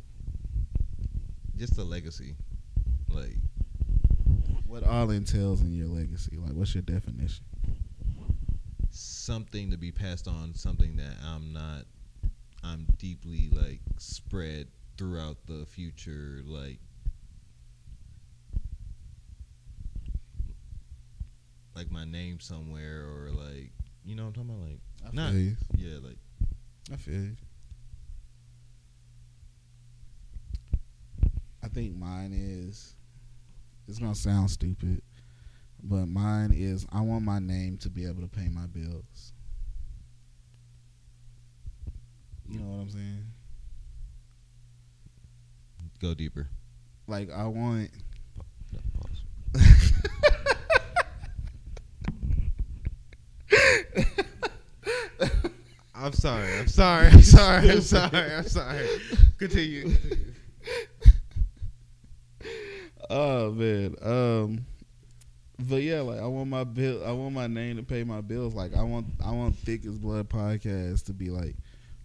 just 1.57 1.79
a 1.79 1.83
legacy. 1.83 2.35
Like 3.09 3.37
What 4.67 4.83
all 4.83 5.09
entails 5.09 5.63
in 5.63 5.73
your 5.73 5.87
legacy? 5.87 6.37
Like, 6.37 6.53
what's 6.53 6.75
your 6.75 6.83
definition? 6.83 7.43
Something 9.31 9.71
to 9.71 9.77
be 9.77 9.93
passed 9.93 10.27
on, 10.27 10.53
something 10.53 10.97
that 10.97 11.15
I'm 11.25 11.53
not 11.53 11.85
I'm 12.65 12.85
deeply 12.97 13.49
like 13.53 13.79
spread 13.97 14.67
throughout 14.97 15.37
the 15.47 15.65
future, 15.65 16.41
like 16.45 16.79
like 21.77 21.89
my 21.89 22.03
name 22.03 22.41
somewhere 22.41 23.05
or 23.05 23.29
like 23.31 23.71
you 24.03 24.15
know 24.15 24.23
what 24.25 24.35
I'm 24.37 24.47
talking 24.47 24.49
about? 24.49 24.69
Like 24.69 24.79
I 25.07 25.15
Nah. 25.15 25.29
feel 25.29 25.39
you. 25.39 25.55
yeah, 25.77 25.97
like 26.03 26.17
I 26.91 26.95
feel 26.97 27.13
you. 27.21 27.37
I 31.63 31.67
think 31.69 31.95
mine 31.95 32.33
is. 32.33 32.95
It's 33.87 33.97
gonna 33.99 34.13
sound 34.15 34.51
stupid, 34.51 35.01
but 35.83 36.07
mine 36.07 36.51
is. 36.53 36.85
I 36.91 37.01
want 37.01 37.23
my 37.23 37.39
name 37.39 37.77
to 37.79 37.89
be 37.89 38.05
able 38.05 38.21
to 38.21 38.27
pay 38.27 38.49
my 38.49 38.67
bills. 38.67 39.33
You 42.49 42.59
know 42.59 42.67
what 42.67 42.81
I'm 42.81 42.89
saying? 42.89 43.25
go 46.01 46.13
deeper. 46.15 46.49
Like 47.07 47.31
I 47.31 47.45
want. 47.45 47.91
No, 48.73 48.79
pause. 48.97 49.23
I'm 55.93 56.13
sorry. 56.13 56.57
I'm 56.57 56.67
sorry. 56.67 57.09
I'm 57.09 57.21
sorry. 57.21 57.69
I'm 57.69 57.81
sorry. 57.81 58.33
I'm 58.33 58.47
sorry. 58.47 58.87
Continue. 59.37 59.95
Oh 63.13 63.51
man. 63.51 63.93
Um 64.01 64.65
but 65.67 65.81
yeah, 65.81 66.01
like 66.01 66.19
I 66.19 66.27
want 66.27 66.49
my 66.49 66.63
bill 66.63 67.03
I 67.05 67.11
want 67.11 67.33
my 67.33 67.47
name 67.47 67.77
to 67.77 67.83
pay 67.83 68.03
my 68.03 68.21
bills. 68.21 68.53
Like 68.53 68.75
I 68.75 68.83
want 68.83 69.07
I 69.23 69.31
want 69.31 69.57
Thick 69.57 69.85
as 69.85 69.97
Blood 69.97 70.29
podcast 70.29 71.05
to 71.05 71.13
be 71.13 71.29
like 71.29 71.55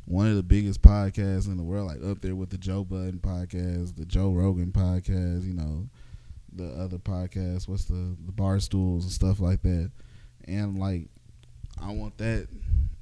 one 0.04 0.28
of 0.28 0.36
the 0.36 0.42
biggest 0.42 0.82
podcasts 0.82 1.46
in 1.46 1.56
the 1.56 1.62
world, 1.62 1.88
like 1.88 2.02
up 2.04 2.20
there 2.20 2.36
with 2.36 2.50
the 2.50 2.58
Joe 2.58 2.84
Budden 2.84 3.18
podcast, 3.18 3.96
the 3.96 4.04
Joe 4.04 4.30
Rogan 4.30 4.72
podcast, 4.72 5.44
you 5.44 5.54
know, 5.54 5.88
the 6.52 6.68
other 6.80 6.98
podcasts, 6.98 7.68
what's 7.68 7.84
the 7.84 8.16
the 8.24 8.32
bar 8.32 8.60
stools 8.60 9.04
and 9.04 9.12
stuff 9.12 9.40
like 9.40 9.62
that. 9.62 9.90
And 10.46 10.78
like 10.78 11.08
I 11.80 11.92
want 11.92 12.18
that, 12.18 12.48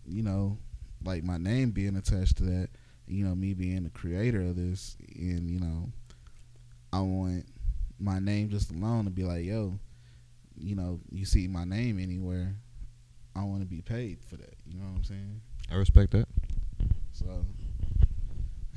you 0.06 0.22
know, 0.22 0.58
like 1.04 1.24
my 1.24 1.38
name 1.38 1.70
being 1.70 1.96
attached 1.96 2.38
to 2.38 2.44
that, 2.44 2.68
you 3.06 3.24
know, 3.24 3.34
me 3.34 3.54
being 3.54 3.84
the 3.84 3.90
creator 3.90 4.40
of 4.40 4.56
this 4.56 4.96
and, 5.14 5.50
you 5.50 5.60
know, 5.60 5.90
I 6.92 7.00
want 7.00 7.46
my 7.98 8.18
name 8.18 8.48
just 8.50 8.70
alone 8.70 9.04
to 9.04 9.10
be 9.10 9.24
like, 9.24 9.44
yo, 9.44 9.78
you 10.56 10.74
know, 10.74 11.00
you 11.10 11.24
see 11.24 11.48
my 11.48 11.64
name 11.64 11.98
anywhere, 11.98 12.54
I 13.36 13.42
want 13.44 13.60
to 13.60 13.66
be 13.66 13.80
paid 13.80 14.22
for 14.22 14.36
that. 14.36 14.54
You 14.66 14.78
know 14.78 14.86
what 14.86 14.96
I'm 14.98 15.04
saying? 15.04 15.40
I 15.70 15.76
respect 15.76 16.12
that. 16.12 16.28
So 17.12 17.44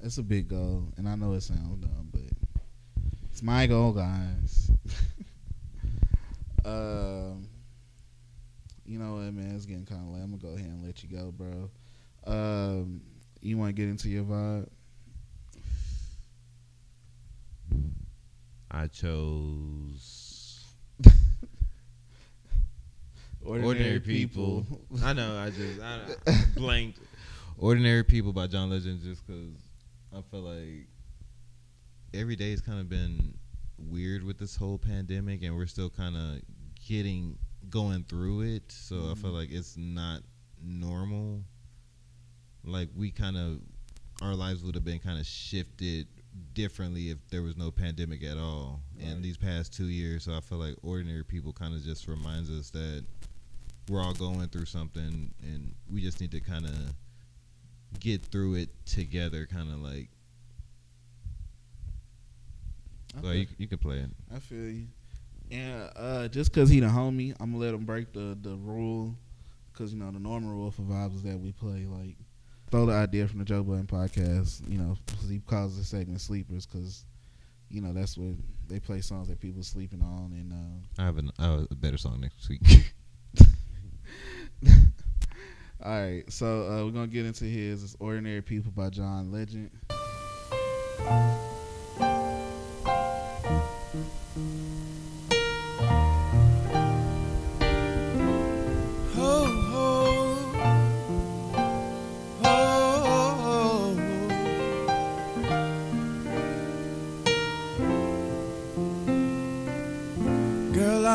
it's 0.00 0.18
a 0.18 0.22
big 0.22 0.48
goal, 0.48 0.84
and 0.96 1.08
I 1.08 1.14
know 1.14 1.32
it 1.34 1.42
sounds 1.42 1.84
dumb, 1.84 2.10
but 2.12 3.02
it's 3.30 3.42
my 3.42 3.66
goal, 3.66 3.92
guys. 3.92 4.70
um, 6.64 7.48
you 8.84 8.98
know 8.98 9.14
what, 9.14 9.32
man? 9.32 9.54
It's 9.54 9.66
getting 9.66 9.86
kind 9.86 10.02
of 10.02 10.14
late. 10.14 10.22
I'm 10.22 10.36
gonna 10.36 10.42
go 10.42 10.56
ahead 10.56 10.70
and 10.70 10.84
let 10.84 11.02
you 11.02 11.08
go, 11.08 11.32
bro. 11.32 11.70
Um, 12.26 13.02
you 13.40 13.56
want 13.56 13.70
to 13.70 13.72
get 13.72 13.88
into 13.88 14.08
your 14.08 14.24
vibe? 14.24 14.68
I 18.70 18.86
chose 18.86 20.29
Ordinary, 23.44 23.66
Ordinary 23.66 24.00
People. 24.00 24.66
I 25.02 25.12
know. 25.12 25.38
I 25.38 25.50
just 25.50 25.80
I, 25.80 26.00
I 26.26 26.44
blanked. 26.56 26.98
Ordinary 27.58 28.04
People 28.04 28.32
by 28.32 28.46
John 28.46 28.70
Legend, 28.70 29.02
just 29.02 29.26
because 29.26 29.56
I 30.16 30.20
feel 30.30 30.40
like 30.40 30.86
every 32.14 32.36
day 32.36 32.50
has 32.50 32.60
kind 32.60 32.80
of 32.80 32.88
been 32.88 33.34
weird 33.78 34.22
with 34.22 34.38
this 34.38 34.56
whole 34.56 34.78
pandemic, 34.78 35.42
and 35.42 35.56
we're 35.56 35.66
still 35.66 35.90
kind 35.90 36.16
of 36.16 36.40
getting 36.86 37.38
going 37.68 38.04
through 38.04 38.42
it. 38.42 38.70
So 38.72 39.10
I 39.10 39.14
feel 39.14 39.30
Mhm. 39.30 39.34
like 39.34 39.50
it's 39.52 39.76
not 39.76 40.22
normal. 40.62 41.42
Like 42.64 42.88
we 42.94 43.10
kind 43.10 43.36
of 43.36 43.60
our 44.22 44.34
lives 44.34 44.62
would 44.62 44.74
have 44.74 44.84
been 44.84 44.98
kind 44.98 45.18
of 45.18 45.24
shifted 45.24 46.06
differently 46.52 47.08
if 47.08 47.16
there 47.30 47.42
was 47.42 47.56
no 47.56 47.70
pandemic 47.70 48.22
at 48.22 48.36
all 48.36 48.82
in 48.98 49.22
these 49.22 49.38
past 49.38 49.72
two 49.72 49.86
years. 49.86 50.24
So 50.24 50.34
I 50.34 50.40
feel 50.40 50.58
like 50.58 50.74
ordinary 50.82 51.24
people 51.24 51.54
kind 51.54 51.74
of 51.74 51.82
just 51.82 52.06
reminds 52.06 52.50
us 52.50 52.68
that 52.70 53.04
we're 53.88 54.02
all 54.02 54.14
going 54.14 54.48
through 54.48 54.66
something 54.66 55.32
and 55.42 55.74
we 55.92 56.00
just 56.00 56.20
need 56.20 56.30
to 56.32 56.40
kind 56.40 56.64
of 56.64 56.74
get 57.98 58.24
through 58.24 58.54
it 58.54 58.68
together. 58.86 59.46
Kind 59.46 59.70
of 59.72 59.80
like 59.80 60.08
I 63.18 63.22
so 63.22 63.30
you 63.32 63.46
you 63.58 63.66
can 63.66 63.78
play 63.78 63.98
it. 63.98 64.10
I 64.34 64.38
feel 64.38 64.68
you. 64.68 64.86
And 65.50 65.90
uh, 65.96 66.28
just 66.28 66.52
cause 66.52 66.68
he 66.68 66.80
the 66.80 66.86
homie, 66.86 67.34
I'm 67.40 67.52
gonna 67.52 67.64
let 67.64 67.74
him 67.74 67.84
break 67.84 68.12
the 68.12 68.38
the 68.40 68.56
rule. 68.56 69.16
Cause 69.72 69.92
you 69.92 69.98
know 69.98 70.10
the 70.10 70.18
normal 70.18 70.50
rule 70.52 70.70
for 70.70 70.82
vibes 70.82 71.16
is 71.16 71.22
that 71.22 71.38
we 71.40 71.52
play 71.52 71.86
like 71.86 72.16
throw 72.70 72.86
the 72.86 72.92
idea 72.92 73.26
from 73.26 73.38
the 73.40 73.44
Joe 73.44 73.62
Budden 73.62 73.86
podcast. 73.86 74.68
You 74.70 74.78
know, 74.78 74.96
he 75.28 75.40
calls 75.40 75.76
the 75.76 75.84
segment 75.84 76.20
sleepers 76.20 76.66
because 76.66 77.04
you 77.68 77.80
know 77.80 77.92
that's 77.92 78.16
what 78.16 78.34
they 78.68 78.78
play 78.78 79.00
songs 79.00 79.28
that 79.28 79.40
people 79.40 79.62
sleeping 79.62 80.02
on. 80.02 80.32
And 80.32 80.52
uh, 80.52 81.02
I 81.02 81.06
have 81.06 81.18
an, 81.18 81.30
I 81.38 81.44
have 81.44 81.66
a 81.70 81.74
better 81.74 81.98
song 81.98 82.20
next 82.20 82.48
week. 82.48 82.62
all 85.84 86.02
right, 86.02 86.24
so 86.28 86.66
uh, 86.66 86.84
we're 86.84 86.92
gonna 86.92 87.06
get 87.06 87.26
into 87.26 87.44
his 87.44 87.82
it's 87.82 87.96
"Ordinary 87.98 88.42
People" 88.42 88.72
by 88.72 88.90
John 88.90 89.32
Legend. 89.32 89.70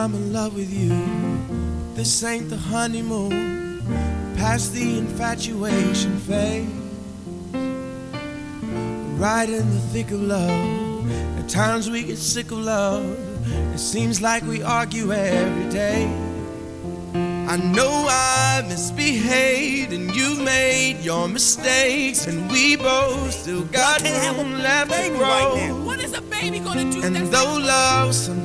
I'm 0.06 0.14
in 0.14 0.34
love 0.34 0.54
with 0.54 0.72
you. 0.72 1.24
This 1.96 2.24
ain't 2.26 2.50
the 2.50 2.58
honeymoon. 2.58 3.82
Past 4.36 4.74
the 4.74 4.98
infatuation 4.98 6.20
phase. 6.20 6.68
Right 9.18 9.50
in 9.50 9.70
the 9.70 9.80
thick 9.93 10.12
of 10.12 10.22
love. 10.22 11.10
At 11.39 11.48
times 11.48 11.89
we 11.89 12.04
get 12.04 12.18
sick 12.18 12.52
of 12.52 12.58
love. 12.58 13.06
It 13.74 13.80
seems 13.80 14.22
like 14.22 14.43
we 14.43 14.62
argue 14.62 15.14
every 15.14 15.70
day. 15.72 16.04
I 17.48 17.56
know 17.56 18.08
I 18.10 18.66
misbehaved 18.68 19.93
and 19.93 20.14
you've 20.14 20.41
made 20.41 21.00
your 21.00 21.30
mistakes, 21.30 22.28
and 22.28 22.52
we 22.52 22.76
both 22.76 23.32
still 23.32 23.64
got 23.66 24.02
room 24.02 24.58
left 24.60 24.91
to 24.91 25.10
grow. 25.12 25.84
What 25.86 26.02
is 26.02 26.14
a 26.14 26.22
baby 26.22 26.60
gonna 26.60 26.91
do? 26.91 27.02
And 27.04 27.16
though 27.16 27.58
love 27.58 28.14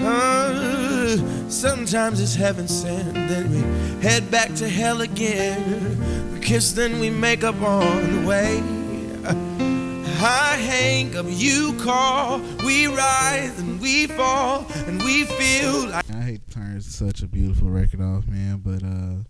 Uh, 0.00 1.16
sometimes 1.48 2.20
it's 2.20 2.34
heaven 2.34 2.68
sent, 2.68 3.14
then 3.14 3.50
we 3.50 4.02
head 4.02 4.30
back 4.30 4.54
to 4.54 4.68
hell 4.68 5.00
again. 5.00 6.32
We 6.32 6.40
kiss, 6.40 6.72
then 6.72 7.00
we 7.00 7.10
make 7.10 7.44
up 7.44 7.60
on 7.62 8.22
the 8.22 8.26
way. 8.26 8.62
I 10.26 10.56
hang 10.56 11.16
up, 11.16 11.26
you 11.28 11.74
call, 11.80 12.38
we 12.64 12.86
rise 12.86 13.58
and 13.58 13.78
we 13.80 14.06
fall, 14.06 14.66
and 14.86 15.02
we 15.02 15.24
feel 15.24 15.88
like. 15.88 16.04
I 16.10 16.22
hate 16.22 16.48
to 16.48 16.54
turn 16.54 16.80
such 16.80 17.22
a 17.22 17.26
beautiful 17.26 17.68
record 17.68 18.00
off, 18.00 18.26
man, 18.26 18.58
but 18.64 18.82
uh, 18.82 19.22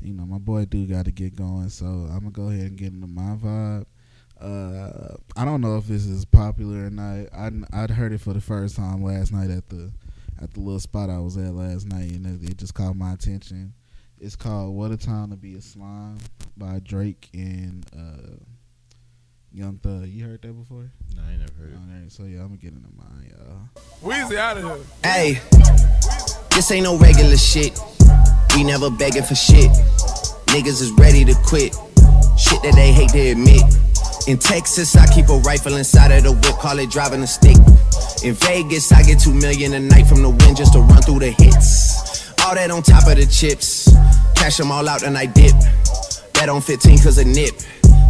you 0.00 0.12
know 0.12 0.26
my 0.26 0.38
boy 0.38 0.64
do 0.64 0.86
got 0.86 1.04
to 1.04 1.12
get 1.12 1.36
going, 1.36 1.68
so 1.68 1.86
I'm 1.86 2.20
gonna 2.20 2.30
go 2.30 2.48
ahead 2.48 2.66
and 2.66 2.76
get 2.76 2.92
into 2.92 3.06
my 3.06 3.36
vibe. 3.36 3.86
Uh, 4.44 5.16
I 5.36 5.46
don't 5.46 5.62
know 5.62 5.78
if 5.78 5.86
this 5.86 6.04
is 6.04 6.26
popular 6.26 6.86
or 6.86 6.90
not. 6.90 7.32
I 7.32 7.50
I'd 7.72 7.90
heard 7.90 8.12
it 8.12 8.20
for 8.20 8.34
the 8.34 8.42
first 8.42 8.76
time 8.76 9.02
last 9.02 9.32
night 9.32 9.50
at 9.50 9.70
the 9.70 9.90
at 10.40 10.52
the 10.52 10.60
little 10.60 10.80
spot 10.80 11.08
I 11.08 11.18
was 11.18 11.38
at 11.38 11.54
last 11.54 11.86
night, 11.86 12.12
and 12.12 12.26
it, 12.26 12.50
it 12.50 12.58
just 12.58 12.74
caught 12.74 12.94
my 12.94 13.14
attention. 13.14 13.72
It's 14.20 14.36
called 14.36 14.76
"What 14.76 14.90
a 14.90 14.98
Time 14.98 15.30
to 15.30 15.36
Be 15.36 15.54
a 15.54 15.62
Slime" 15.62 16.18
by 16.58 16.80
Drake 16.80 17.30
and 17.32 17.86
uh, 17.96 18.36
Young 19.50 19.78
Thug. 19.78 20.08
You 20.08 20.26
heard 20.26 20.42
that 20.42 20.52
before? 20.52 20.90
No, 21.16 21.22
I 21.26 21.32
ain't 21.32 21.40
never 21.40 21.54
heard 21.54 21.72
it. 21.72 21.76
All 21.76 22.00
right, 22.00 22.12
so 22.12 22.24
yeah, 22.24 22.40
I'm 22.40 22.48
gonna 22.48 22.58
get 22.58 22.74
into 22.74 22.90
mine, 22.94 23.32
y'all. 23.32 23.82
Wheezy 24.02 24.36
out 24.36 24.58
of 24.58 24.64
here. 24.64 24.78
Hey, 25.02 25.40
this 26.50 26.70
ain't 26.70 26.84
no 26.84 26.98
regular 26.98 27.38
shit. 27.38 27.78
We 28.54 28.62
never 28.62 28.90
begging 28.90 29.22
for 29.22 29.34
shit. 29.34 29.70
Niggas 30.48 30.82
is 30.82 30.92
ready 30.92 31.24
to 31.24 31.34
quit. 31.46 31.74
Shit 32.36 32.62
that 32.62 32.74
they 32.74 32.92
hate 32.92 33.10
to 33.10 33.30
admit. 33.30 33.62
In 34.26 34.38
Texas, 34.38 34.96
I 34.96 35.06
keep 35.12 35.28
a 35.28 35.38
rifle 35.38 35.76
inside 35.76 36.10
of 36.10 36.24
the 36.24 36.32
whip, 36.32 36.56
call 36.58 36.78
it 36.78 36.90
driving 36.90 37.22
a 37.22 37.26
stick. 37.26 37.56
In 38.24 38.34
Vegas, 38.34 38.90
I 38.90 39.02
get 39.02 39.20
two 39.20 39.34
million 39.34 39.74
a 39.74 39.80
night 39.80 40.06
from 40.06 40.22
the 40.22 40.30
wind 40.30 40.56
just 40.56 40.72
to 40.72 40.80
run 40.80 41.02
through 41.02 41.20
the 41.20 41.30
hits. 41.30 42.32
All 42.44 42.54
that 42.54 42.70
on 42.70 42.82
top 42.82 43.06
of 43.06 43.16
the 43.16 43.26
chips. 43.26 43.92
Cash 44.34 44.56
them 44.56 44.70
all 44.70 44.88
out 44.88 45.02
and 45.02 45.16
I 45.16 45.26
dip. 45.26 45.54
That 46.34 46.48
on 46.48 46.60
15 46.60 46.98
cause 46.98 47.18
a 47.18 47.24
nip. 47.24 47.54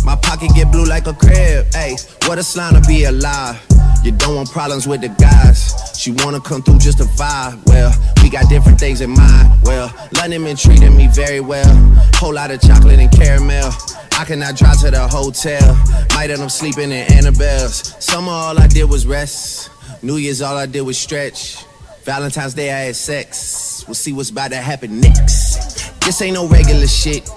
My 0.04 0.16
pocket 0.16 0.50
get 0.54 0.70
blue 0.70 0.84
like 0.84 1.06
a 1.06 1.14
crib. 1.14 1.66
Hey, 1.74 1.96
what 2.26 2.38
a 2.38 2.42
slime 2.42 2.74
to 2.74 2.80
be 2.86 3.04
alive. 3.04 3.60
You 4.04 4.12
don't 4.12 4.36
want 4.36 4.50
problems 4.50 4.86
with 4.86 5.00
the 5.00 5.08
guys. 5.08 5.72
She 5.98 6.10
wanna 6.10 6.40
come 6.40 6.62
through 6.62 6.78
just 6.78 6.98
to 6.98 7.04
vibe. 7.04 7.64
Well, 7.66 7.92
we 8.22 8.30
got 8.30 8.48
different 8.48 8.78
things 8.78 9.00
in 9.00 9.10
mind. 9.10 9.62
Well, 9.62 9.92
London 10.16 10.44
been 10.44 10.56
treating 10.56 10.96
me 10.96 11.08
very 11.08 11.40
well. 11.40 11.74
Whole 12.16 12.34
lot 12.34 12.50
of 12.50 12.60
chocolate 12.60 12.98
and 12.98 13.10
caramel. 13.10 13.72
I 14.16 14.24
cannot 14.24 14.56
drive 14.56 14.80
to 14.80 14.90
the 14.90 15.08
hotel. 15.08 15.74
Might 16.14 16.30
end 16.30 16.40
up 16.40 16.50
sleeping 16.50 16.92
in 16.92 17.12
Annabelle's. 17.12 17.94
Summer, 18.02 18.30
all 18.30 18.58
I 18.58 18.68
did 18.68 18.84
was 18.84 19.06
rest. 19.06 19.70
New 20.02 20.16
Year's, 20.16 20.40
all 20.40 20.56
I 20.56 20.66
did 20.66 20.82
was 20.82 20.96
stretch. 20.96 21.64
Valentine's 22.04 22.54
Day, 22.54 22.72
I 22.72 22.78
had 22.86 22.96
sex. 22.96 23.84
We'll 23.86 23.94
see 23.94 24.12
what's 24.12 24.30
about 24.30 24.52
to 24.52 24.56
happen 24.56 25.00
next. 25.00 26.00
This 26.00 26.22
ain't 26.22 26.34
no 26.34 26.46
regular 26.46 26.86
shit. 26.86 27.28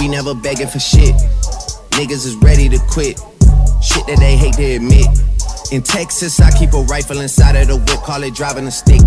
We 0.00 0.08
never 0.08 0.34
begging 0.34 0.68
for 0.68 0.78
shit. 0.78 1.14
Niggas 1.90 2.24
is 2.24 2.36
ready 2.36 2.68
to 2.68 2.78
quit. 2.88 3.18
Shit 3.82 4.06
that 4.06 4.16
they 4.18 4.36
hate 4.36 4.54
to 4.54 4.76
admit. 4.76 5.06
In 5.70 5.82
Texas, 5.82 6.40
I 6.40 6.50
keep 6.56 6.72
a 6.72 6.82
rifle 6.82 7.20
inside 7.20 7.54
of 7.56 7.68
the 7.68 7.76
whip, 7.76 8.00
call 8.02 8.22
it 8.22 8.34
driving 8.34 8.66
a 8.66 8.70
stick. 8.70 9.02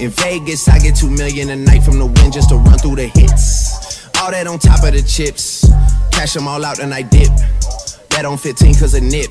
In 0.00 0.10
Vegas, 0.10 0.68
I 0.68 0.78
get 0.78 0.96
two 0.96 1.10
million 1.10 1.50
a 1.50 1.56
night 1.56 1.82
from 1.82 1.98
the 1.98 2.06
wind 2.06 2.32
just 2.32 2.48
to 2.48 2.56
run 2.56 2.78
through 2.78 2.96
the 2.96 3.08
hits. 3.08 3.99
All 4.30 4.36
that 4.36 4.46
on 4.46 4.60
top 4.60 4.84
of 4.84 4.92
the 4.92 5.02
chips. 5.02 5.66
Cash 6.12 6.34
them 6.34 6.46
all 6.46 6.64
out 6.64 6.78
and 6.78 6.94
I 6.94 7.02
dip. 7.02 7.34
That 8.10 8.22
on 8.24 8.38
15 8.38 8.76
cause 8.76 8.94
a 8.94 9.00
nip. 9.00 9.28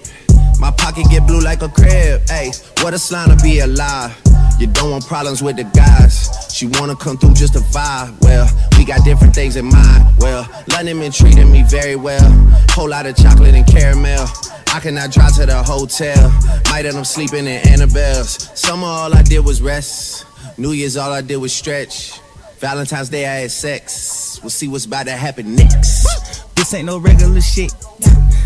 My 0.59 0.71
pocket 0.71 1.05
get 1.09 1.25
blue 1.25 1.39
like 1.39 1.61
a 1.61 1.69
crib. 1.69 2.27
Hey, 2.27 2.51
what 2.81 2.93
a 2.93 2.99
slime 2.99 3.29
to 3.29 3.41
be 3.41 3.59
alive. 3.59 4.11
You 4.59 4.67
don't 4.67 4.91
want 4.91 5.07
problems 5.07 5.41
with 5.41 5.55
the 5.55 5.63
guys. 5.63 6.27
She 6.53 6.65
wanna 6.67 6.97
come 6.97 7.15
through 7.17 7.35
just 7.35 7.53
to 7.53 7.59
vibe. 7.59 8.19
Well, 8.19 8.45
we 8.77 8.83
got 8.83 9.05
different 9.05 9.33
things 9.33 9.55
in 9.55 9.67
mind. 9.67 10.17
Well, 10.19 10.45
London 10.67 10.99
been 10.99 11.13
treating 11.13 11.49
me 11.49 11.63
very 11.63 11.95
well. 11.95 12.29
Whole 12.71 12.89
lot 12.89 13.05
of 13.05 13.15
chocolate 13.15 13.55
and 13.55 13.65
caramel. 13.65 14.27
I 14.73 14.81
cannot 14.81 15.11
drive 15.11 15.33
to 15.37 15.45
the 15.45 15.63
hotel. 15.63 16.29
Might 16.71 16.85
end 16.85 16.97
up 16.97 17.05
sleeping 17.05 17.47
in 17.47 17.65
Annabelle's. 17.69 18.51
Summer, 18.53 18.85
all 18.85 19.15
I 19.15 19.21
did 19.21 19.45
was 19.45 19.61
rest. 19.61 20.25
New 20.57 20.73
Year's, 20.73 20.97
all 20.97 21.13
I 21.13 21.21
did 21.21 21.37
was 21.37 21.53
stretch. 21.53 22.19
Valentine's 22.59 23.07
Day, 23.07 23.25
I 23.25 23.35
had 23.41 23.51
sex. 23.51 24.39
We'll 24.41 24.49
see 24.49 24.67
what's 24.67 24.85
about 24.85 25.05
to 25.05 25.13
happen 25.13 25.55
next. 25.55 26.53
This 26.55 26.73
ain't 26.73 26.87
no 26.87 26.97
regular 26.97 27.39
shit. 27.39 27.73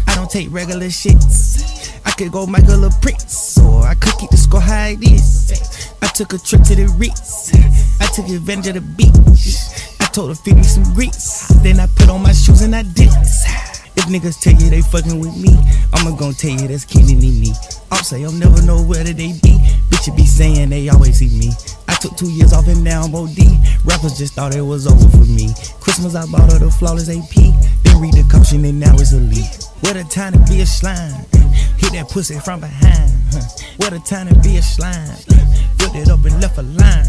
I 0.07 0.14
don't 0.14 0.30
take 0.30 0.51
regular 0.51 0.88
shits. 0.88 1.99
I 2.05 2.11
could 2.11 2.32
go 2.32 2.45
Michael 2.45 2.86
or 2.86 2.91
Prince, 3.01 3.57
or 3.57 3.84
I 3.84 3.95
could 3.95 4.14
keep 4.20 4.30
the 4.30 4.38
score 4.38 4.61
high 4.61 4.89
it 4.89 5.03
is. 5.03 5.51
I 6.03 6.07
took 6.07 6.34
a 6.34 6.38
trip 6.38 6.61
to 6.64 6.76
the 6.76 6.93
Ritz. 6.95 7.55
I 7.99 8.05
took 8.05 8.30
advantage 8.30 8.76
of 8.76 8.76
the 8.76 8.82
beach. 8.82 9.57
I 9.99 10.05
told 10.14 10.30
her 10.30 10.36
feed 10.36 10.57
me 10.57 10.64
some 10.64 10.93
grease. 10.93 11.47
Then 11.64 11.80
I 11.80 11.88
put 11.88 12.09
on 12.09 12.22
my 12.22 12.34
shoes 12.34 12.61
and 12.61 12.76
I 12.76 12.84
dipped. 12.84 13.16
If 13.95 14.05
niggas 14.05 14.41
tell 14.41 14.53
you 14.53 14.69
they 14.69 14.81
fucking 14.81 15.19
with 15.19 15.35
me, 15.37 15.55
I'ma 15.93 16.15
gon' 16.15 16.33
tell 16.33 16.51
you 16.51 16.67
that's 16.67 16.85
Kenny 16.85 17.15
me. 17.15 17.53
I'll 17.91 18.03
say 18.03 18.23
I'll 18.23 18.31
never 18.31 18.61
know 18.63 18.81
where 18.81 19.03
they 19.03 19.13
be. 19.13 19.57
Bitches 19.89 20.15
be 20.15 20.25
saying 20.25 20.69
they 20.69 20.89
always 20.89 21.19
see 21.19 21.29
me. 21.37 21.51
I 21.87 21.95
took 21.95 22.17
two 22.17 22.29
years 22.31 22.53
off 22.53 22.67
and 22.67 22.83
now 22.83 23.03
I'm 23.03 23.13
OD. 23.13 23.37
Rappers 23.85 24.17
just 24.17 24.33
thought 24.33 24.55
it 24.55 24.61
was 24.61 24.87
over 24.87 25.09
for 25.09 25.25
me. 25.29 25.53
Christmas 25.79 26.15
I 26.15 26.25
bought 26.25 26.51
her 26.51 26.59
the 26.59 26.71
flawless 26.71 27.09
AP. 27.09 27.35
Then 27.83 28.01
read 28.01 28.13
the 28.13 28.27
caution 28.31 28.65
and 28.65 28.79
now 28.79 28.93
it's 28.95 29.13
elite. 29.13 29.69
What 29.81 29.95
a 29.95 30.03
time 30.03 30.33
to 30.33 30.39
be 30.51 30.61
a 30.61 30.65
slime. 30.65 31.25
Hit 31.77 31.93
that 31.93 32.09
pussy 32.09 32.39
from 32.39 32.61
behind. 32.61 33.11
What 33.77 33.93
a 33.93 33.99
time 33.99 34.27
to 34.27 34.35
be 34.39 34.57
a 34.57 34.61
slime. 34.61 35.17
Put 35.77 35.95
it 35.95 36.09
up 36.09 36.23
and 36.25 36.39
left 36.41 36.57
a 36.57 36.63
line. 36.63 37.05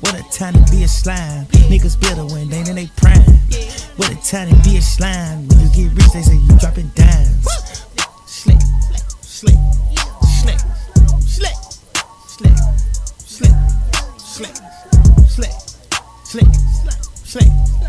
What 0.00 0.18
a 0.18 0.22
time 0.32 0.54
to 0.54 0.70
be 0.70 0.82
a 0.84 0.88
slime. 0.88 1.46
Niggas 1.70 2.00
better 2.00 2.26
when 2.26 2.48
they 2.48 2.60
in 2.60 2.76
they 2.76 2.88
prime. 2.96 3.38
What 3.96 4.10
a 4.10 4.16
time 4.26 4.48
to 4.48 4.56
be 4.68 4.76
a 4.78 4.82
slime. 4.82 5.46
When 5.48 5.60
you 5.60 5.68
get 5.70 5.94
rich, 5.94 6.09
they 6.12 6.22
say 6.22 6.34
you 6.34 6.58
dropping 6.58 6.88
dimes. 6.96 7.46
Slick, 8.26 8.60
slick, 8.90 9.06
slick, 9.22 9.58
slick, 10.22 10.58
slick, 11.26 11.56
slick, 12.26 12.54
slick, 13.26 13.54
slick, 14.18 14.56
slick, 15.28 15.52
slick, 16.24 16.48
slick, 17.24 17.79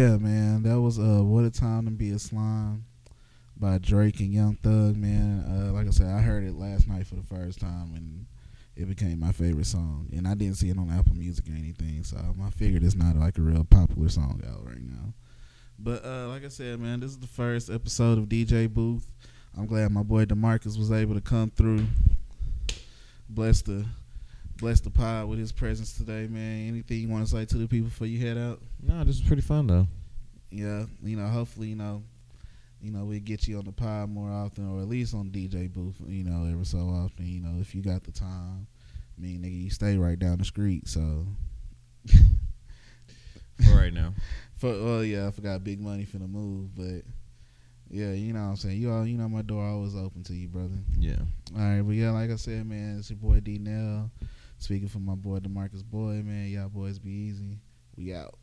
yeah, 0.00 0.16
man, 0.16 0.62
that 0.62 0.80
was 0.80 0.98
uh 0.98 1.22
"What 1.22 1.44
a 1.44 1.50
Time 1.50 1.84
to 1.84 1.90
Be 1.90 2.10
a 2.10 2.18
Slime" 2.18 2.86
by 3.54 3.76
Drake 3.76 4.20
and 4.20 4.32
Young 4.32 4.54
Thug. 4.54 4.96
Man, 4.96 5.44
uh, 5.46 5.74
like 5.74 5.86
I 5.86 5.90
said, 5.90 6.06
I 6.06 6.22
heard 6.22 6.42
it 6.42 6.54
last 6.54 6.88
night 6.88 7.06
for 7.06 7.16
the 7.16 7.22
first 7.22 7.60
time, 7.60 7.92
and 7.94 8.24
it 8.76 8.88
became 8.88 9.20
my 9.20 9.32
favorite 9.32 9.66
song. 9.66 10.08
And 10.16 10.26
I 10.26 10.32
didn't 10.34 10.56
see 10.56 10.70
it 10.70 10.78
on 10.78 10.90
Apple 10.90 11.16
Music 11.16 11.46
or 11.48 11.52
anything, 11.52 12.02
so 12.02 12.16
I 12.16 12.48
figured 12.48 12.82
it's 12.82 12.94
not 12.94 13.16
like 13.16 13.36
a 13.36 13.42
real 13.42 13.64
popular 13.64 14.08
song 14.08 14.40
out 14.48 14.64
right 14.64 14.80
now. 14.80 15.12
But 15.78 16.02
uh, 16.02 16.28
like 16.28 16.46
I 16.46 16.48
said, 16.48 16.80
man, 16.80 17.00
this 17.00 17.10
is 17.10 17.18
the 17.18 17.26
first 17.26 17.68
episode 17.68 18.16
of 18.16 18.24
DJ 18.24 18.72
Booth. 18.72 19.06
I'm 19.54 19.66
glad 19.66 19.92
my 19.92 20.02
boy 20.02 20.24
Demarcus 20.24 20.78
was 20.78 20.90
able 20.90 21.14
to 21.14 21.20
come 21.20 21.50
through. 21.50 21.84
Bless 23.28 23.60
the 23.60 23.84
bless 24.60 24.80
the 24.80 24.90
pod 24.90 25.26
with 25.28 25.38
his 25.38 25.52
presence 25.52 25.94
today, 25.94 26.26
man. 26.28 26.68
Anything 26.68 26.98
you 26.98 27.08
want 27.08 27.24
to 27.24 27.30
say 27.30 27.44
to 27.46 27.56
the 27.56 27.66
people 27.66 27.88
before 27.88 28.06
you 28.06 28.24
head 28.24 28.36
out? 28.36 28.60
No, 28.82 28.98
this 28.98 29.18
was 29.18 29.26
pretty 29.26 29.42
fun 29.42 29.66
though. 29.66 29.86
yeah, 30.50 30.84
you 31.02 31.16
know, 31.16 31.26
hopefully, 31.26 31.68
you 31.68 31.76
know, 31.76 32.02
you 32.82 32.92
know, 32.92 33.04
we 33.04 33.20
get 33.20 33.48
you 33.48 33.58
on 33.58 33.64
the 33.64 33.72
pod 33.72 34.10
more 34.10 34.30
often, 34.30 34.70
or 34.70 34.80
at 34.80 34.88
least 34.88 35.14
on 35.14 35.30
DJ 35.30 35.72
booth, 35.72 35.96
you 36.06 36.24
know, 36.24 36.50
every 36.50 36.64
so 36.66 36.78
often. 36.78 37.26
You 37.26 37.40
know, 37.40 37.60
if 37.60 37.74
you 37.74 37.82
got 37.82 38.04
the 38.04 38.12
time. 38.12 38.66
I 39.18 39.22
mean, 39.22 39.42
nigga, 39.42 39.64
you 39.64 39.70
stay 39.70 39.98
right 39.98 40.18
down 40.18 40.38
the 40.38 40.44
street, 40.44 40.88
so. 40.88 41.26
For 43.64 43.74
right 43.76 43.92
now. 43.92 44.14
For 44.56 44.68
well, 44.68 45.04
yeah, 45.04 45.26
I 45.26 45.30
forgot 45.30 45.64
big 45.64 45.80
money 45.80 46.04
for 46.04 46.18
the 46.18 46.26
move, 46.26 46.74
but 46.76 47.02
yeah, 47.90 48.12
you 48.12 48.32
know 48.34 48.40
what 48.40 48.50
I'm 48.50 48.56
saying. 48.56 48.76
You 48.78 48.92
all, 48.92 49.06
you 49.06 49.16
know, 49.16 49.28
my 49.28 49.42
door 49.42 49.64
always 49.64 49.96
open 49.96 50.22
to 50.24 50.34
you, 50.34 50.48
brother. 50.48 50.78
Yeah. 50.98 51.16
All 51.56 51.62
right, 51.62 51.80
but 51.80 51.94
yeah, 51.94 52.10
like 52.10 52.30
I 52.30 52.36
said, 52.36 52.66
man, 52.66 52.98
it's 52.98 53.10
your 53.10 53.18
boy 53.18 53.40
D 53.40 53.58
Nell. 53.58 54.10
Speaking 54.60 54.88
for 54.88 54.98
my 54.98 55.14
boy 55.14 55.38
Demarcus 55.38 55.82
Boyd, 55.82 56.26
man, 56.26 56.48
y'all 56.48 56.68
boys 56.68 56.98
be 56.98 57.10
easy. 57.10 57.58
We 57.96 58.12
out. 58.14 58.34